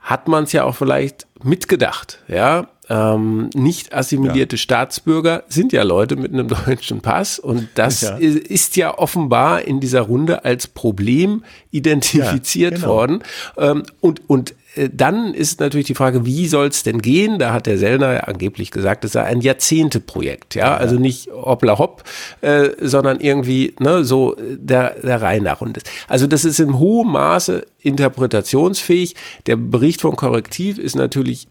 hat 0.00 0.26
man 0.26 0.44
es 0.44 0.52
ja 0.52 0.64
auch 0.64 0.74
vielleicht 0.74 1.26
mitgedacht, 1.42 2.20
ja, 2.28 2.68
ähm, 2.88 3.50
nicht 3.54 3.92
assimilierte 3.94 4.56
ja. 4.56 4.60
Staatsbürger 4.60 5.44
sind 5.48 5.72
ja 5.72 5.82
Leute 5.82 6.16
mit 6.16 6.32
einem 6.32 6.48
deutschen 6.66 7.00
Pass 7.00 7.38
und 7.38 7.68
das 7.74 8.02
ja. 8.02 8.16
ist 8.16 8.76
ja 8.76 8.96
offenbar 8.96 9.62
in 9.62 9.80
dieser 9.80 10.02
Runde 10.02 10.44
als 10.44 10.66
Problem 10.66 11.44
identifiziert 11.70 12.72
ja, 12.72 12.78
genau. 12.78 12.88
worden. 12.88 13.22
Ähm, 13.58 13.82
und, 14.00 14.28
und 14.28 14.54
äh, 14.76 14.88
dann 14.92 15.34
ist 15.34 15.60
natürlich 15.60 15.86
die 15.86 15.94
Frage, 15.94 16.24
wie 16.24 16.46
soll 16.46 16.68
es 16.68 16.82
denn 16.82 17.02
gehen? 17.02 17.38
Da 17.38 17.52
hat 17.52 17.66
der 17.66 17.78
Sellner 17.78 18.28
angeblich 18.28 18.70
gesagt, 18.70 19.04
es 19.04 19.12
sei 19.12 19.24
ein 19.24 19.40
Jahrzehnteprojekt, 19.40 20.54
ja, 20.54 20.76
also 20.76 20.96
nicht 20.96 21.28
hoppla 21.30 21.78
hopp, 21.78 22.04
äh, 22.40 22.70
sondern 22.80 23.20
irgendwie 23.20 23.74
ne, 23.80 24.04
so 24.04 24.36
der, 24.38 24.94
der 25.02 25.20
Reihe 25.22 25.40
nach. 25.40 25.60
Und 25.60 25.76
das, 25.76 25.84
also 26.08 26.26
das 26.26 26.44
ist 26.44 26.60
in 26.60 26.78
hohem 26.78 27.12
Maße 27.12 27.66
interpretationsfähig. 27.80 29.14
Der 29.46 29.56
Bericht 29.56 30.00
von 30.00 30.16
Korrektiv 30.16 30.78
ist 30.78 30.96
natürlich 30.96 31.48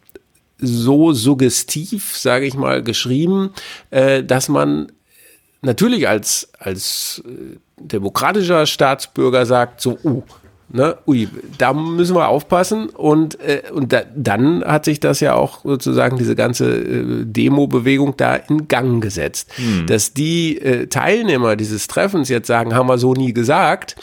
so 0.58 1.14
suggestiv, 1.14 2.18
sage 2.18 2.46
ich 2.46 2.56
mal, 2.56 2.84
geschrieben, 2.84 3.52
äh, 3.92 4.24
dass 4.24 4.50
man 4.50 4.92
natürlich 5.62 6.08
als, 6.08 6.50
als 6.60 7.24
äh, 7.26 7.58
demokratischer 7.78 8.66
Staatsbürger 8.66 9.46
sagt, 9.46 9.82
so, 9.82 9.98
uh, 10.04 10.24
ne, 10.70 10.98
ui, 11.08 11.28
da 11.58 11.74
müssen 11.74 12.16
wir 12.16 12.28
aufpassen. 12.28 12.90
Und, 12.90 13.40
äh, 13.42 13.64
und 13.74 13.92
da, 13.92 14.04
dann 14.16 14.64
hat 14.64 14.86
sich 14.86 15.00
das 15.00 15.20
ja 15.20 15.34
auch 15.34 15.64
sozusagen 15.64 16.18
diese 16.18 16.36
ganze 16.36 16.78
äh, 16.78 17.26
Demo-Bewegung 17.26 18.16
da 18.18 18.36
in 18.36 18.68
Gang 18.68 19.02
gesetzt. 19.02 19.50
Hm. 19.56 19.88
Dass 19.88 20.14
die 20.14 20.58
äh, 20.60 20.88
Teilnehmer 20.88 21.56
dieses 21.56 21.88
Treffens 21.88 22.30
jetzt 22.30 22.48
sagen, 22.48 22.74
haben 22.74 22.88
wir 22.88 22.98
so 22.98 23.14
nie 23.14 23.34
gesagt, 23.34 23.96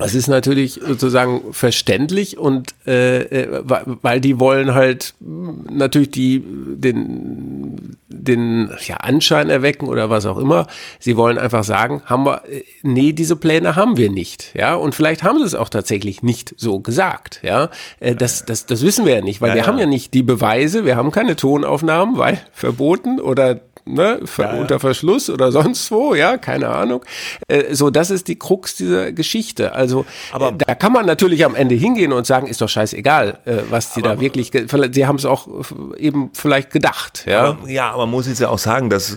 das 0.00 0.14
ist 0.14 0.28
natürlich 0.28 0.80
sozusagen 0.84 1.52
verständlich 1.52 2.38
und 2.38 2.74
äh, 2.86 3.22
äh 3.22 3.62
weil 4.02 4.20
die 4.20 4.40
wollen 4.40 4.74
halt 4.74 5.14
natürlich 5.20 6.10
die 6.10 6.42
den 6.44 7.96
den 8.08 8.70
ja, 8.86 8.96
Anschein 8.96 9.50
erwecken 9.50 9.86
oder 9.86 10.10
was 10.10 10.26
auch 10.26 10.38
immer. 10.38 10.66
Sie 10.98 11.16
wollen 11.16 11.38
einfach 11.38 11.64
sagen, 11.64 12.02
haben 12.06 12.24
wir 12.24 12.42
äh, 12.48 12.64
nee, 12.82 13.12
diese 13.12 13.36
Pläne 13.36 13.76
haben 13.76 13.96
wir 13.96 14.10
nicht, 14.10 14.54
ja 14.54 14.74
und 14.74 14.94
vielleicht 14.94 15.22
haben 15.22 15.38
sie 15.38 15.44
es 15.44 15.54
auch 15.54 15.68
tatsächlich 15.68 16.22
nicht 16.22 16.54
so 16.56 16.80
gesagt, 16.80 17.40
ja. 17.42 17.70
Äh, 18.00 18.14
das 18.14 18.44
das 18.44 18.66
das 18.66 18.82
wissen 18.82 19.04
wir 19.04 19.16
ja 19.16 19.20
nicht, 19.20 19.40
weil 19.40 19.50
ja, 19.50 19.54
wir 19.54 19.62
ja. 19.62 19.66
haben 19.68 19.78
ja 19.78 19.86
nicht 19.86 20.14
die 20.14 20.22
Beweise, 20.22 20.84
wir 20.84 20.96
haben 20.96 21.10
keine 21.10 21.36
Tonaufnahmen, 21.36 22.16
weil 22.18 22.40
verboten 22.52 23.20
oder 23.20 23.60
ne, 23.94 24.20
ja, 24.38 24.52
unter 24.52 24.80
Verschluss 24.80 25.30
oder 25.30 25.52
sonst 25.60 25.90
wo, 25.90 26.14
ja, 26.14 26.36
keine 26.38 26.68
Ahnung. 26.68 27.04
Äh, 27.48 27.74
so, 27.74 27.90
das 27.90 28.10
ist 28.10 28.28
die 28.28 28.38
Krux 28.38 28.76
dieser 28.76 29.12
Geschichte. 29.12 29.72
Also, 29.72 30.04
aber, 30.32 30.48
äh, 30.48 30.52
da 30.66 30.74
kann 30.74 30.92
man 30.92 31.06
natürlich 31.06 31.44
am 31.44 31.54
Ende 31.54 31.74
hingehen 31.74 32.12
und 32.12 32.26
sagen, 32.26 32.46
ist 32.46 32.60
doch 32.60 32.68
scheißegal, 32.68 33.38
äh, 33.44 33.58
was 33.70 33.94
die 33.94 34.02
da 34.02 34.20
wirklich, 34.20 34.50
sie 34.92 35.06
haben 35.06 35.16
es 35.16 35.24
auch 35.24 35.48
eben 35.96 36.30
vielleicht 36.32 36.70
gedacht, 36.70 37.24
ja. 37.26 37.44
Aber, 37.44 37.68
ja, 37.68 37.90
aber 37.90 38.06
man 38.06 38.12
muss 38.12 38.26
jetzt 38.26 38.40
ja 38.40 38.48
auch 38.48 38.58
sagen, 38.58 38.90
dass 38.90 39.16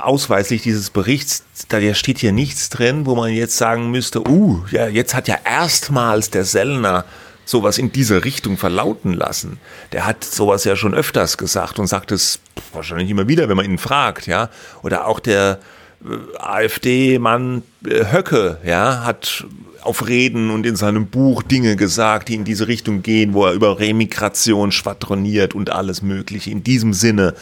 ausweislich 0.00 0.62
dieses 0.62 0.90
Berichts, 0.90 1.44
da 1.68 1.94
steht 1.94 2.18
hier 2.18 2.32
nichts 2.32 2.68
drin, 2.68 3.06
wo 3.06 3.14
man 3.14 3.32
jetzt 3.32 3.56
sagen 3.56 3.90
müsste, 3.90 4.26
uh, 4.28 4.62
ja, 4.70 4.88
jetzt 4.88 5.14
hat 5.14 5.28
ja 5.28 5.36
erstmals 5.44 6.30
der 6.30 6.44
Sellner 6.44 7.04
sowas 7.44 7.78
in 7.78 7.92
dieser 7.92 8.24
Richtung 8.24 8.56
verlauten 8.56 9.12
lassen. 9.12 9.58
Der 9.92 10.06
hat 10.06 10.24
sowas 10.24 10.64
ja 10.64 10.76
schon 10.76 10.94
öfters 10.94 11.38
gesagt 11.38 11.78
und 11.78 11.86
sagt 11.86 12.12
es 12.12 12.40
wahrscheinlich 12.72 13.10
immer 13.10 13.28
wieder, 13.28 13.48
wenn 13.48 13.56
man 13.56 13.66
ihn 13.66 13.78
fragt, 13.78 14.26
ja. 14.26 14.50
Oder 14.82 15.06
auch 15.06 15.20
der 15.20 15.58
äh, 16.04 16.38
AfD-Mann 16.38 17.62
äh, 17.86 18.12
Höcke, 18.12 18.58
ja, 18.64 19.04
hat 19.04 19.44
auf 19.82 20.08
Reden 20.08 20.50
und 20.50 20.64
in 20.64 20.76
seinem 20.76 21.06
Buch 21.06 21.42
Dinge 21.42 21.76
gesagt, 21.76 22.28
die 22.28 22.34
in 22.34 22.44
diese 22.44 22.68
Richtung 22.68 23.02
gehen, 23.02 23.34
wo 23.34 23.44
er 23.44 23.52
über 23.52 23.78
Remigration 23.78 24.72
schwadroniert 24.72 25.54
und 25.54 25.70
alles 25.70 26.02
Mögliche 26.02 26.50
in 26.50 26.64
diesem 26.64 26.94
Sinne. 26.94 27.34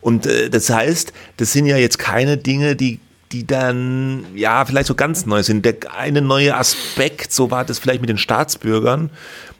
Und 0.00 0.26
äh, 0.26 0.50
das 0.50 0.70
heißt, 0.70 1.12
das 1.38 1.52
sind 1.52 1.66
ja 1.66 1.78
jetzt 1.78 1.98
keine 1.98 2.36
Dinge, 2.36 2.76
die 2.76 3.00
die 3.32 3.46
dann 3.46 4.24
ja 4.34 4.64
vielleicht 4.64 4.86
so 4.86 4.94
ganz 4.94 5.26
neu 5.26 5.42
sind. 5.42 5.64
Der 5.64 5.76
eine 5.96 6.22
neue 6.22 6.56
Aspekt, 6.56 7.32
so 7.32 7.50
war 7.50 7.64
das 7.64 7.78
vielleicht 7.78 8.00
mit 8.00 8.10
den 8.10 8.18
Staatsbürgern, 8.18 9.10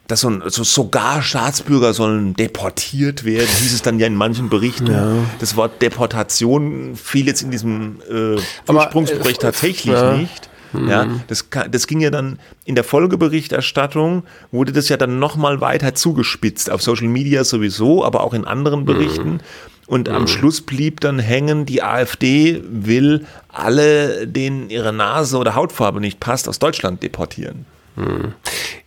dass 0.07 0.21
so, 0.21 0.49
so 0.49 0.63
sogar 0.63 1.23
Staatsbürger 1.23 1.93
sollen 1.93 2.35
deportiert 2.35 3.25
werden, 3.25 3.49
hieß 3.49 3.75
es 3.75 3.83
dann 3.83 3.99
ja 3.99 4.07
in 4.07 4.15
manchen 4.15 4.49
Berichten. 4.49 4.87
Ja. 4.87 5.15
Das 5.41 5.57
Wort 5.57 5.83
Deportation 5.83 6.95
fiel 6.95 7.27
jetzt 7.27 7.43
in 7.43 7.51
diesem 7.51 8.01
äh, 8.09 8.37
Ursprungsbericht 8.71 9.39
äh, 9.39 9.47
tatsächlich 9.47 9.95
ja. 9.95 10.17
nicht. 10.17 10.49
Ja, 10.89 11.05
mhm. 11.05 11.23
das, 11.29 11.47
das 11.71 11.87
ging 11.87 12.01
ja 12.01 12.11
dann 12.11 12.39
in 12.65 12.75
der 12.75 12.85
Folgeberichterstattung, 12.85 14.25
wurde 14.51 14.73
das 14.73 14.89
ja 14.89 14.97
dann 14.97 15.19
nochmal 15.19 15.61
weiter 15.61 15.95
zugespitzt, 15.95 16.71
auf 16.71 16.83
Social 16.83 17.09
Media 17.09 17.45
sowieso, 17.45 18.05
aber 18.05 18.23
auch 18.23 18.35
in 18.35 18.45
anderen 18.45 18.85
Berichten. 18.85 19.35
Mhm. 19.35 19.41
Und 19.87 20.09
am 20.09 20.23
mhm. 20.23 20.27
Schluss 20.27 20.63
blieb 20.63 21.01
dann 21.01 21.19
hängen, 21.19 21.65
die 21.65 21.83
AfD 21.83 22.61
will 22.69 23.27
alle, 23.49 24.27
denen 24.27 24.69
ihre 24.69 24.93
Nase 24.93 25.39
oder 25.39 25.55
Hautfarbe 25.55 26.01
nicht 26.01 26.19
passt, 26.19 26.49
aus 26.49 26.59
Deutschland 26.59 27.03
deportieren. 27.03 27.67
Hm. 27.95 28.35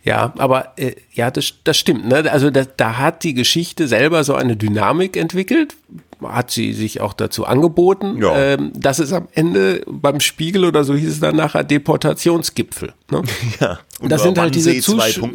Ja, 0.04 0.32
aber 0.38 0.72
äh, 0.76 0.94
ja, 1.12 1.30
das, 1.30 1.54
das 1.64 1.78
stimmt. 1.78 2.06
Ne? 2.06 2.30
Also 2.30 2.50
da, 2.50 2.64
da 2.64 2.98
hat 2.98 3.24
die 3.24 3.34
Geschichte 3.34 3.88
selber 3.88 4.24
so 4.24 4.34
eine 4.34 4.56
Dynamik 4.56 5.16
entwickelt, 5.16 5.74
hat 6.22 6.50
sie 6.50 6.72
sich 6.72 7.00
auch 7.00 7.12
dazu 7.12 7.44
angeboten, 7.44 8.20
ja. 8.22 8.36
ähm, 8.36 8.72
dass 8.74 8.98
es 8.98 9.12
am 9.12 9.28
Ende 9.34 9.82
beim 9.86 10.20
Spiegel 10.20 10.64
oder 10.64 10.84
so 10.84 10.94
hieß 10.94 11.10
es 11.10 11.20
dann 11.20 11.36
nachher 11.36 11.64
Deportationsgipfel. 11.64 12.92
Ne? 13.10 13.22
Ja. 13.60 13.78
Und 14.00 14.10
das 14.10 14.22
sind 14.22 14.38
halt 14.38 14.54
diese 14.54 14.78
Zuschauer. 14.80 15.28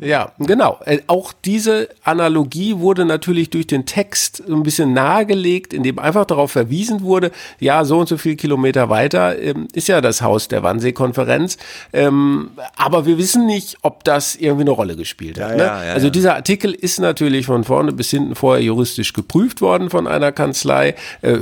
Ja, 0.00 0.32
genau. 0.40 0.80
Äh, 0.84 0.98
auch 1.06 1.32
diese 1.32 1.88
Analogie 2.02 2.78
wurde 2.78 3.04
natürlich 3.04 3.50
durch 3.50 3.68
den 3.68 3.86
Text 3.86 4.42
so 4.44 4.54
ein 4.56 4.64
bisschen 4.64 4.92
nahegelegt, 4.92 5.72
indem 5.72 6.00
einfach 6.00 6.24
darauf 6.24 6.50
verwiesen 6.50 7.02
wurde, 7.02 7.30
ja, 7.60 7.84
so 7.84 7.98
und 7.98 8.08
so 8.08 8.16
viel 8.16 8.34
Kilometer 8.34 8.88
weiter 8.88 9.38
ähm, 9.40 9.68
ist 9.72 9.86
ja 9.86 10.00
das 10.00 10.20
Haus 10.20 10.48
der 10.48 10.64
Wannsee-Konferenz. 10.64 11.58
Ähm, 11.92 12.50
aber 12.76 13.06
wir 13.06 13.18
wissen 13.18 13.46
nicht, 13.46 13.78
ob 13.82 14.02
das 14.02 14.34
irgendwie 14.34 14.62
eine 14.62 14.70
Rolle 14.70 14.96
gespielt 14.96 15.38
hat. 15.38 15.50
Ja, 15.50 15.56
ne? 15.56 15.62
ja, 15.62 15.84
ja, 15.84 15.92
also 15.92 16.10
dieser 16.10 16.34
Artikel 16.34 16.74
ist 16.74 16.98
natürlich 16.98 17.46
von 17.46 17.62
vorne 17.62 17.92
bis 17.92 18.10
hinten 18.10 18.34
vorher 18.34 18.64
juristisch 18.64 19.12
geprüft 19.12 19.60
worden 19.60 19.90
von 19.90 20.08
einer 20.08 20.27
Kanzlei, 20.32 20.94
äh, 21.22 21.38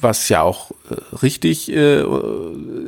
was 0.00 0.28
ja 0.28 0.42
auch 0.42 0.70
äh, 0.90 1.16
richtig 1.22 1.70
äh, 1.72 2.04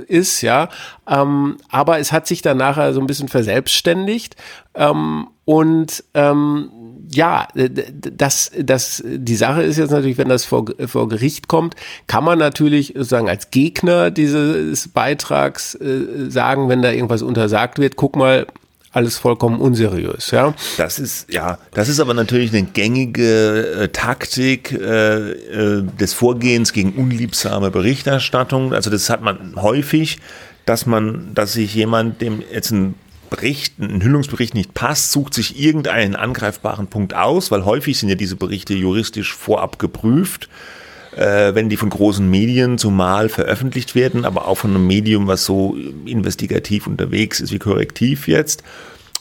ist, 0.06 0.42
ja. 0.42 0.68
Ähm, 1.08 1.56
aber 1.68 1.98
es 1.98 2.12
hat 2.12 2.26
sich 2.26 2.42
dann 2.42 2.58
nachher 2.58 2.92
so 2.94 3.00
ein 3.00 3.06
bisschen 3.06 3.28
verselbstständigt. 3.28 4.36
Ähm, 4.74 5.28
und 5.44 6.04
ähm, 6.14 6.70
ja, 7.10 7.48
das, 7.54 8.52
das, 8.58 9.02
die 9.04 9.34
Sache 9.34 9.62
ist 9.62 9.76
jetzt 9.76 9.90
natürlich, 9.90 10.18
wenn 10.18 10.28
das 10.28 10.44
vor, 10.44 10.64
vor 10.86 11.08
Gericht 11.08 11.48
kommt, 11.48 11.74
kann 12.06 12.24
man 12.24 12.38
natürlich 12.38 12.94
sozusagen 12.96 13.28
als 13.28 13.50
Gegner 13.50 14.10
dieses 14.10 14.88
Beitrags 14.88 15.74
äh, 15.74 16.30
sagen, 16.30 16.68
wenn 16.68 16.80
da 16.80 16.90
irgendwas 16.90 17.22
untersagt 17.22 17.78
wird, 17.78 17.96
guck 17.96 18.16
mal, 18.16 18.46
alles 18.92 19.16
vollkommen 19.16 19.60
unseriös, 19.60 20.30
ja. 20.30 20.54
Das 20.76 20.98
ist, 20.98 21.32
ja, 21.32 21.58
das 21.72 21.88
ist 21.88 21.98
aber 21.98 22.14
natürlich 22.14 22.52
eine 22.52 22.64
gängige 22.64 23.84
äh, 23.84 23.88
Taktik 23.88 24.72
äh, 24.72 25.30
äh, 25.30 25.82
des 25.98 26.12
Vorgehens 26.12 26.72
gegen 26.72 26.92
unliebsame 26.92 27.70
Berichterstattung. 27.70 28.74
Also 28.74 28.90
das 28.90 29.08
hat 29.08 29.22
man 29.22 29.54
häufig, 29.56 30.18
dass 30.66 30.86
man, 30.86 31.32
dass 31.34 31.54
sich 31.54 31.74
jemand, 31.74 32.20
dem 32.20 32.42
jetzt 32.52 32.70
ein 32.70 32.94
Bericht, 33.30 33.78
ein 33.78 33.88
Enthüllungsbericht 33.88 34.54
nicht 34.54 34.74
passt, 34.74 35.10
sucht 35.10 35.32
sich 35.32 35.58
irgendeinen 35.58 36.14
angreifbaren 36.14 36.86
Punkt 36.88 37.14
aus, 37.14 37.50
weil 37.50 37.64
häufig 37.64 37.98
sind 37.98 38.10
ja 38.10 38.14
diese 38.14 38.36
Berichte 38.36 38.74
juristisch 38.74 39.34
vorab 39.34 39.78
geprüft 39.78 40.50
äh, 41.16 41.54
wenn 41.54 41.68
die 41.68 41.76
von 41.76 41.90
großen 41.90 42.28
Medien 42.28 42.78
zumal 42.78 43.28
veröffentlicht 43.28 43.94
werden, 43.94 44.24
aber 44.24 44.48
auch 44.48 44.56
von 44.56 44.70
einem 44.70 44.86
Medium, 44.86 45.26
was 45.26 45.44
so 45.44 45.76
investigativ 46.06 46.86
unterwegs 46.86 47.40
ist 47.40 47.52
wie 47.52 47.58
Korrektiv 47.58 48.28
jetzt. 48.28 48.62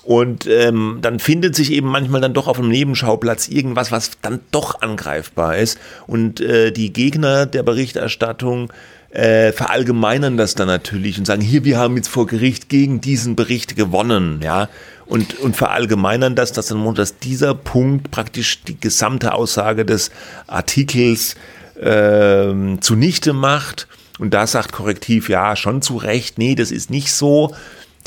Und 0.04 0.48
ähm, 0.48 0.98
dann 1.02 1.20
findet 1.20 1.56
sich 1.56 1.72
eben 1.72 1.88
manchmal 1.88 2.22
dann 2.22 2.34
doch 2.34 2.48
auf 2.48 2.58
einem 2.58 2.70
Nebenschauplatz 2.70 3.48
irgendwas, 3.48 3.92
was 3.92 4.12
dann 4.22 4.40
doch 4.52 4.82
angreifbar 4.82 5.58
ist. 5.58 5.78
Und 6.08 6.42
äh, 6.42 6.72
die 6.72 6.92
Gegner 6.92 7.46
der 7.46 7.62
Berichterstattung 7.62 8.72
äh, 9.12 9.52
verallgemeinern 9.52 10.38
das 10.38 10.56
dann 10.56 10.68
natürlich 10.68 11.20
und 11.20 11.26
sagen, 11.26 11.42
hier, 11.42 11.66
wir 11.66 11.78
haben 11.78 11.98
jetzt 11.98 12.08
vor 12.08 12.26
Gericht 12.26 12.70
gegen 12.70 13.02
diesen 13.02 13.36
Bericht 13.36 13.76
gewonnen, 13.76 14.40
ja, 14.42 14.70
und, 15.06 15.38
und 15.40 15.58
verallgemeinern 15.58 16.36
das, 16.36 16.54
dass, 16.54 16.68
dann, 16.68 16.96
dass 16.96 17.18
dieser 17.18 17.54
Punkt 17.54 18.12
praktisch 18.12 18.64
die 18.64 18.80
gesamte 18.80 19.34
Aussage 19.34 19.84
des 19.84 20.10
Artikels 20.48 21.36
äh, 21.82 22.80
zunichte 22.80 23.34
macht. 23.34 23.88
Und 24.20 24.34
da 24.34 24.46
sagt 24.46 24.72
Korrektiv, 24.72 25.30
ja, 25.30 25.56
schon 25.56 25.82
zu 25.82 25.98
Recht, 25.98 26.38
nee, 26.38 26.56
das 26.56 26.72
ist 26.72 26.90
nicht 26.90 27.12
so 27.12 27.56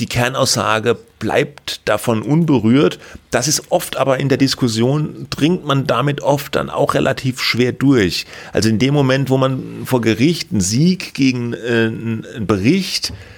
die 0.01 0.07
Kernaussage 0.07 0.99
bleibt 1.19 1.81
davon 1.85 2.23
unberührt. 2.23 2.99
Das 3.31 3.47
ist 3.49 3.71
oft 3.71 3.97
aber 3.97 4.19
in 4.19 4.29
der 4.29 4.39
Diskussion, 4.39 5.27
dringt 5.31 5.65
man 5.65 5.87
damit 5.87 6.21
oft 6.21 6.57
dann 6.57 6.69
auch 6.69 6.95
relativ 6.95 7.41
schwer 7.41 7.73
durch. 7.73 8.27
Also 8.53 8.69
in 8.69 8.79
dem 8.79 8.95
Moment, 8.95 9.31
wo 9.31 9.39
man 9.39 9.83
vor 9.85 10.01
Gericht 10.01 10.51
einen 10.51 10.61
Sieg 10.61 11.15
gegen 11.15 11.53
äh, 11.53 11.87
einen 11.87 12.47
Bericht 12.47 13.11
äh, 13.11 13.34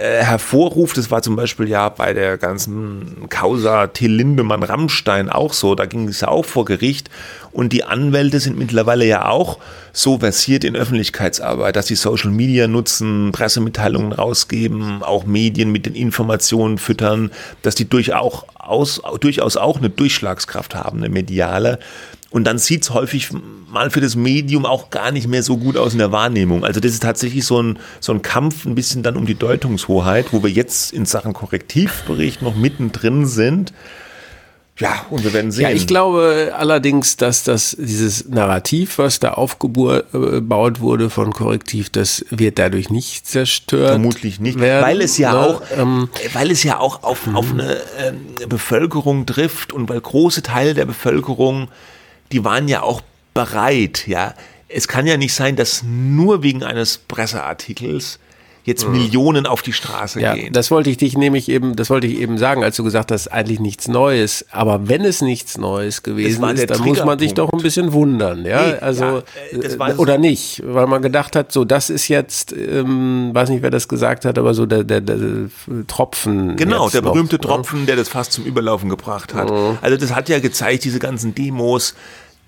hervorruft. 0.00 0.96
Das 0.96 1.10
war 1.10 1.22
zum 1.22 1.36
Beispiel 1.36 1.68
ja 1.68 1.88
bei 1.88 2.14
der 2.14 2.38
ganzen 2.38 3.28
Causa 3.28 3.88
Till 3.88 4.12
Lindemann-Rammstein 4.12 5.28
auch 5.28 5.52
so. 5.52 5.74
Da 5.74 5.86
ging 5.86 6.08
es 6.08 6.22
ja 6.22 6.28
auch 6.28 6.44
vor 6.44 6.64
Gericht. 6.64 7.10
Und 7.52 7.72
die 7.72 7.84
Anwälte 7.84 8.40
sind 8.40 8.56
mittlerweile 8.58 9.04
ja 9.04 9.26
auch 9.26 9.58
so 9.92 10.18
versiert 10.18 10.64
in 10.64 10.76
Öffentlichkeitsarbeit, 10.76 11.76
dass 11.76 11.88
sie 11.88 11.96
Social 11.96 12.30
Media 12.30 12.68
nutzen, 12.68 13.32
Pressemitteilungen 13.32 14.12
rausgeben, 14.12 15.02
auch 15.02 15.24
Medien 15.26 15.72
mit 15.72 15.84
den 15.84 15.94
Informationen 15.94 16.78
füttern, 16.78 17.30
dass 17.62 17.74
die 17.74 17.88
durchaus, 17.88 18.44
durchaus 19.20 19.56
auch 19.56 19.78
eine 19.78 19.90
Durchschlagskraft 19.90 20.74
haben, 20.74 20.98
eine 20.98 21.08
mediale. 21.08 21.78
Und 22.30 22.44
dann 22.44 22.58
sieht 22.58 22.84
es 22.84 22.90
häufig 22.90 23.30
mal 23.68 23.90
für 23.90 24.00
das 24.00 24.14
Medium 24.14 24.64
auch 24.64 24.90
gar 24.90 25.10
nicht 25.10 25.26
mehr 25.26 25.42
so 25.42 25.56
gut 25.56 25.76
aus 25.76 25.92
in 25.92 25.98
der 25.98 26.12
Wahrnehmung. 26.12 26.64
Also 26.64 26.78
das 26.78 26.92
ist 26.92 27.02
tatsächlich 27.02 27.44
so 27.44 27.60
ein, 27.60 27.78
so 27.98 28.12
ein 28.12 28.22
Kampf 28.22 28.64
ein 28.66 28.76
bisschen 28.76 29.02
dann 29.02 29.16
um 29.16 29.26
die 29.26 29.34
Deutungshoheit, 29.34 30.32
wo 30.32 30.42
wir 30.42 30.50
jetzt 30.50 30.92
in 30.92 31.06
Sachen 31.06 31.32
Korrektivbericht 31.32 32.40
noch 32.40 32.54
mittendrin 32.54 33.26
sind. 33.26 33.72
Ja, 34.78 35.04
und 35.10 35.24
wir 35.24 35.34
werden 35.34 35.52
sehen. 35.52 35.64
Ja, 35.64 35.70
ich 35.70 35.86
glaube 35.86 36.52
allerdings, 36.56 37.18
dass 37.18 37.44
das 37.44 37.76
dieses 37.78 38.28
Narrativ, 38.28 38.96
was 38.96 39.20
da 39.20 39.32
aufgebaut 39.32 40.80
wurde 40.80 41.10
von 41.10 41.34
Korrektiv, 41.34 41.90
das 41.90 42.24
wird 42.30 42.58
dadurch 42.58 42.88
nicht 42.88 43.26
zerstört. 43.26 43.90
Vermutlich 43.90 44.40
nicht, 44.40 44.58
werden, 44.58 44.82
weil 44.82 45.02
es 45.02 45.18
ja 45.18 45.32
ne? 45.32 45.38
auch, 45.38 45.62
ähm, 45.76 46.08
weil 46.32 46.50
es 46.50 46.62
ja 46.62 46.78
auch 46.78 47.02
auf, 47.02 47.28
auf 47.34 47.52
eine 47.52 47.74
äh, 47.74 48.46
Bevölkerung 48.48 49.26
trifft 49.26 49.74
und 49.74 49.90
weil 49.90 50.00
große 50.00 50.42
Teile 50.42 50.72
der 50.72 50.86
Bevölkerung 50.86 51.68
die 52.32 52.44
waren 52.44 52.68
ja 52.68 52.82
auch 52.82 53.02
bereit, 53.34 54.06
ja. 54.06 54.34
Es 54.68 54.86
kann 54.86 55.06
ja 55.06 55.16
nicht 55.16 55.34
sein, 55.34 55.56
dass 55.56 55.82
nur 55.82 56.42
wegen 56.42 56.62
eines 56.62 56.98
Presseartikels 56.98 58.20
jetzt 58.70 58.86
mhm. 58.86 58.92
Millionen 58.92 59.46
auf 59.46 59.62
die 59.62 59.72
Straße 59.72 60.20
ja, 60.20 60.34
gehen. 60.34 60.52
Das 60.52 60.70
wollte 60.70 60.90
ich 60.90 60.96
dich 60.96 61.16
nämlich 61.16 61.48
eben, 61.48 61.76
das 61.76 61.90
wollte 61.90 62.06
ich 62.06 62.18
eben 62.18 62.38
sagen, 62.38 62.64
als 62.64 62.76
du 62.76 62.84
gesagt 62.84 63.12
hast, 63.12 63.28
eigentlich 63.28 63.60
nichts 63.60 63.88
Neues. 63.88 64.46
Aber 64.50 64.88
wenn 64.88 65.04
es 65.04 65.20
nichts 65.20 65.58
Neues 65.58 66.02
gewesen 66.02 66.42
ist, 66.50 66.70
dann 66.70 66.80
muss 66.80 67.04
man 67.04 67.18
sich 67.18 67.34
doch 67.34 67.52
ein 67.52 67.60
bisschen 67.60 67.92
wundern, 67.92 68.44
ja. 68.44 68.66
Nee, 68.66 68.74
also 68.80 69.04
ja, 69.04 69.88
äh, 69.88 69.94
oder 69.96 70.18
nicht, 70.18 70.62
weil 70.64 70.86
man 70.86 71.02
gedacht 71.02 71.36
hat, 71.36 71.52
so 71.52 71.64
das 71.64 71.90
ist 71.90 72.08
jetzt, 72.08 72.52
ähm, 72.52 73.30
weiß 73.32 73.50
nicht, 73.50 73.62
wer 73.62 73.70
das 73.70 73.88
gesagt 73.88 74.24
hat, 74.24 74.38
aber 74.38 74.54
so 74.54 74.66
der, 74.66 74.84
der, 74.84 75.00
der 75.00 75.18
Tropfen. 75.86 76.56
Genau, 76.56 76.88
der 76.88 77.02
berühmte 77.02 77.36
noch, 77.36 77.42
ne? 77.42 77.48
Tropfen, 77.48 77.86
der 77.86 77.96
das 77.96 78.08
fast 78.08 78.32
zum 78.32 78.44
Überlaufen 78.44 78.88
gebracht 78.88 79.34
hat. 79.34 79.50
Mhm. 79.50 79.78
Also 79.80 79.96
das 79.96 80.14
hat 80.14 80.28
ja 80.28 80.38
gezeigt, 80.38 80.84
diese 80.84 80.98
ganzen 80.98 81.34
Demos 81.34 81.94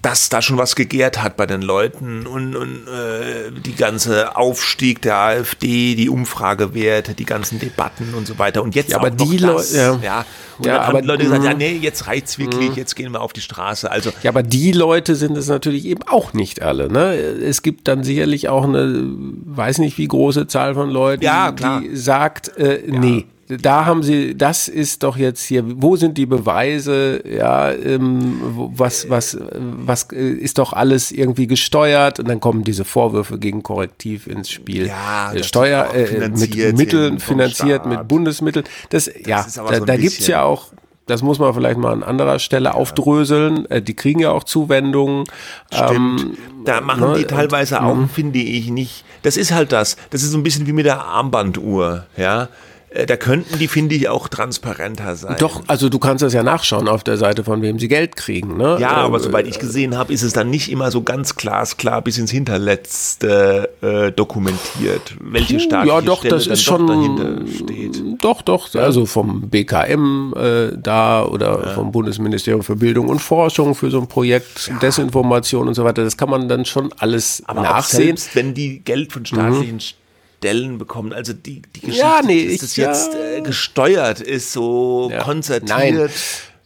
dass 0.03 0.29
da 0.29 0.43
schon 0.43 0.59
was 0.59 0.75
gegärt 0.75 1.23
hat 1.23 1.37
bei 1.37 1.47
den 1.47 1.63
Leuten 1.63 2.27
und, 2.27 2.57
und 2.57 2.89
äh, 2.89 3.53
die 3.65 3.77
ganze 3.77 4.37
Aufstieg 4.37 5.01
der 5.01 5.17
AfD, 5.17 5.95
die 5.95 6.09
Umfragewerte, 6.09 7.15
die 7.15 7.25
ganzen 7.25 7.61
Debatten 7.61 8.13
und 8.15 8.27
so 8.27 8.37
weiter. 8.39 8.65
Und 8.65 8.75
jetzt 8.75 8.91
ja, 8.91 8.99
aber 8.99 9.11
die 9.11 9.39
Leute, 9.39 9.77
ja. 9.77 9.99
ja. 10.03 10.27
Und 10.59 10.67
ja, 10.67 10.81
aber, 10.83 11.03
Leute 11.03 11.25
gesagt, 11.25 11.45
ja, 11.45 11.55
nee, 11.55 11.79
jetzt 11.81 12.09
reicht's 12.09 12.39
wirklich, 12.39 12.71
mh. 12.71 12.77
jetzt 12.77 12.97
gehen 12.97 13.13
wir 13.13 13.21
auf 13.21 13.33
die 13.33 13.41
Straße. 13.41 13.91
Also 13.91 14.11
ja, 14.25 14.31
aber 14.31 14.43
die 14.43 14.73
Leute 14.73 15.15
sind 15.15 15.37
es 15.37 15.47
natürlich 15.47 15.87
eben 15.87 16.03
auch 16.03 16.33
nicht 16.33 16.63
alle. 16.63 16.91
Ne? 16.91 17.15
Es 17.15 17.63
gibt 17.63 17.87
dann 17.87 18.03
sicherlich 18.03 18.49
auch 18.49 18.65
eine, 18.65 19.05
weiß 19.47 19.79
nicht 19.79 19.99
wie 19.99 20.09
große 20.09 20.49
Zahl 20.49 20.75
von 20.75 20.91
Leuten, 20.91 21.23
ja, 21.23 21.53
die 21.53 21.95
sagt, 21.97 22.57
äh, 22.59 22.83
nee, 22.87 23.27
da 23.61 23.85
haben 23.85 24.03
sie, 24.03 24.37
das 24.37 24.69
ist 24.69 25.03
doch 25.03 25.17
jetzt 25.17 25.43
hier, 25.45 25.65
wo 25.83 25.97
sind 25.97 26.19
die 26.19 26.27
Beweise, 26.27 27.23
ja, 27.29 27.71
ähm, 27.73 28.41
was, 28.75 29.09
was, 29.11 29.39
was 29.51 30.11
äh, 30.13 30.31
ist 30.31 30.59
doch 30.59 30.73
alles 30.73 31.13
irgendwie 31.13 31.47
gesteuert 31.47 32.21
und 32.21 32.29
dann 32.29 32.41
kommen 32.41 32.65
diese 32.65 32.85
Vorwürfe 32.85 33.39
gegen 33.39 33.63
Korrektiv 33.63 34.27
ins 34.27 34.51
Spiel. 34.51 34.87
Ja, 34.87 35.33
äh, 35.33 35.43
Steuer 35.43 35.93
äh, 35.95 36.29
mit 36.29 36.77
Mitteln 36.77 37.19
finanziert, 37.19 37.87
mit 37.87 38.09
Bundesmitteln. 38.09 38.65
Das, 38.91 39.07
das 39.07 39.27
ja, 39.27 39.47
da, 39.55 39.79
so 39.79 39.85
da 39.85 39.97
gibt's 39.97 40.27
ja 40.27 40.43
auch 40.43 40.73
das 41.07 41.23
muss 41.23 41.39
man 41.39 41.53
vielleicht 41.53 41.79
mal 41.79 41.93
an 41.93 42.03
anderer 42.03 42.39
Stelle 42.39 42.71
ja. 42.71 42.75
aufdröseln. 42.75 43.69
Äh, 43.71 43.83
die 43.83 43.95
kriegen 43.95 44.21
ja 44.21 44.31
auch 44.31 44.45
Zuwendungen. 44.45 45.25
Stimmt. 45.73 45.91
Ähm, 45.91 46.39
da 46.65 46.81
machen 46.81 47.11
ne, 47.13 47.19
die 47.19 47.25
teilweise 47.25 47.79
und, 47.79 47.85
auch, 47.85 47.95
mhm. 47.95 48.09
finde 48.09 48.39
ich, 48.39 48.71
nicht. 48.71 49.05
Das 49.23 49.37
ist 49.37 49.53
halt 49.53 49.73
das. 49.73 49.97
Das 50.11 50.23
ist 50.23 50.31
so 50.31 50.39
ein 50.39 50.43
bisschen 50.43 50.67
wie 50.67 50.73
mit 50.73 50.87
der 50.87 51.05
Armbanduhr, 51.05 52.07
ja. 52.17 52.49
Äh, 52.95 53.07
da 53.07 53.17
könnten 53.17 53.59
die, 53.59 53.69
finde 53.69 53.95
ich, 53.95 54.09
auch 54.09 54.29
transparenter 54.29 55.17
sein. 55.17 55.37
Doch, 55.39 55.63
also 55.67 55.89
du 55.89 55.99
kannst 55.99 56.23
das 56.23 56.33
ja 56.33 56.43
nachschauen 56.43 56.89
auf 56.89 57.05
der 57.05 57.17
Seite, 57.17 57.45
von 57.45 57.63
wem 57.63 57.79
sie 57.79 57.89
Geld 57.89 58.17
kriegen. 58.17 58.57
Ne? 58.57 58.77
Ja, 58.81 59.01
ähm, 59.01 59.07
aber 59.07 59.21
soweit 59.21 59.47
ich 59.47 59.59
gesehen 59.59 59.97
habe, 59.97 60.13
ist 60.13 60.23
es 60.23 60.33
dann 60.33 60.51
nicht 60.51 60.71
immer 60.71 60.91
so 60.91 61.03
ganz 61.03 61.37
glasklar 61.37 62.03
bis 62.03 62.19
ins 62.19 62.31
Hinterletzte 62.31 63.71
äh, 63.81 64.13
dokumentiert, 64.13 65.15
welche 65.21 65.61
staatliche 65.61 65.95
ja, 65.95 66.01
doch, 66.01 66.19
Stelle 66.21 66.35
das 66.35 66.47
ist 66.47 66.63
schon, 66.63 66.87
dahinter 66.87 67.47
steht. 67.53 68.03
Doch, 68.23 68.43
doch, 68.43 68.75
also 68.75 69.07
vom 69.07 69.49
BKM 69.49 70.35
äh, 70.37 70.77
da 70.77 71.25
oder 71.25 71.67
ja. 71.67 71.75
vom 71.75 71.93
Bundesministerium 71.93 72.63
für 72.63 72.77
Bildung 72.77 73.09
und 73.09 73.21
Forschung 73.21 73.75
für 73.75 73.91
so 73.91 74.01
ein 74.01 74.07
Projekt, 74.07 74.69
ja. 74.69 74.79
Desinformation 74.79 75.69
und 75.69 75.75
so 75.75 75.85
weiter, 75.85 76.05
das 76.05 76.17
kann 76.17 76.31
man 76.31 76.49
dann 76.49 76.65
schon 76.65 76.93
alles 76.99 77.43
aber 77.47 77.63
nachsehen. 77.63 78.17
selbst 78.17 78.37
wenn 78.37 78.55
die 78.55 78.81
Geld 78.81 79.13
von 79.13 79.25
staatlichen 79.25 79.77
mhm. 79.77 80.02
Stellen 80.43 80.79
bekommen. 80.79 81.13
Also 81.13 81.33
die, 81.33 81.63
die 81.77 81.81
Geschichte, 81.81 82.01
ja, 82.01 82.21
nee, 82.25 82.49
dass 82.49 82.59
das 82.59 82.77
jetzt 82.77 83.15
äh, 83.15 83.41
gesteuert 83.43 84.21
ist, 84.21 84.53
so 84.53 85.09
ja. 85.11 85.23
konzertiert. 85.23 85.69
Nein. 85.71 86.11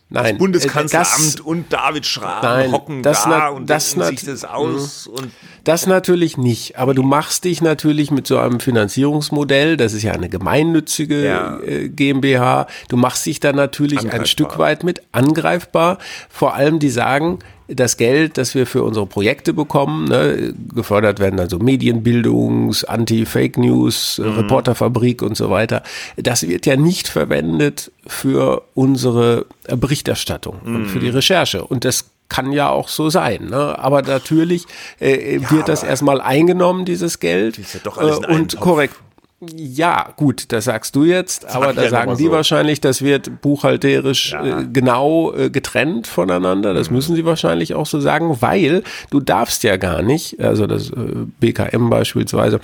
Nein, 0.09 0.35
das 0.35 0.39
Bundeskanzleramt 0.39 1.35
das, 1.35 1.41
und 1.41 1.73
David 1.73 2.07
Schraben 2.07 2.71
hocken 2.71 3.03
das 3.03 3.25
da 3.25 3.49
und 3.49 3.69
das 3.69 3.91
sich 3.91 4.25
das 4.25 4.45
aus. 4.45 5.09
Mhm. 5.09 5.15
Und 5.15 5.33
das 5.65 5.89
natürlich 5.89 6.37
nicht, 6.37 6.79
aber 6.79 6.95
du 6.95 7.03
machst 7.03 7.43
dich 7.43 7.61
natürlich 7.61 8.13
mit 8.13 8.25
so 8.25 8.39
einem 8.39 8.61
Finanzierungsmodell, 8.61 9.77
das 9.77 9.95
ist 9.95 10.05
ja 10.05 10.13
eine 10.13 10.29
gemeinnützige 10.29 11.25
ja. 11.25 11.59
Äh, 11.59 11.89
GmbH, 11.89 12.69
du 12.89 12.97
machst 12.97 13.27
dich 13.27 13.41
da 13.41 13.53
natürlich 13.53 14.09
ein 14.13 14.27
Stück 14.27 14.59
weit 14.59 14.85
mit 14.85 15.03
angreifbar. 15.11 15.99
Vor 16.29 16.55
allem 16.55 16.79
die 16.79 16.91
sagen, 16.91 17.41
das 17.69 17.97
Geld, 17.97 18.39
das 18.39 18.55
wir 18.55 18.67
für 18.67 18.83
unsere 18.85 19.07
Projekte 19.07 19.53
bekommen, 19.53 20.09
ne, 20.09 20.55
gefördert 20.75 21.19
werden 21.19 21.41
also 21.41 21.59
Medienbildungs-, 21.59 22.85
Anti-Fake 22.85 23.59
News, 23.59 24.19
mhm. 24.19 24.33
Reporterfabrik 24.33 25.23
und 25.23 25.37
so 25.37 25.51
weiter, 25.51 25.83
das 26.17 26.47
wird 26.47 26.67
ja 26.67 26.77
nicht 26.77 27.09
verwendet 27.09 27.91
für 28.07 28.63
unsere 28.75 29.47
Berichterstattung 29.69 30.59
mhm. 30.65 30.77
und 30.77 30.87
für 30.87 31.01
die. 31.01 31.17
Recherche. 31.17 31.65
Und 31.65 31.85
das 31.85 32.11
kann 32.29 32.53
ja 32.53 32.69
auch 32.69 32.89
so 32.89 33.11
sein. 33.11 33.47
Ne? 33.51 33.79
Aber 33.79 34.03
natürlich 34.03 34.65
äh, 35.01 35.37
ja, 35.37 35.51
wird 35.51 35.69
das 35.69 35.83
erstmal 35.83 36.21
eingenommen, 36.21 36.85
dieses 36.85 37.21
Geld. 37.21 37.59
Ist 37.59 37.75
ja 37.75 37.81
doch 37.83 37.99
alles 37.99 38.19
äh, 38.19 38.33
und 38.33 38.59
korrekt. 38.59 38.97
Ja, 39.41 40.15
gut, 40.17 40.51
das 40.51 40.65
sagst 40.65 40.97
du 40.97 41.05
jetzt, 41.05 41.45
das 41.45 41.55
aber 41.55 41.75
da 41.75 41.83
ja 41.83 41.91
sagen 41.91 42.17
die 42.17 42.25
so. 42.25 42.31
wahrscheinlich, 42.31 42.81
das 42.81 43.03
wird 43.03 43.43
buchhalterisch 43.43 44.33
ja. 44.33 44.61
äh, 44.61 44.67
genau 44.73 45.35
äh, 45.35 45.51
getrennt 45.51 46.07
voneinander. 46.07 46.73
Das 46.73 46.89
mhm. 46.89 46.97
müssen 46.97 47.17
sie 47.17 47.27
wahrscheinlich 47.27 47.75
auch 47.75 47.85
so 47.85 48.01
sagen, 48.01 48.39
weil 48.41 48.83
du 49.11 49.21
darfst 49.21 49.63
ja 49.63 49.77
gar 49.77 50.01
nicht, 50.01 50.41
also 50.41 50.67
das 50.67 50.89
äh, 50.89 51.27
BKM 51.39 51.91
beispielsweise, 51.91 52.61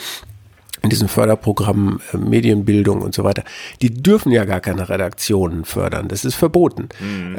in 0.82 0.90
diesen 0.90 1.08
Förderprogrammen 1.08 2.00
äh, 2.12 2.16
Medienbildung 2.16 3.02
und 3.02 3.14
so 3.14 3.24
weiter, 3.24 3.44
die 3.80 3.90
dürfen 3.90 4.32
ja 4.32 4.44
gar 4.44 4.60
keine 4.60 4.88
Redaktionen 4.88 5.64
fördern. 5.64 6.08
Das 6.08 6.24
ist 6.24 6.34
verboten. 6.34 6.88
Mhm. 7.00 7.36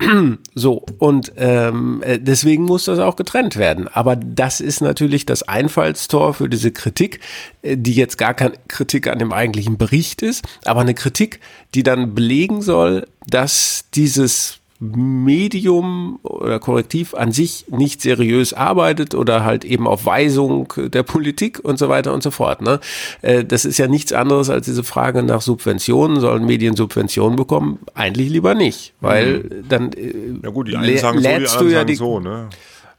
Ähm, 0.00 0.38
so, 0.54 0.84
und 0.98 1.32
ähm, 1.36 2.02
äh, 2.04 2.18
deswegen 2.18 2.64
muss 2.64 2.84
das 2.84 2.98
auch 2.98 3.16
getrennt 3.16 3.56
werden. 3.56 3.88
Aber 3.88 4.16
das 4.16 4.60
ist 4.60 4.80
natürlich 4.80 5.24
das 5.26 5.42
Einfallstor 5.42 6.34
für 6.34 6.48
diese 6.48 6.72
Kritik, 6.72 7.20
äh, 7.62 7.76
die 7.76 7.94
jetzt 7.94 8.18
gar 8.18 8.34
keine 8.34 8.54
Kritik 8.68 9.08
an 9.08 9.18
dem 9.18 9.32
eigentlichen 9.32 9.78
Bericht 9.78 10.22
ist, 10.22 10.44
aber 10.64 10.82
eine 10.82 10.94
Kritik, 10.94 11.40
die 11.74 11.82
dann 11.82 12.14
belegen 12.14 12.60
soll, 12.62 13.06
dass 13.26 13.86
dieses 13.94 14.60
Medium 14.80 16.18
oder 16.22 16.58
Korrektiv 16.58 17.14
an 17.14 17.32
sich 17.32 17.66
nicht 17.68 18.02
seriös 18.02 18.52
arbeitet 18.52 19.14
oder 19.14 19.44
halt 19.44 19.64
eben 19.64 19.86
auf 19.86 20.04
Weisung 20.04 20.72
der 20.76 21.02
Politik 21.02 21.60
und 21.62 21.78
so 21.78 21.88
weiter 21.88 22.12
und 22.12 22.22
so 22.22 22.30
fort. 22.30 22.60
Ne? 22.60 22.80
Äh, 23.22 23.44
das 23.44 23.64
ist 23.64 23.78
ja 23.78 23.86
nichts 23.86 24.12
anderes 24.12 24.50
als 24.50 24.66
diese 24.66 24.84
Frage 24.84 25.22
nach 25.22 25.40
Subventionen. 25.40 26.20
Sollen 26.20 26.44
Medien 26.44 26.76
Subventionen 26.76 27.36
bekommen? 27.36 27.78
Eigentlich 27.94 28.30
lieber 28.30 28.54
nicht, 28.54 28.94
weil 29.00 29.38
mhm. 29.38 29.68
dann 29.68 29.92
äh, 29.92 30.12
ja 30.42 30.50
gut, 30.50 30.68
die 30.68 30.76
einen 30.76 30.98
sagen 30.98 31.18
so, 31.18 31.22
die 31.22 31.34
anderen 31.34 31.70
sagen 31.70 31.86
die, 31.86 31.94
so, 31.94 32.20
ne? 32.20 32.48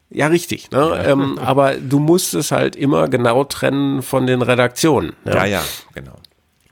Ja, 0.09 0.27
richtig. 0.27 0.71
Ne? 0.71 0.77
Ja. 0.77 1.03
Ähm, 1.11 1.37
aber 1.39 1.75
du 1.75 1.99
musst 1.99 2.35
es 2.35 2.51
halt 2.51 2.75
immer 2.75 3.09
genau 3.09 3.43
trennen 3.43 4.01
von 4.01 4.27
den 4.27 4.41
Redaktionen. 4.41 5.13
Ja, 5.25 5.33
ja, 5.33 5.45
ja 5.45 5.63
genau. 5.93 6.15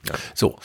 Ja. 0.08 0.16
So. 0.34 0.58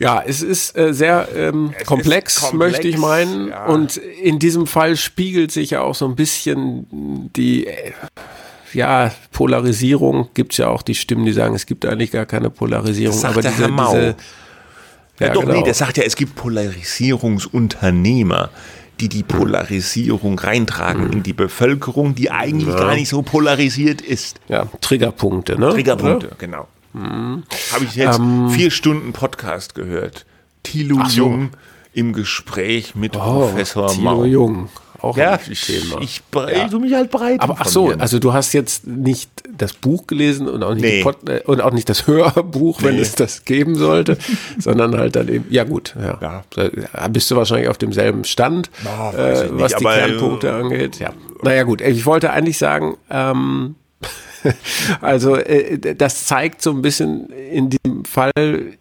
Ja, 0.00 0.20
es 0.26 0.42
ist 0.42 0.76
äh, 0.78 0.94
sehr 0.94 1.28
ähm, 1.36 1.74
komplex, 1.84 2.40
komplex, 2.40 2.72
möchte 2.72 2.88
ich 2.88 2.96
meinen. 2.96 3.48
Ja. 3.48 3.66
Und 3.66 3.98
in 3.98 4.38
diesem 4.38 4.66
Fall 4.66 4.96
spiegelt 4.96 5.52
sich 5.52 5.68
ja 5.70 5.82
auch 5.82 5.94
so 5.94 6.06
ein 6.06 6.16
bisschen 6.16 6.86
die 7.36 7.66
äh, 7.66 7.92
ja, 8.72 9.12
Polarisierung. 9.30 10.30
Gibt 10.32 10.52
es 10.52 10.58
ja 10.58 10.68
auch 10.68 10.80
die 10.80 10.94
Stimmen, 10.94 11.26
die 11.26 11.32
sagen, 11.32 11.54
es 11.54 11.66
gibt 11.66 11.84
eigentlich 11.84 12.12
gar 12.12 12.24
keine 12.24 12.48
Polarisierung. 12.48 13.14
Das 13.14 13.20
sagt 13.20 13.34
aber 13.34 13.42
diese, 13.42 13.62
Herr 13.62 13.68
Mau. 13.68 13.92
Diese, 13.92 14.16
ja, 15.18 15.26
ja, 15.26 15.34
doch, 15.34 15.42
genau. 15.42 15.52
nee, 15.52 15.64
der 15.64 15.74
sagt 15.74 15.98
ja, 15.98 16.04
es 16.04 16.16
gibt 16.16 16.34
Polarisierungsunternehmer 16.34 18.48
die 19.00 19.08
die 19.08 19.22
Polarisierung 19.22 20.38
reintragen 20.38 21.06
mhm. 21.06 21.12
in 21.12 21.22
die 21.22 21.32
Bevölkerung, 21.32 22.14
die 22.14 22.30
eigentlich 22.30 22.68
ja. 22.68 22.76
gar 22.76 22.94
nicht 22.94 23.08
so 23.08 23.22
polarisiert 23.22 24.02
ist. 24.02 24.38
Ja, 24.48 24.66
Triggerpunkte, 24.82 25.58
ne? 25.58 25.70
Triggerpunkte, 25.70 26.28
ja. 26.28 26.34
genau. 26.38 26.68
Mhm. 26.92 27.44
Habe 27.72 27.84
ich 27.84 27.94
jetzt 27.94 28.18
ähm, 28.18 28.50
vier 28.50 28.70
Stunden 28.70 29.12
Podcast 29.12 29.74
gehört. 29.74 30.26
Thilo 30.62 31.04
so. 31.06 31.16
Jung 31.16 31.50
im 31.92 32.12
Gespräch 32.12 32.94
mit 32.94 33.16
oh, 33.16 33.20
Professor 33.20 33.88
Thilo 33.88 34.02
Mau. 34.02 34.24
Jung. 34.24 34.68
Auch 35.02 35.16
ja, 35.16 35.32
ein 35.32 35.54
Thema. 35.54 36.00
Ich, 36.02 36.20
ich 36.50 36.72
ja. 36.72 36.78
mich 36.78 36.92
halt 36.92 37.10
breit. 37.10 37.40
Aber 37.40 37.56
ach 37.58 37.66
so, 37.66 37.88
also 37.88 38.18
du 38.18 38.34
hast 38.34 38.52
jetzt 38.52 38.86
nicht 38.86 39.30
das 39.56 39.72
Buch 39.72 40.06
gelesen 40.06 40.46
und 40.46 40.62
auch 40.62 40.74
nicht, 40.74 41.06
nee. 41.24 41.32
äh, 41.32 41.42
und 41.44 41.62
auch 41.62 41.72
nicht 41.72 41.88
das 41.88 42.06
Hörbuch, 42.06 42.82
wenn 42.82 42.96
nee. 42.96 43.00
es 43.00 43.14
das 43.14 43.44
geben 43.44 43.76
sollte, 43.76 44.18
sondern 44.58 44.96
halt 44.98 45.16
dann 45.16 45.28
eben, 45.28 45.46
ja 45.48 45.64
gut, 45.64 45.94
ja. 45.98 46.18
ja. 46.20 46.44
Da 46.92 47.08
bist 47.08 47.30
du 47.30 47.36
wahrscheinlich 47.36 47.68
auf 47.68 47.78
demselben 47.78 48.24
Stand, 48.24 48.70
oh, 48.84 49.16
äh, 49.16 49.48
was 49.52 49.72
nicht, 49.72 49.80
die 49.80 49.84
Kernpunkte 49.84 50.48
äh, 50.48 50.50
angeht. 50.50 50.98
Ja. 50.98 51.12
Naja 51.42 51.62
gut, 51.62 51.80
ich 51.80 52.04
wollte 52.04 52.30
eigentlich 52.30 52.58
sagen, 52.58 52.98
ähm, 53.10 53.76
also 55.00 55.36
äh, 55.36 55.94
das 55.94 56.26
zeigt 56.26 56.62
so 56.62 56.70
ein 56.70 56.82
bisschen 56.82 57.30
in 57.30 57.70
dem 57.70 58.04
Fall, 58.04 58.78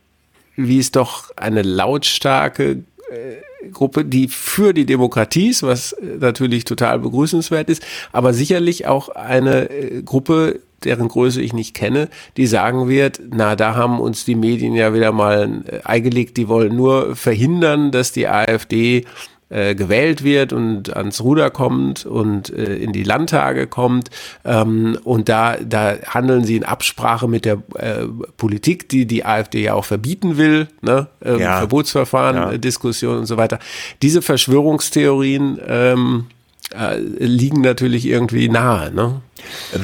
wie 0.56 0.80
es 0.80 0.92
doch 0.92 1.32
eine 1.36 1.62
lautstarke 1.62 2.84
äh, 3.12 3.70
Gruppe, 3.72 4.06
die 4.06 4.28
für 4.28 4.74
die 4.74 4.86
Demokratie 4.86 5.50
ist, 5.50 5.64
was 5.64 5.96
natürlich 6.02 6.64
total 6.64 7.00
begrüßenswert 7.00 7.70
ist, 7.70 7.86
aber 8.12 8.34
sicherlich 8.34 8.88
auch 8.88 9.10
eine 9.10 9.70
äh, 9.70 10.02
Gruppe, 10.02 10.62
deren 10.84 11.10
Größe 11.10 11.42
ich 11.42 11.54
nicht 11.54 11.74
kenne, 11.74 12.08
die 12.38 12.48
sagen 12.48 12.88
wird, 12.88 13.20
na, 13.32 13.56
da 13.56 13.76
haben 13.76 14.00
uns 14.00 14.24
die 14.24 14.36
Medien 14.36 14.74
ja 14.76 14.94
wieder 14.94 15.12
mal 15.12 15.64
eingelegt, 15.84 16.38
die 16.38 16.48
wollen 16.48 16.76
nur 16.76 17.18
verhindern, 17.18 17.92
dass 17.92 18.14
die 18.14 18.28
AfD 18.28 19.06
äh, 19.50 19.76
gewählt 19.76 20.24
wird 20.24 20.54
und 20.54 20.96
ans 20.96 21.22
Ruder 21.22 21.50
kommt 21.50 22.06
und 22.06 22.52
äh, 22.52 22.76
in 22.76 22.94
die 22.94 23.04
Landtage 23.04 23.68
kommt. 23.68 24.10
Ähm, 24.46 24.98
und 25.04 25.28
da, 25.28 25.58
da 25.58 25.96
handeln 26.08 26.44
sie 26.44 26.58
in 26.58 26.64
Absprache 26.64 27.28
mit 27.28 27.46
der 27.46 27.58
äh, 27.76 28.06
Politik, 28.38 28.90
die 28.90 29.06
die 29.06 29.26
AfD 29.26 29.64
ja 29.64 29.74
auch 29.74 29.86
verbieten 29.86 30.38
will, 30.38 30.68
ne? 30.82 31.08
Ähm, 31.24 31.40
ja. 31.40 31.58
Verbotsverfahren, 31.58 32.36
ja. 32.36 32.58
Diskussion 32.58 33.18
und 33.20 33.26
so 33.26 33.38
weiter. 33.38 33.60
Diese 34.02 34.22
Verschwörungstheorien 34.22 35.60
ähm, 35.68 36.28
äh, 36.76 36.98
liegen 37.00 37.62
natürlich 37.62 38.06
irgendwie 38.06 38.50
nahe. 38.50 38.92
Ne? 38.94 39.22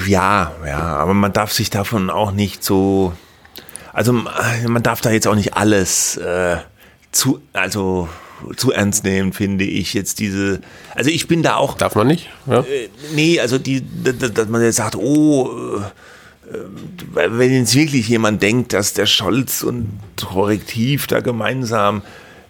Ja, 0.08 0.52
ja, 0.66 0.80
aber 0.80 1.14
man 1.14 1.34
darf 1.34 1.52
sich 1.52 1.72
davon 1.72 2.10
auch 2.12 2.32
nicht 2.32 2.64
so, 2.64 3.14
also 3.94 4.14
man 4.14 4.84
darf 4.84 5.02
da 5.02 5.10
jetzt 5.10 5.28
auch 5.28 5.36
nicht 5.36 5.56
alles 5.56 6.18
äh, 6.18 6.58
zu, 7.12 7.42
also 7.54 8.08
zu 8.56 8.72
ernst 8.72 9.04
nehmen, 9.04 9.34
finde 9.34 9.66
ich 9.66 9.94
jetzt 9.94 10.20
diese. 10.20 10.62
Also 10.94 11.10
ich 11.10 11.28
bin 11.28 11.44
da 11.44 11.56
auch. 11.56 11.78
Darf 11.78 11.96
man 11.96 12.08
nicht? 12.08 12.30
Ja. 12.46 12.60
Äh, 12.60 12.90
nee, 13.14 13.40
also 13.40 13.58
die, 13.58 13.84
dass 14.04 14.48
man 14.48 14.62
jetzt 14.62 14.78
sagt, 14.78 14.96
oh, 14.96 15.80
äh, 16.52 16.60
wenn 17.14 17.54
jetzt 17.54 17.76
wirklich 17.76 18.08
jemand 18.08 18.42
denkt, 18.44 18.74
dass 18.74 18.94
der 18.94 19.06
Scholz 19.06 19.64
und 19.64 20.00
Korrektiv 20.18 21.08
da 21.08 21.20
gemeinsam 21.20 22.02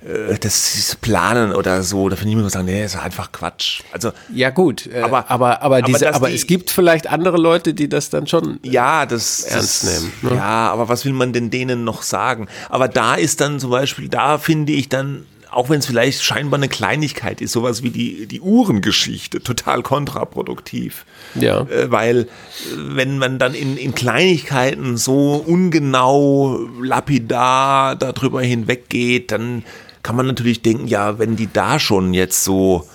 äh, 0.05 0.37
das 0.37 0.97
planen 1.01 1.53
oder 1.53 1.81
so, 1.81 2.09
da 2.09 2.15
finde 2.15 2.33
ich 2.33 2.37
immer 2.37 2.49
sagen, 2.49 2.65
nee, 2.65 2.83
ist 2.83 2.97
einfach 2.97 3.31
Quatsch. 3.31 3.81
Also 3.91 4.11
ja 4.33 4.49
gut, 4.49 4.87
äh, 4.87 5.01
aber 5.01 5.31
aber 5.31 5.61
aber, 5.61 5.81
diese, 5.81 6.07
aber, 6.07 6.17
aber 6.17 6.27
die, 6.29 6.35
es 6.35 6.45
gibt 6.45 6.69
vielleicht 6.69 7.07
andere 7.07 7.37
Leute, 7.37 7.73
die 7.73 7.89
das 7.89 8.09
dann 8.09 8.27
schon 8.27 8.59
ja 8.63 9.05
das 9.05 9.43
ernst 9.43 9.83
das, 9.83 9.93
nehmen. 9.93 10.13
Ne? 10.21 10.35
Ja, 10.35 10.71
aber 10.71 10.89
was 10.89 11.05
will 11.05 11.13
man 11.13 11.33
denn 11.33 11.49
denen 11.49 11.83
noch 11.83 12.03
sagen? 12.03 12.47
Aber 12.69 12.87
da 12.87 13.15
ist 13.15 13.41
dann 13.41 13.59
zum 13.59 13.71
Beispiel, 13.71 14.09
da 14.09 14.37
finde 14.37 14.73
ich 14.73 14.89
dann 14.89 15.25
auch 15.55 15.69
wenn 15.69 15.79
es 15.79 15.85
vielleicht 15.85 16.21
scheinbar 16.21 16.59
eine 16.59 16.67
Kleinigkeit 16.67 17.39
ist, 17.39 17.53
sowas 17.53 17.81
wie 17.81 17.89
die, 17.89 18.27
die 18.27 18.41
Uhrengeschichte, 18.41 19.41
total 19.41 19.83
kontraproduktiv. 19.83 21.05
Ja. 21.35 21.61
Äh, 21.61 21.89
weil, 21.91 22.17
äh, 22.17 22.27
wenn 22.75 23.17
man 23.17 23.39
dann 23.39 23.53
in, 23.53 23.77
in 23.77 23.95
Kleinigkeiten 23.95 24.97
so 24.97 25.35
ungenau, 25.35 26.59
lapidar 26.81 27.95
darüber 27.95 28.41
hinweggeht, 28.41 29.31
dann 29.31 29.63
kann 30.03 30.17
man 30.17 30.27
natürlich 30.27 30.61
denken, 30.61 30.87
ja, 30.87 31.19
wenn 31.19 31.35
die 31.35 31.51
da 31.51 31.79
schon 31.79 32.13
jetzt 32.13 32.43
so 32.43 32.87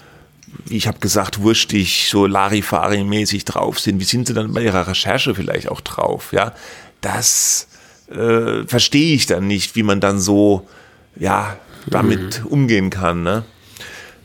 wie 0.66 0.76
ich 0.76 0.88
habe 0.88 0.98
gesagt, 0.98 1.42
wurstig, 1.42 2.08
so 2.10 2.26
Larifari-mäßig 2.26 3.44
drauf 3.44 3.78
sind, 3.78 4.00
wie 4.00 4.04
sind 4.04 4.26
sie 4.26 4.34
dann 4.34 4.52
bei 4.52 4.62
ihrer 4.62 4.88
Recherche 4.88 5.32
vielleicht 5.34 5.68
auch 5.68 5.80
drauf? 5.80 6.32
Ja, 6.32 6.54
das 7.00 7.68
äh, 8.10 8.64
verstehe 8.66 9.14
ich 9.14 9.26
dann 9.26 9.46
nicht, 9.46 9.76
wie 9.76 9.84
man 9.84 10.00
dann 10.00 10.18
so, 10.18 10.66
ja, 11.16 11.56
damit 11.86 12.40
mhm. 12.40 12.46
umgehen 12.46 12.90
kann. 12.90 13.22
Ne? 13.22 13.44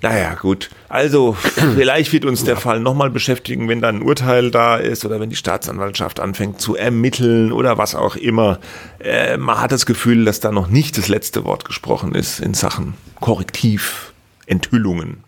Naja, 0.02 0.36
gut. 0.36 0.70
Also, 0.88 1.34
vielleicht 1.76 2.14
wird 2.14 2.26
uns 2.26 2.44
der 2.44 2.58
Fall 2.58 2.80
nochmal 2.80 3.10
beschäftigen, 3.10 3.68
wenn 3.68 3.82
dann 3.82 3.98
ein 3.98 4.02
Urteil 4.04 4.52
da 4.52 4.78
ist 4.78 5.04
oder 5.04 5.20
wenn 5.20 5.30
die 5.30 5.36
Staatsanwaltschaft 5.36 6.20
anfängt 6.20 6.62
zu 6.62 6.76
ermitteln 6.76 7.52
oder 7.52 7.78
was 7.78 7.96
auch 7.96 8.16
immer. 8.16 8.60
Äh, 9.00 9.38
man 9.38 9.60
hat 9.60 9.72
das 9.72 9.86
Gefühl, 9.86 10.26
dass 10.26 10.40
da 10.40 10.52
noch 10.52 10.68
nicht 10.68 10.98
das 10.98 11.08
letzte 11.08 11.44
Wort 11.44 11.66
gesprochen 11.66 12.14
ist 12.14 12.40
in 12.40 12.54
Sachen 12.54 12.94
Korrektiv, 13.20 14.14
Enthüllungen. 14.46 15.25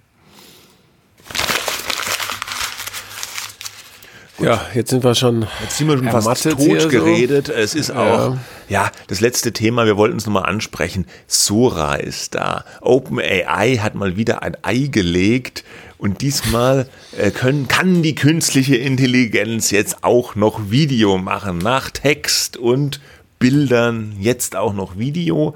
Gut. 4.37 4.45
Ja, 4.45 4.65
jetzt 4.75 4.91
sind 4.91 5.03
wir 5.03 5.15
schon. 5.15 5.47
Jetzt 5.63 5.77
sind 5.77 5.87
wir 5.87 5.97
schon 5.97 6.09
fast 6.09 6.43
tot 6.43 6.89
geredet. 6.89 7.47
So. 7.47 7.53
Es 7.53 7.73
ist 7.73 7.89
auch, 7.89 8.35
ja. 8.35 8.37
ja. 8.69 8.91
das 9.07 9.19
letzte 9.19 9.51
Thema, 9.51 9.85
wir 9.87 9.97
wollten 9.97 10.17
es 10.17 10.27
nochmal 10.27 10.45
ansprechen. 10.45 11.07
Sora 11.25 11.95
ist 11.95 12.35
da. 12.35 12.63
OpenAI 12.81 13.77
hat 13.77 13.95
mal 13.95 14.15
wieder 14.15 14.43
ein 14.43 14.55
Ei 14.61 14.89
gelegt 14.91 15.63
und 15.97 16.21
diesmal 16.21 16.87
äh, 17.17 17.31
können, 17.31 17.67
kann 17.67 18.03
die 18.03 18.13
künstliche 18.13 18.75
Intelligenz 18.75 19.71
jetzt 19.71 20.03
auch 20.03 20.35
noch 20.35 20.69
Video 20.69 21.17
machen. 21.17 21.57
Nach 21.57 21.89
Text 21.89 22.57
und 22.57 23.01
Bildern, 23.39 24.15
jetzt 24.19 24.55
auch 24.55 24.73
noch 24.73 24.99
Video. 24.99 25.55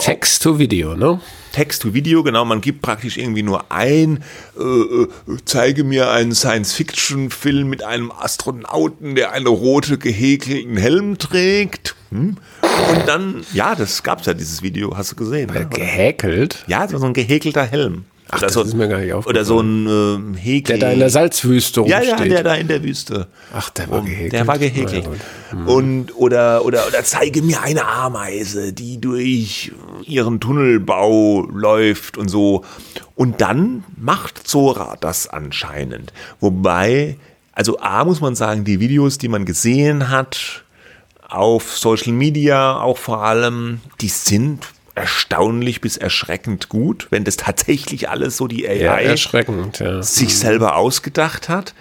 Text 0.00 0.42
to 0.42 0.58
Video, 0.58 0.96
ne? 0.96 1.20
Text 1.52 1.82
to 1.82 1.94
Video, 1.94 2.22
genau. 2.22 2.44
Man 2.44 2.60
gibt 2.60 2.82
praktisch 2.82 3.16
irgendwie 3.16 3.42
nur 3.42 3.70
ein, 3.70 4.22
äh, 4.58 4.62
äh, 4.62 5.08
zeige 5.44 5.84
mir 5.84 6.10
einen 6.10 6.34
Science-Fiction-Film 6.34 7.68
mit 7.68 7.82
einem 7.82 8.10
Astronauten, 8.10 9.14
der 9.14 9.32
einen 9.32 9.46
rote 9.46 9.98
gehäkelten 9.98 10.76
Helm 10.76 11.18
trägt. 11.18 11.94
Hm? 12.10 12.36
Und 12.90 13.08
dann, 13.08 13.44
ja, 13.52 13.74
das 13.74 14.02
gab's 14.02 14.26
ja, 14.26 14.34
dieses 14.34 14.62
Video, 14.62 14.96
hast 14.96 15.12
du 15.12 15.16
gesehen. 15.16 15.52
Ne? 15.52 15.66
Gehäkelt? 15.66 16.64
Ja, 16.66 16.86
so 16.88 17.04
ein 17.04 17.14
gehäkelter 17.14 17.64
Helm. 17.64 18.04
Ach, 18.28 18.38
oder 18.38 18.46
das 18.46 18.54
so, 18.54 18.62
ist 18.62 18.74
mir 18.74 18.88
gar 18.88 18.98
nicht 18.98 19.12
aufgefallen. 19.12 19.36
Oder 19.36 19.44
so 19.44 19.60
ein 19.60 20.34
äh, 20.34 20.38
Häkel. 20.38 20.78
Der 20.78 20.88
da 20.88 20.92
in 20.92 20.98
der 20.98 21.10
Salzwüste 21.10 21.80
rumsteht. 21.80 22.04
Ja, 22.04 22.16
ja, 22.18 22.24
der 22.24 22.42
da 22.42 22.54
in 22.54 22.66
der 22.66 22.82
Wüste. 22.82 23.28
Ach, 23.54 23.70
der 23.70 23.88
war 23.88 24.02
gehäkelt. 24.02 24.32
Der 24.32 24.46
war 24.48 24.58
gehäkelt. 24.58 25.04
Ja, 25.04 25.56
mhm. 25.56 25.68
Und, 25.68 26.16
oder, 26.16 26.64
oder, 26.64 26.86
oder 26.88 27.04
zeige 27.04 27.40
mir 27.42 27.62
eine 27.62 27.86
Ameise, 27.86 28.72
die 28.72 29.00
durch 29.00 29.70
ihren 30.04 30.40
Tunnelbau 30.40 31.42
läuft 31.42 32.18
und 32.18 32.28
so. 32.28 32.64
Und 33.14 33.40
dann 33.40 33.84
macht 33.96 34.48
Zora 34.48 34.96
das 35.00 35.28
anscheinend. 35.28 36.12
Wobei, 36.40 37.16
also 37.52 37.78
A 37.78 38.04
muss 38.04 38.20
man 38.20 38.34
sagen, 38.34 38.64
die 38.64 38.80
Videos, 38.80 39.18
die 39.18 39.28
man 39.28 39.44
gesehen 39.44 40.10
hat, 40.10 40.64
auf 41.28 41.76
Social 41.76 42.12
Media 42.12 42.80
auch 42.80 42.98
vor 42.98 43.22
allem, 43.22 43.80
die 44.00 44.08
sind 44.08 44.66
erstaunlich 44.96 45.80
bis 45.80 45.96
erschreckend 45.96 46.68
gut, 46.68 47.08
wenn 47.10 47.22
das 47.22 47.36
tatsächlich 47.36 48.08
alles 48.08 48.36
so 48.36 48.48
die 48.48 48.66
AI 48.66 48.80
ja, 48.80 48.96
erschreckend, 48.98 49.78
ja. 49.78 50.02
sich 50.02 50.30
mhm. 50.30 50.38
selber 50.38 50.76
ausgedacht 50.76 51.48
hat. 51.48 51.74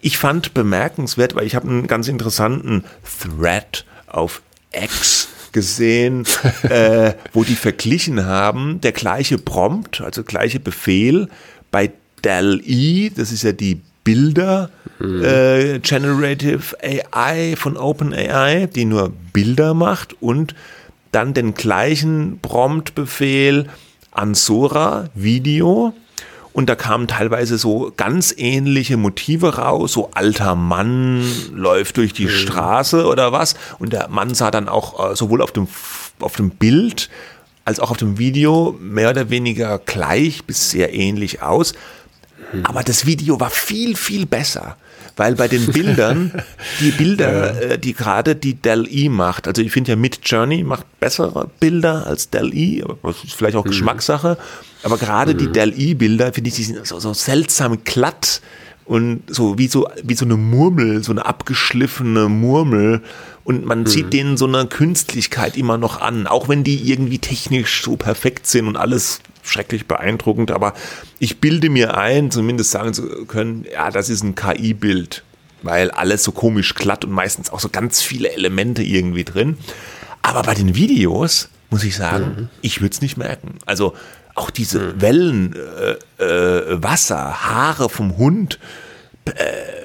Ich 0.00 0.18
fand 0.18 0.54
bemerkenswert, 0.54 1.34
weil 1.34 1.46
ich 1.46 1.54
habe 1.54 1.68
einen 1.68 1.86
ganz 1.86 2.08
interessanten 2.08 2.84
Thread 3.20 3.84
auf 4.06 4.42
X 4.72 5.28
gesehen, 5.52 6.24
äh, 6.62 7.12
wo 7.32 7.44
die 7.44 7.56
verglichen 7.56 8.24
haben, 8.24 8.80
der 8.80 8.92
gleiche 8.92 9.36
Prompt, 9.36 10.00
also 10.00 10.24
gleiche 10.24 10.58
Befehl 10.58 11.28
bei 11.70 11.92
DAL-E, 12.22 13.10
das 13.10 13.32
ist 13.32 13.42
ja 13.42 13.52
die 13.52 13.82
Bilder 14.02 14.70
mhm. 14.98 15.22
äh, 15.22 15.78
Generative 15.80 16.76
AI 16.82 17.54
von 17.56 17.76
OpenAI, 17.76 18.66
die 18.66 18.86
nur 18.86 19.12
Bilder 19.32 19.74
macht 19.74 20.20
und 20.22 20.54
dann 21.12 21.34
den 21.34 21.54
gleichen 21.54 22.40
Prompt-Befehl 22.42 23.68
an 24.10 24.34
Sora 24.34 25.08
Video 25.14 25.94
und 26.52 26.68
da 26.68 26.74
kamen 26.74 27.08
teilweise 27.08 27.56
so 27.56 27.92
ganz 27.96 28.34
ähnliche 28.36 28.96
Motive 28.96 29.56
raus. 29.56 29.92
So 29.92 30.10
alter 30.12 30.54
Mann 30.54 31.24
läuft 31.54 31.96
durch 31.96 32.12
die 32.12 32.26
mhm. 32.26 32.30
Straße 32.30 33.06
oder 33.06 33.32
was. 33.32 33.54
Und 33.78 33.92
der 33.92 34.08
Mann 34.08 34.34
sah 34.34 34.50
dann 34.50 34.68
auch 34.68 35.12
äh, 35.12 35.16
sowohl 35.16 35.40
auf 35.40 35.52
dem, 35.52 35.66
auf 36.20 36.36
dem 36.36 36.50
Bild 36.50 37.08
als 37.64 37.80
auch 37.80 37.90
auf 37.90 37.96
dem 37.96 38.18
Video 38.18 38.76
mehr 38.80 39.10
oder 39.10 39.30
weniger 39.30 39.78
gleich 39.78 40.44
bis 40.44 40.70
sehr 40.70 40.92
ähnlich 40.92 41.42
aus. 41.42 41.72
Mhm. 42.52 42.66
Aber 42.66 42.82
das 42.82 43.06
Video 43.06 43.40
war 43.40 43.50
viel, 43.50 43.96
viel 43.96 44.26
besser 44.26 44.76
weil 45.16 45.34
bei 45.34 45.48
den 45.48 45.66
Bildern, 45.66 46.32
die 46.80 46.90
Bilder, 46.90 47.54
ja. 47.54 47.60
Äh, 47.72 47.78
die 47.78 47.92
gerade 47.92 48.36
die 48.36 48.54
Dell 48.54 48.86
E 48.90 49.08
macht, 49.08 49.48
also 49.48 49.62
ich 49.62 49.72
finde 49.72 49.90
ja 49.90 49.96
Mid 49.96 50.20
Journey 50.24 50.64
macht 50.64 50.86
bessere 51.00 51.50
Bilder 51.60 52.06
als 52.06 52.30
Dell 52.30 52.52
E, 52.54 52.82
aber 52.82 52.96
das 53.02 53.24
ist 53.24 53.34
vielleicht 53.34 53.56
auch 53.56 53.64
mhm. 53.64 53.70
Geschmackssache, 53.70 54.38
aber 54.82 54.98
gerade 54.98 55.34
mhm. 55.34 55.38
die 55.38 55.52
Dell 55.52 55.72
E 55.76 55.94
Bilder 55.94 56.32
finde 56.32 56.48
ich, 56.48 56.56
die 56.56 56.64
sind 56.64 56.86
so, 56.86 56.98
so 56.98 57.14
seltsam 57.14 57.84
glatt 57.84 58.40
und 58.84 59.22
so 59.28 59.58
wie 59.58 59.68
so 59.68 59.88
wie 60.02 60.14
so 60.14 60.24
eine 60.24 60.36
Murmel, 60.36 61.02
so 61.04 61.12
eine 61.12 61.24
abgeschliffene 61.24 62.28
Murmel 62.28 63.02
und 63.44 63.64
man 63.64 63.80
mhm. 63.80 63.86
sieht 63.86 64.12
denen 64.12 64.36
so 64.36 64.46
eine 64.46 64.66
Künstlichkeit 64.66 65.56
immer 65.56 65.78
noch 65.78 66.00
an, 66.00 66.26
auch 66.26 66.48
wenn 66.48 66.64
die 66.64 66.90
irgendwie 66.90 67.18
technisch 67.18 67.82
so 67.82 67.96
perfekt 67.96 68.46
sind 68.46 68.66
und 68.66 68.76
alles 68.76 69.20
schrecklich 69.42 69.86
beeindruckend, 69.86 70.50
aber 70.50 70.74
ich 71.18 71.40
bilde 71.40 71.68
mir 71.68 71.96
ein, 71.96 72.30
zumindest 72.30 72.70
sagen 72.70 72.94
zu 72.94 73.26
können, 73.26 73.66
ja, 73.72 73.90
das 73.90 74.08
ist 74.08 74.22
ein 74.22 74.34
KI-Bild, 74.34 75.24
weil 75.62 75.90
alles 75.90 76.22
so 76.22 76.32
komisch 76.32 76.74
glatt 76.74 77.04
und 77.04 77.10
meistens 77.10 77.50
auch 77.50 77.60
so 77.60 77.68
ganz 77.68 78.02
viele 78.02 78.32
Elemente 78.32 78.82
irgendwie 78.82 79.24
drin. 79.24 79.58
Aber 80.22 80.42
bei 80.42 80.54
den 80.54 80.76
Videos 80.76 81.48
muss 81.70 81.82
ich 81.82 81.96
sagen, 81.96 82.24
mhm. 82.24 82.48
ich 82.60 82.80
würde 82.80 82.92
es 82.92 83.00
nicht 83.00 83.16
merken. 83.16 83.58
Also 83.66 83.94
auch 84.34 84.50
diese 84.50 84.78
mhm. 84.78 85.00
Wellen, 85.00 85.56
äh, 86.18 86.24
äh, 86.24 86.82
Wasser, 86.82 87.44
Haare 87.44 87.88
vom 87.88 88.16
Hund, 88.16 88.58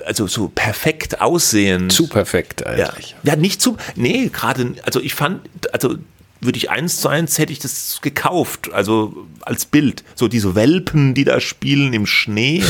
also 0.05 0.27
so 0.27 0.47
perfekt 0.47 1.21
aussehen. 1.21 1.89
Zu 1.89 2.07
perfekt 2.07 2.65
eigentlich. 2.65 3.15
Ja, 3.23 3.33
ja 3.33 3.35
nicht 3.35 3.61
zu, 3.61 3.77
nee, 3.95 4.29
gerade, 4.29 4.73
also 4.83 4.99
ich 4.99 5.13
fand, 5.13 5.41
also 5.73 5.95
würde 6.39 6.57
ich 6.57 6.69
eins 6.69 7.01
zu 7.01 7.07
eins 7.07 7.37
hätte 7.37 7.51
ich 7.51 7.59
das 7.59 7.99
gekauft, 8.01 8.71
also 8.71 9.27
als 9.41 9.65
Bild. 9.65 10.03
So 10.15 10.27
diese 10.27 10.55
Welpen, 10.55 11.13
die 11.13 11.23
da 11.23 11.39
spielen 11.39 11.93
im 11.93 12.05
Schnee, 12.05 12.63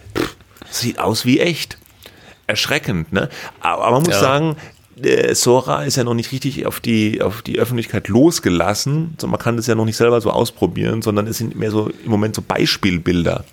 sieht 0.70 0.98
aus 0.98 1.24
wie 1.24 1.40
echt. 1.40 1.78
Erschreckend, 2.46 3.12
ne? 3.12 3.28
Aber 3.60 3.90
man 3.90 4.02
muss 4.02 4.14
ja. 4.14 4.20
sagen, 4.20 4.56
äh, 5.02 5.34
Sora 5.34 5.84
ist 5.84 5.96
ja 5.96 6.04
noch 6.04 6.14
nicht 6.14 6.32
richtig 6.32 6.66
auf 6.66 6.80
die, 6.80 7.20
auf 7.20 7.42
die 7.42 7.58
Öffentlichkeit 7.58 8.08
losgelassen. 8.08 9.14
So, 9.20 9.26
man 9.26 9.38
kann 9.38 9.56
das 9.56 9.66
ja 9.66 9.74
noch 9.74 9.84
nicht 9.84 9.96
selber 9.96 10.20
so 10.20 10.30
ausprobieren, 10.30 11.02
sondern 11.02 11.26
es 11.26 11.38
sind 11.38 11.56
mehr 11.56 11.70
so 11.70 11.90
im 12.04 12.10
Moment 12.10 12.34
so 12.34 12.42
Beispielbilder. 12.42 13.44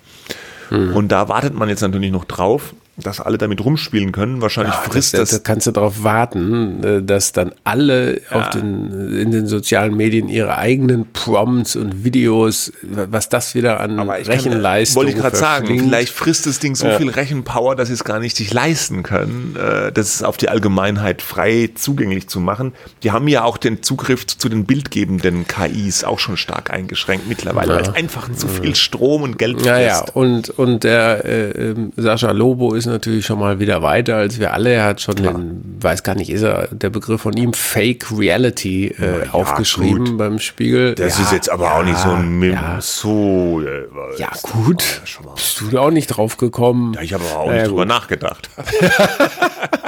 Mhm. 0.70 0.94
Und 0.94 1.08
da 1.08 1.28
wartet 1.28 1.54
man 1.54 1.68
jetzt 1.68 1.80
natürlich 1.80 2.10
noch 2.12 2.24
drauf 2.24 2.74
dass 2.98 3.20
alle 3.20 3.36
damit 3.36 3.62
rumspielen 3.62 4.10
können. 4.12 4.40
Wahrscheinlich 4.40 4.74
ja, 4.74 4.80
frisst 4.80 5.14
das, 5.14 5.20
das, 5.20 5.30
das. 5.30 5.42
kannst 5.42 5.66
du 5.66 5.70
darauf 5.70 6.02
warten, 6.02 6.82
äh, 6.82 7.02
dass 7.02 7.32
dann 7.32 7.52
alle 7.64 8.20
ja. 8.20 8.20
auf 8.30 8.50
den, 8.50 9.18
in 9.18 9.30
den 9.30 9.46
sozialen 9.46 9.94
Medien 9.94 10.28
ihre 10.28 10.56
eigenen 10.56 11.06
Prompts 11.12 11.76
und 11.76 12.04
Videos, 12.04 12.72
was 12.82 13.28
das 13.28 13.54
wieder 13.54 13.80
an 13.80 14.00
Rechenleistung 14.00 14.96
Wollte 15.02 15.12
ich 15.12 15.18
gerade 15.18 15.36
sagen, 15.36 15.78
vielleicht 15.78 16.12
frisst 16.12 16.46
das 16.46 16.58
Ding 16.58 16.74
so 16.74 16.86
ja. 16.86 16.96
viel 16.96 17.10
Rechenpower, 17.10 17.76
dass 17.76 17.88
sie 17.88 17.94
es 17.94 18.04
gar 18.04 18.18
nicht 18.18 18.36
sich 18.36 18.52
leisten 18.52 19.02
können, 19.02 19.56
äh, 19.56 19.92
das 19.92 20.22
auf 20.22 20.38
die 20.38 20.48
Allgemeinheit 20.48 21.20
frei 21.20 21.70
zugänglich 21.74 22.28
zu 22.28 22.40
machen. 22.40 22.72
Die 23.02 23.10
haben 23.10 23.28
ja 23.28 23.44
auch 23.44 23.58
den 23.58 23.82
Zugriff 23.82 24.26
zu 24.26 24.48
den 24.48 24.64
bildgebenden 24.64 25.46
KIs 25.46 26.04
auch 26.04 26.18
schon 26.18 26.38
stark 26.38 26.70
eingeschränkt 26.70 27.28
mittlerweile, 27.28 27.74
weil 27.74 27.82
es 27.82 27.94
einfach 27.94 28.32
zu 28.32 28.48
viel 28.48 28.74
Strom 28.74 29.22
und 29.22 29.38
Geld. 29.38 29.64
Ja, 29.66 29.78
ja, 29.78 30.00
und, 30.14 30.50
und 30.50 30.84
der 30.84 31.24
äh, 31.24 31.50
ähm, 31.50 31.92
Sascha 31.96 32.30
Lobo 32.30 32.74
ist 32.74 32.85
ist 32.86 32.92
natürlich 32.92 33.26
schon 33.26 33.38
mal 33.38 33.58
wieder 33.60 33.82
weiter 33.82 34.16
als 34.16 34.38
wir 34.38 34.52
alle. 34.52 34.72
Er 34.72 34.84
hat 34.84 35.00
schon 35.00 35.16
Klar. 35.16 35.34
den, 35.34 35.76
weiß 35.80 36.02
gar 36.02 36.14
nicht, 36.14 36.30
ist 36.30 36.42
er 36.42 36.68
der 36.70 36.90
Begriff 36.90 37.20
von 37.20 37.36
ihm, 37.36 37.52
Fake 37.52 38.06
Reality 38.16 38.88
äh, 38.98 39.26
ja, 39.26 39.32
aufgeschrieben 39.32 40.04
gut. 40.04 40.18
beim 40.18 40.38
Spiegel. 40.38 40.94
Das 40.94 41.18
ja, 41.18 41.24
ist 41.24 41.32
jetzt 41.32 41.50
aber 41.50 41.64
ja, 41.66 41.78
auch 41.78 41.84
nicht 41.84 41.98
so 41.98 42.10
ein 42.10 42.38
Mim 42.38 42.58
so. 42.80 43.62
Äh, 43.62 43.86
ja, 44.18 44.30
gut. 44.42 45.02
Bist 45.34 45.60
du 45.60 45.68
da 45.68 45.80
auch 45.80 45.90
nicht 45.90 46.08
drauf 46.08 46.36
gekommen? 46.36 46.94
Ja, 46.94 47.02
ich 47.02 47.12
habe 47.12 47.24
auch 47.36 47.50
nicht 47.50 47.66
drüber 47.66 47.84
nachgedacht. 47.84 48.50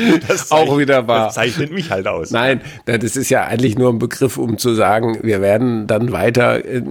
das 0.28 0.50
auch 0.50 0.78
wieder 0.78 1.08
wahr. 1.08 1.26
Das 1.26 1.34
zeichnet 1.34 1.72
mich 1.72 1.90
halt 1.90 2.06
aus. 2.06 2.30
Nein, 2.30 2.60
das 2.84 3.16
ist 3.16 3.30
ja 3.30 3.44
eigentlich 3.44 3.78
nur 3.78 3.90
ein 3.90 3.98
Begriff, 3.98 4.36
um 4.36 4.58
zu 4.58 4.74
sagen, 4.74 5.18
wir 5.22 5.40
werden 5.40 5.86
dann 5.86 6.12
weiter 6.12 6.64
äh, 6.64 6.82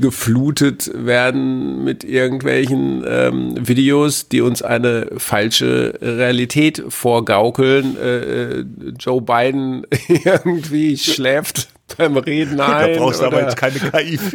geflutet 0.00 0.90
werden 0.94 1.84
mit 1.84 2.04
irgendwelchen 2.04 3.04
ähm, 3.06 3.54
Videos, 3.58 4.28
die 4.28 4.40
uns 4.40 4.62
eine 4.62 5.08
falsche 5.16 5.98
Realität 6.00 6.82
vorgaukeln. 6.88 7.96
Äh, 7.96 8.18
äh 8.18 8.64
Joe 8.98 9.20
Biden 9.20 9.86
irgendwie 10.08 10.96
schläft 10.96 11.68
beim 11.96 12.16
Reden 12.16 12.60
ein. 12.60 12.92
Da 12.92 12.98
brauchst 12.98 13.20
du 13.20 13.26
aber 13.26 13.42
jetzt 13.42 13.56
keine 13.56 13.78
KI. 13.78 14.18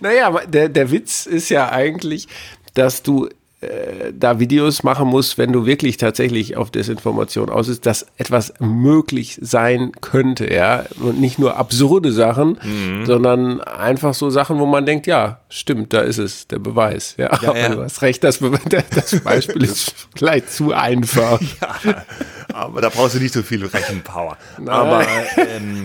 naja, 0.00 0.30
der, 0.46 0.68
der 0.68 0.90
Witz 0.90 1.26
ist 1.26 1.48
ja 1.48 1.70
eigentlich, 1.70 2.28
dass 2.74 3.02
du 3.02 3.28
äh, 3.62 4.12
da 4.12 4.40
Videos 4.40 4.82
machen 4.82 5.06
musst, 5.08 5.38
wenn 5.38 5.52
du 5.52 5.66
wirklich 5.66 5.96
tatsächlich 5.96 6.56
auf 6.56 6.70
Desinformation 6.70 7.48
aus 7.48 7.68
ist, 7.68 7.86
dass 7.86 8.06
etwas 8.16 8.52
möglich 8.58 9.38
sein 9.40 9.92
könnte, 10.00 10.52
ja. 10.52 10.84
Und 11.00 11.20
nicht 11.20 11.38
nur 11.38 11.56
absurde 11.56 12.12
Sachen, 12.12 12.58
mhm. 12.62 13.06
sondern 13.06 13.60
einfach 13.60 14.14
so 14.14 14.30
Sachen, 14.30 14.58
wo 14.58 14.66
man 14.66 14.84
denkt, 14.84 15.06
ja, 15.06 15.38
stimmt, 15.48 15.92
da 15.92 16.00
ist 16.00 16.18
es, 16.18 16.48
der 16.48 16.58
Beweis. 16.58 17.14
Ja, 17.18 17.30
ja, 17.40 17.56
ja. 17.56 17.68
du 17.68 17.84
hast 17.84 18.02
recht, 18.02 18.24
das, 18.24 18.40
das 18.94 19.20
Beispiel 19.20 19.62
ist 19.62 19.94
vielleicht 20.16 20.50
zu 20.52 20.72
einfach. 20.72 21.40
Ja, 21.60 22.04
aber 22.52 22.80
da 22.80 22.88
brauchst 22.88 23.14
du 23.14 23.18
nicht 23.18 23.32
so 23.32 23.42
viel 23.42 23.64
Rechenpower. 23.64 24.36
Nein. 24.58 24.68
Aber 24.68 25.06
ähm, 25.36 25.84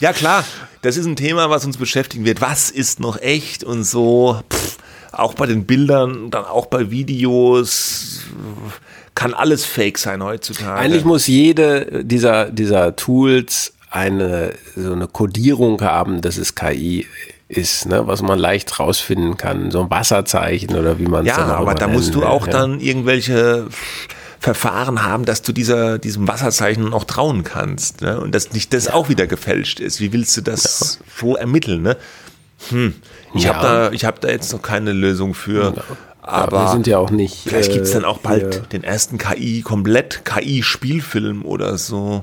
ja 0.00 0.12
klar, 0.12 0.44
das 0.84 0.96
ist 0.96 1.06
ein 1.06 1.16
Thema, 1.16 1.50
was 1.50 1.64
uns 1.64 1.76
beschäftigen 1.76 2.24
wird. 2.24 2.40
Was 2.40 2.70
ist 2.70 3.00
noch 3.00 3.20
echt 3.20 3.64
und 3.64 3.84
so? 3.84 4.40
Pff 4.52 4.78
auch 5.18 5.34
bei 5.34 5.46
den 5.46 5.64
Bildern, 5.64 6.30
dann 6.30 6.44
auch 6.44 6.66
bei 6.66 6.90
Videos, 6.90 8.20
kann 9.14 9.34
alles 9.34 9.64
fake 9.64 9.98
sein 9.98 10.22
heutzutage. 10.22 10.78
Eigentlich 10.78 11.04
muss 11.04 11.26
jede 11.26 12.04
dieser, 12.04 12.50
dieser 12.50 12.96
Tools 12.96 13.74
eine, 13.90 14.52
so 14.76 14.92
eine 14.92 15.06
Codierung 15.06 15.80
haben, 15.80 16.20
dass 16.20 16.36
es 16.36 16.54
KI 16.54 17.06
ist, 17.48 17.86
ne, 17.86 18.06
was 18.06 18.22
man 18.22 18.38
leicht 18.38 18.80
rausfinden 18.80 19.36
kann, 19.36 19.70
so 19.70 19.82
ein 19.82 19.90
Wasserzeichen 19.90 20.76
oder 20.76 20.98
wie 20.98 21.06
man 21.06 21.26
es 21.26 21.36
Ja, 21.36 21.44
aber 21.54 21.74
da 21.74 21.86
musst 21.86 22.14
du 22.14 22.24
auch 22.24 22.46
ja. 22.46 22.52
dann 22.52 22.80
irgendwelche 22.80 23.66
Verfahren 24.44 25.02
haben, 25.02 25.24
dass 25.24 25.40
du 25.40 25.52
dieser, 25.52 25.98
diesem 25.98 26.28
Wasserzeichen 26.28 26.92
auch 26.92 27.04
trauen 27.04 27.44
kannst. 27.44 28.02
Ne? 28.02 28.20
Und 28.20 28.34
dass 28.34 28.52
nicht 28.52 28.74
das 28.74 28.84
ja. 28.84 28.92
auch 28.92 29.08
wieder 29.08 29.26
gefälscht 29.26 29.80
ist. 29.80 30.00
Wie 30.00 30.12
willst 30.12 30.36
du 30.36 30.42
das 30.42 30.98
ja. 31.00 31.06
so 31.18 31.34
ermitteln? 31.34 31.80
Ne? 31.80 31.96
Hm. 32.68 32.94
Ich 33.32 33.44
ja. 33.44 33.54
habe 33.54 33.66
da, 33.66 33.92
ich 33.92 34.04
hab 34.04 34.20
da 34.20 34.28
jetzt 34.28 34.52
noch 34.52 34.60
keine 34.60 34.92
Lösung 34.92 35.32
für. 35.32 35.72
Ja. 35.74 35.82
Aber 36.20 36.64
wir 36.64 36.72
sind 36.72 36.86
ja 36.86 36.98
auch 36.98 37.10
nicht. 37.10 37.36
Vielleicht 37.46 37.72
gibt 37.72 37.86
es 37.86 37.92
dann 37.92 38.04
auch 38.04 38.18
bald 38.18 38.54
äh, 38.54 38.60
den 38.70 38.84
ersten 38.84 39.16
KI, 39.16 39.62
komplett 39.62 40.26
KI-Spielfilm 40.26 41.46
oder 41.46 41.78
so. 41.78 42.22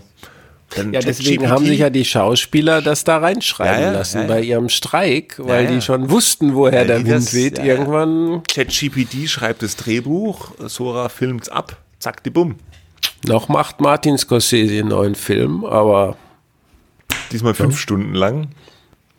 Dann 0.76 0.93
ja, 0.93 0.99
deswegen 0.99 1.49
haben 1.49 1.65
sich 1.65 1.80
ja 1.80 1.89
die 1.89 2.05
Schauspieler 2.05 2.84
das 2.84 3.03
da 3.03 3.17
reinschreiben 3.17 3.82
ja, 3.82 3.88
ja, 3.88 3.91
lassen 3.93 4.22
ja, 4.22 4.28
bei 4.28 4.41
ihrem 4.43 4.69
Streik, 4.69 5.39
weil 5.39 5.65
die 5.65 5.82
schon 5.82 6.11
wussten, 6.11 6.53
woher 6.53 6.86
der 6.86 7.03
Wind 7.03 7.34
weht. 7.34 7.57
Irgendwann. 7.57 8.43
ChatGPT 8.43 9.28
schreibt 9.28 9.63
das 9.63 9.76
Drehbuch, 9.76 10.51
Sora 10.67 11.09
filmt's 11.09 11.49
ab, 11.49 11.78
zack, 12.01 12.23
die 12.23 12.29
Bumm. 12.29 12.55
Noch 13.25 13.49
macht 13.49 13.79
Martin 13.81 14.17
Scorsese 14.17 14.79
einen 14.79 14.89
neuen 14.89 15.15
Film, 15.15 15.63
aber. 15.63 16.17
Diesmal 17.31 17.53
fünf 17.53 17.79
Stunden 17.79 18.13
lang. 18.13 18.47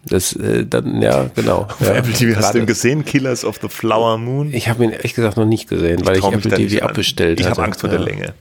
Das, 0.05 0.35
äh, 0.35 0.67
dann, 0.67 1.01
ja, 1.01 1.31
genau. 1.35 1.59
Auf 1.69 1.81
ja. 1.81 1.95
Apple 1.95 2.13
TV 2.13 2.39
hast 2.39 2.55
du 2.55 2.59
ihn 2.59 2.67
gesehen? 2.67 3.05
Killers 3.05 3.45
of 3.45 3.61
the 3.63 3.69
Flower 3.69 4.19
Moon? 4.19 4.53
Ich 4.53 4.69
habe 4.69 4.85
ihn 4.85 4.91
ehrlich 4.91 5.15
gesagt 5.15 5.37
noch 5.37 5.47
nicht 5.47 5.69
gesehen, 5.69 6.01
ich 6.01 6.07
weil 6.07 6.19
ich 6.19 6.25
Apple 6.25 6.51
TV 6.51 6.85
abbestellt 6.85 7.39
habe. 7.39 7.49
Ich 7.49 7.51
habe 7.51 7.65
Angst 7.65 7.81
vor 7.81 7.91
der 7.91 8.01
Länge. 8.01 8.35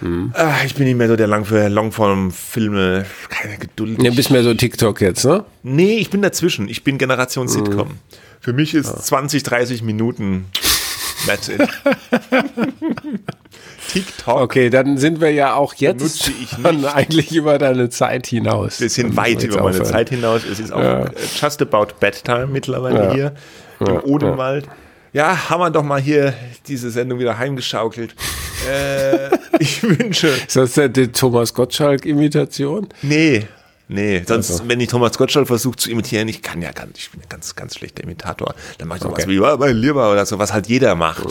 Hm. 0.00 0.32
Ach, 0.34 0.64
ich 0.64 0.74
bin 0.74 0.86
nicht 0.86 0.96
mehr 0.96 1.08
so 1.08 1.16
der 1.16 1.26
Lang 1.26 1.44
für 1.44 1.68
Longform-Filme, 1.68 3.04
keine 3.28 3.58
Geduld. 3.58 3.98
Du 3.98 4.14
bist 4.14 4.30
mehr 4.30 4.42
so 4.42 4.54
TikTok 4.54 5.00
jetzt, 5.00 5.24
ne? 5.24 5.44
Nee, 5.62 5.98
ich 5.98 6.10
bin 6.10 6.22
dazwischen. 6.22 6.68
Ich 6.68 6.82
bin 6.82 6.98
Generation 6.98 7.46
hm. 7.46 7.52
Sitcom. 7.52 7.90
Für 8.40 8.54
mich 8.54 8.74
ist 8.74 8.88
ja. 8.88 8.96
20, 8.96 9.42
30 9.42 9.82
Minuten 9.82 10.46
That's 11.26 11.48
it. 11.48 11.60
TikTok. 13.92 14.40
Okay, 14.40 14.70
dann 14.70 14.98
sind 14.98 15.20
wir 15.20 15.32
ja 15.32 15.54
auch 15.54 15.74
jetzt 15.74 16.30
eigentlich 16.94 17.34
über 17.34 17.58
deine 17.58 17.90
Zeit 17.90 18.26
hinaus. 18.26 18.80
Wir 18.80 18.88
sind 18.88 19.16
weit 19.16 19.42
über 19.42 19.62
meine 19.62 19.82
Zeit 19.82 20.10
hinaus. 20.10 20.44
Es 20.44 20.60
ist 20.60 20.72
auch 20.72 20.82
ja. 20.82 21.04
just 21.40 21.60
about 21.62 21.88
bedtime 21.98 22.46
mittlerweile 22.46 23.06
ja. 23.06 23.12
hier 23.12 23.34
im 23.80 24.00
Odenwald. 24.04 24.68
Ja, 25.12 25.50
haben 25.50 25.60
wir 25.60 25.70
doch 25.70 25.82
mal 25.82 26.00
hier 26.00 26.34
diese 26.68 26.90
Sendung 26.90 27.18
wieder 27.18 27.36
heimgeschaukelt. 27.36 28.14
äh, 28.70 29.30
ich 29.58 29.82
wünsche. 29.82 30.28
Ist 30.28 30.54
das 30.54 30.74
die 30.74 31.08
Thomas 31.08 31.52
Gottschalk-Imitation? 31.54 32.88
Nee. 33.02 33.48
Nee, 33.92 34.22
sonst, 34.26 34.50
Also. 34.52 34.68
wenn 34.68 34.78
ich 34.80 34.88
Thomas 34.88 35.18
Gottschalk 35.18 35.48
versuche 35.48 35.74
zu 35.76 35.90
imitieren, 35.90 36.28
ich 36.28 36.42
kann 36.42 36.62
ja 36.62 36.70
ganz, 36.70 36.96
ich 36.98 37.10
bin 37.10 37.20
ein 37.22 37.28
ganz, 37.28 37.56
ganz 37.56 37.74
schlechter 37.76 38.04
Imitator. 38.04 38.54
Dann 38.78 38.86
mache 38.86 38.98
ich 38.98 39.02
sowas 39.02 39.24
Okay. 39.24 39.28
wie, 39.28 39.40
"Ja, 39.42 39.56
mein 39.56 39.74
Lieber 39.76 40.12
oder 40.12 40.24
so, 40.26 40.38
was 40.38 40.52
halt 40.52 40.68
jeder 40.68 40.94
macht. 40.94 41.24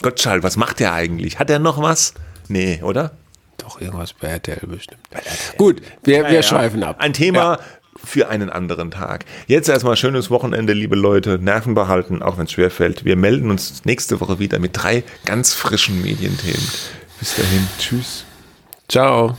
Gottschalk, 0.00 0.42
was 0.44 0.56
macht 0.56 0.78
der 0.80 0.92
eigentlich? 0.92 1.38
Hat 1.38 1.50
er 1.50 1.58
noch 1.58 1.82
was? 1.82 2.14
Nee, 2.48 2.80
oder? 2.82 3.12
Doch, 3.58 3.80
irgendwas 3.80 4.12
bei 4.12 4.28
RTL 4.28 4.66
bestimmt. 4.66 5.00
Gut, 5.56 5.82
wir, 6.04 6.24
wir 6.24 6.32
Ja, 6.32 6.42
schweifen 6.42 6.82
ab. 6.84 6.96
Ein 7.00 7.12
Thema 7.12 7.58
für 8.04 8.28
einen 8.28 8.50
anderen 8.50 8.90
Tag. 8.90 9.24
Jetzt 9.46 9.68
erstmal 9.68 9.96
schönes 9.96 10.30
Wochenende, 10.30 10.72
liebe 10.72 10.96
Leute. 10.96 11.38
Nerven 11.38 11.74
behalten, 11.74 12.22
auch 12.22 12.38
wenn 12.38 12.46
es 12.46 12.52
schwerfällt. 12.52 13.04
Wir 13.04 13.16
melden 13.16 13.50
uns 13.50 13.84
nächste 13.84 14.20
Woche 14.20 14.38
wieder 14.38 14.58
mit 14.58 14.70
drei 14.74 15.04
ganz 15.24 15.52
frischen 15.52 16.00
Medienthemen. 16.02 16.66
Bis 17.20 17.36
dahin, 17.36 17.68
tschüss. 17.78 18.24
Ciao. 18.88 19.36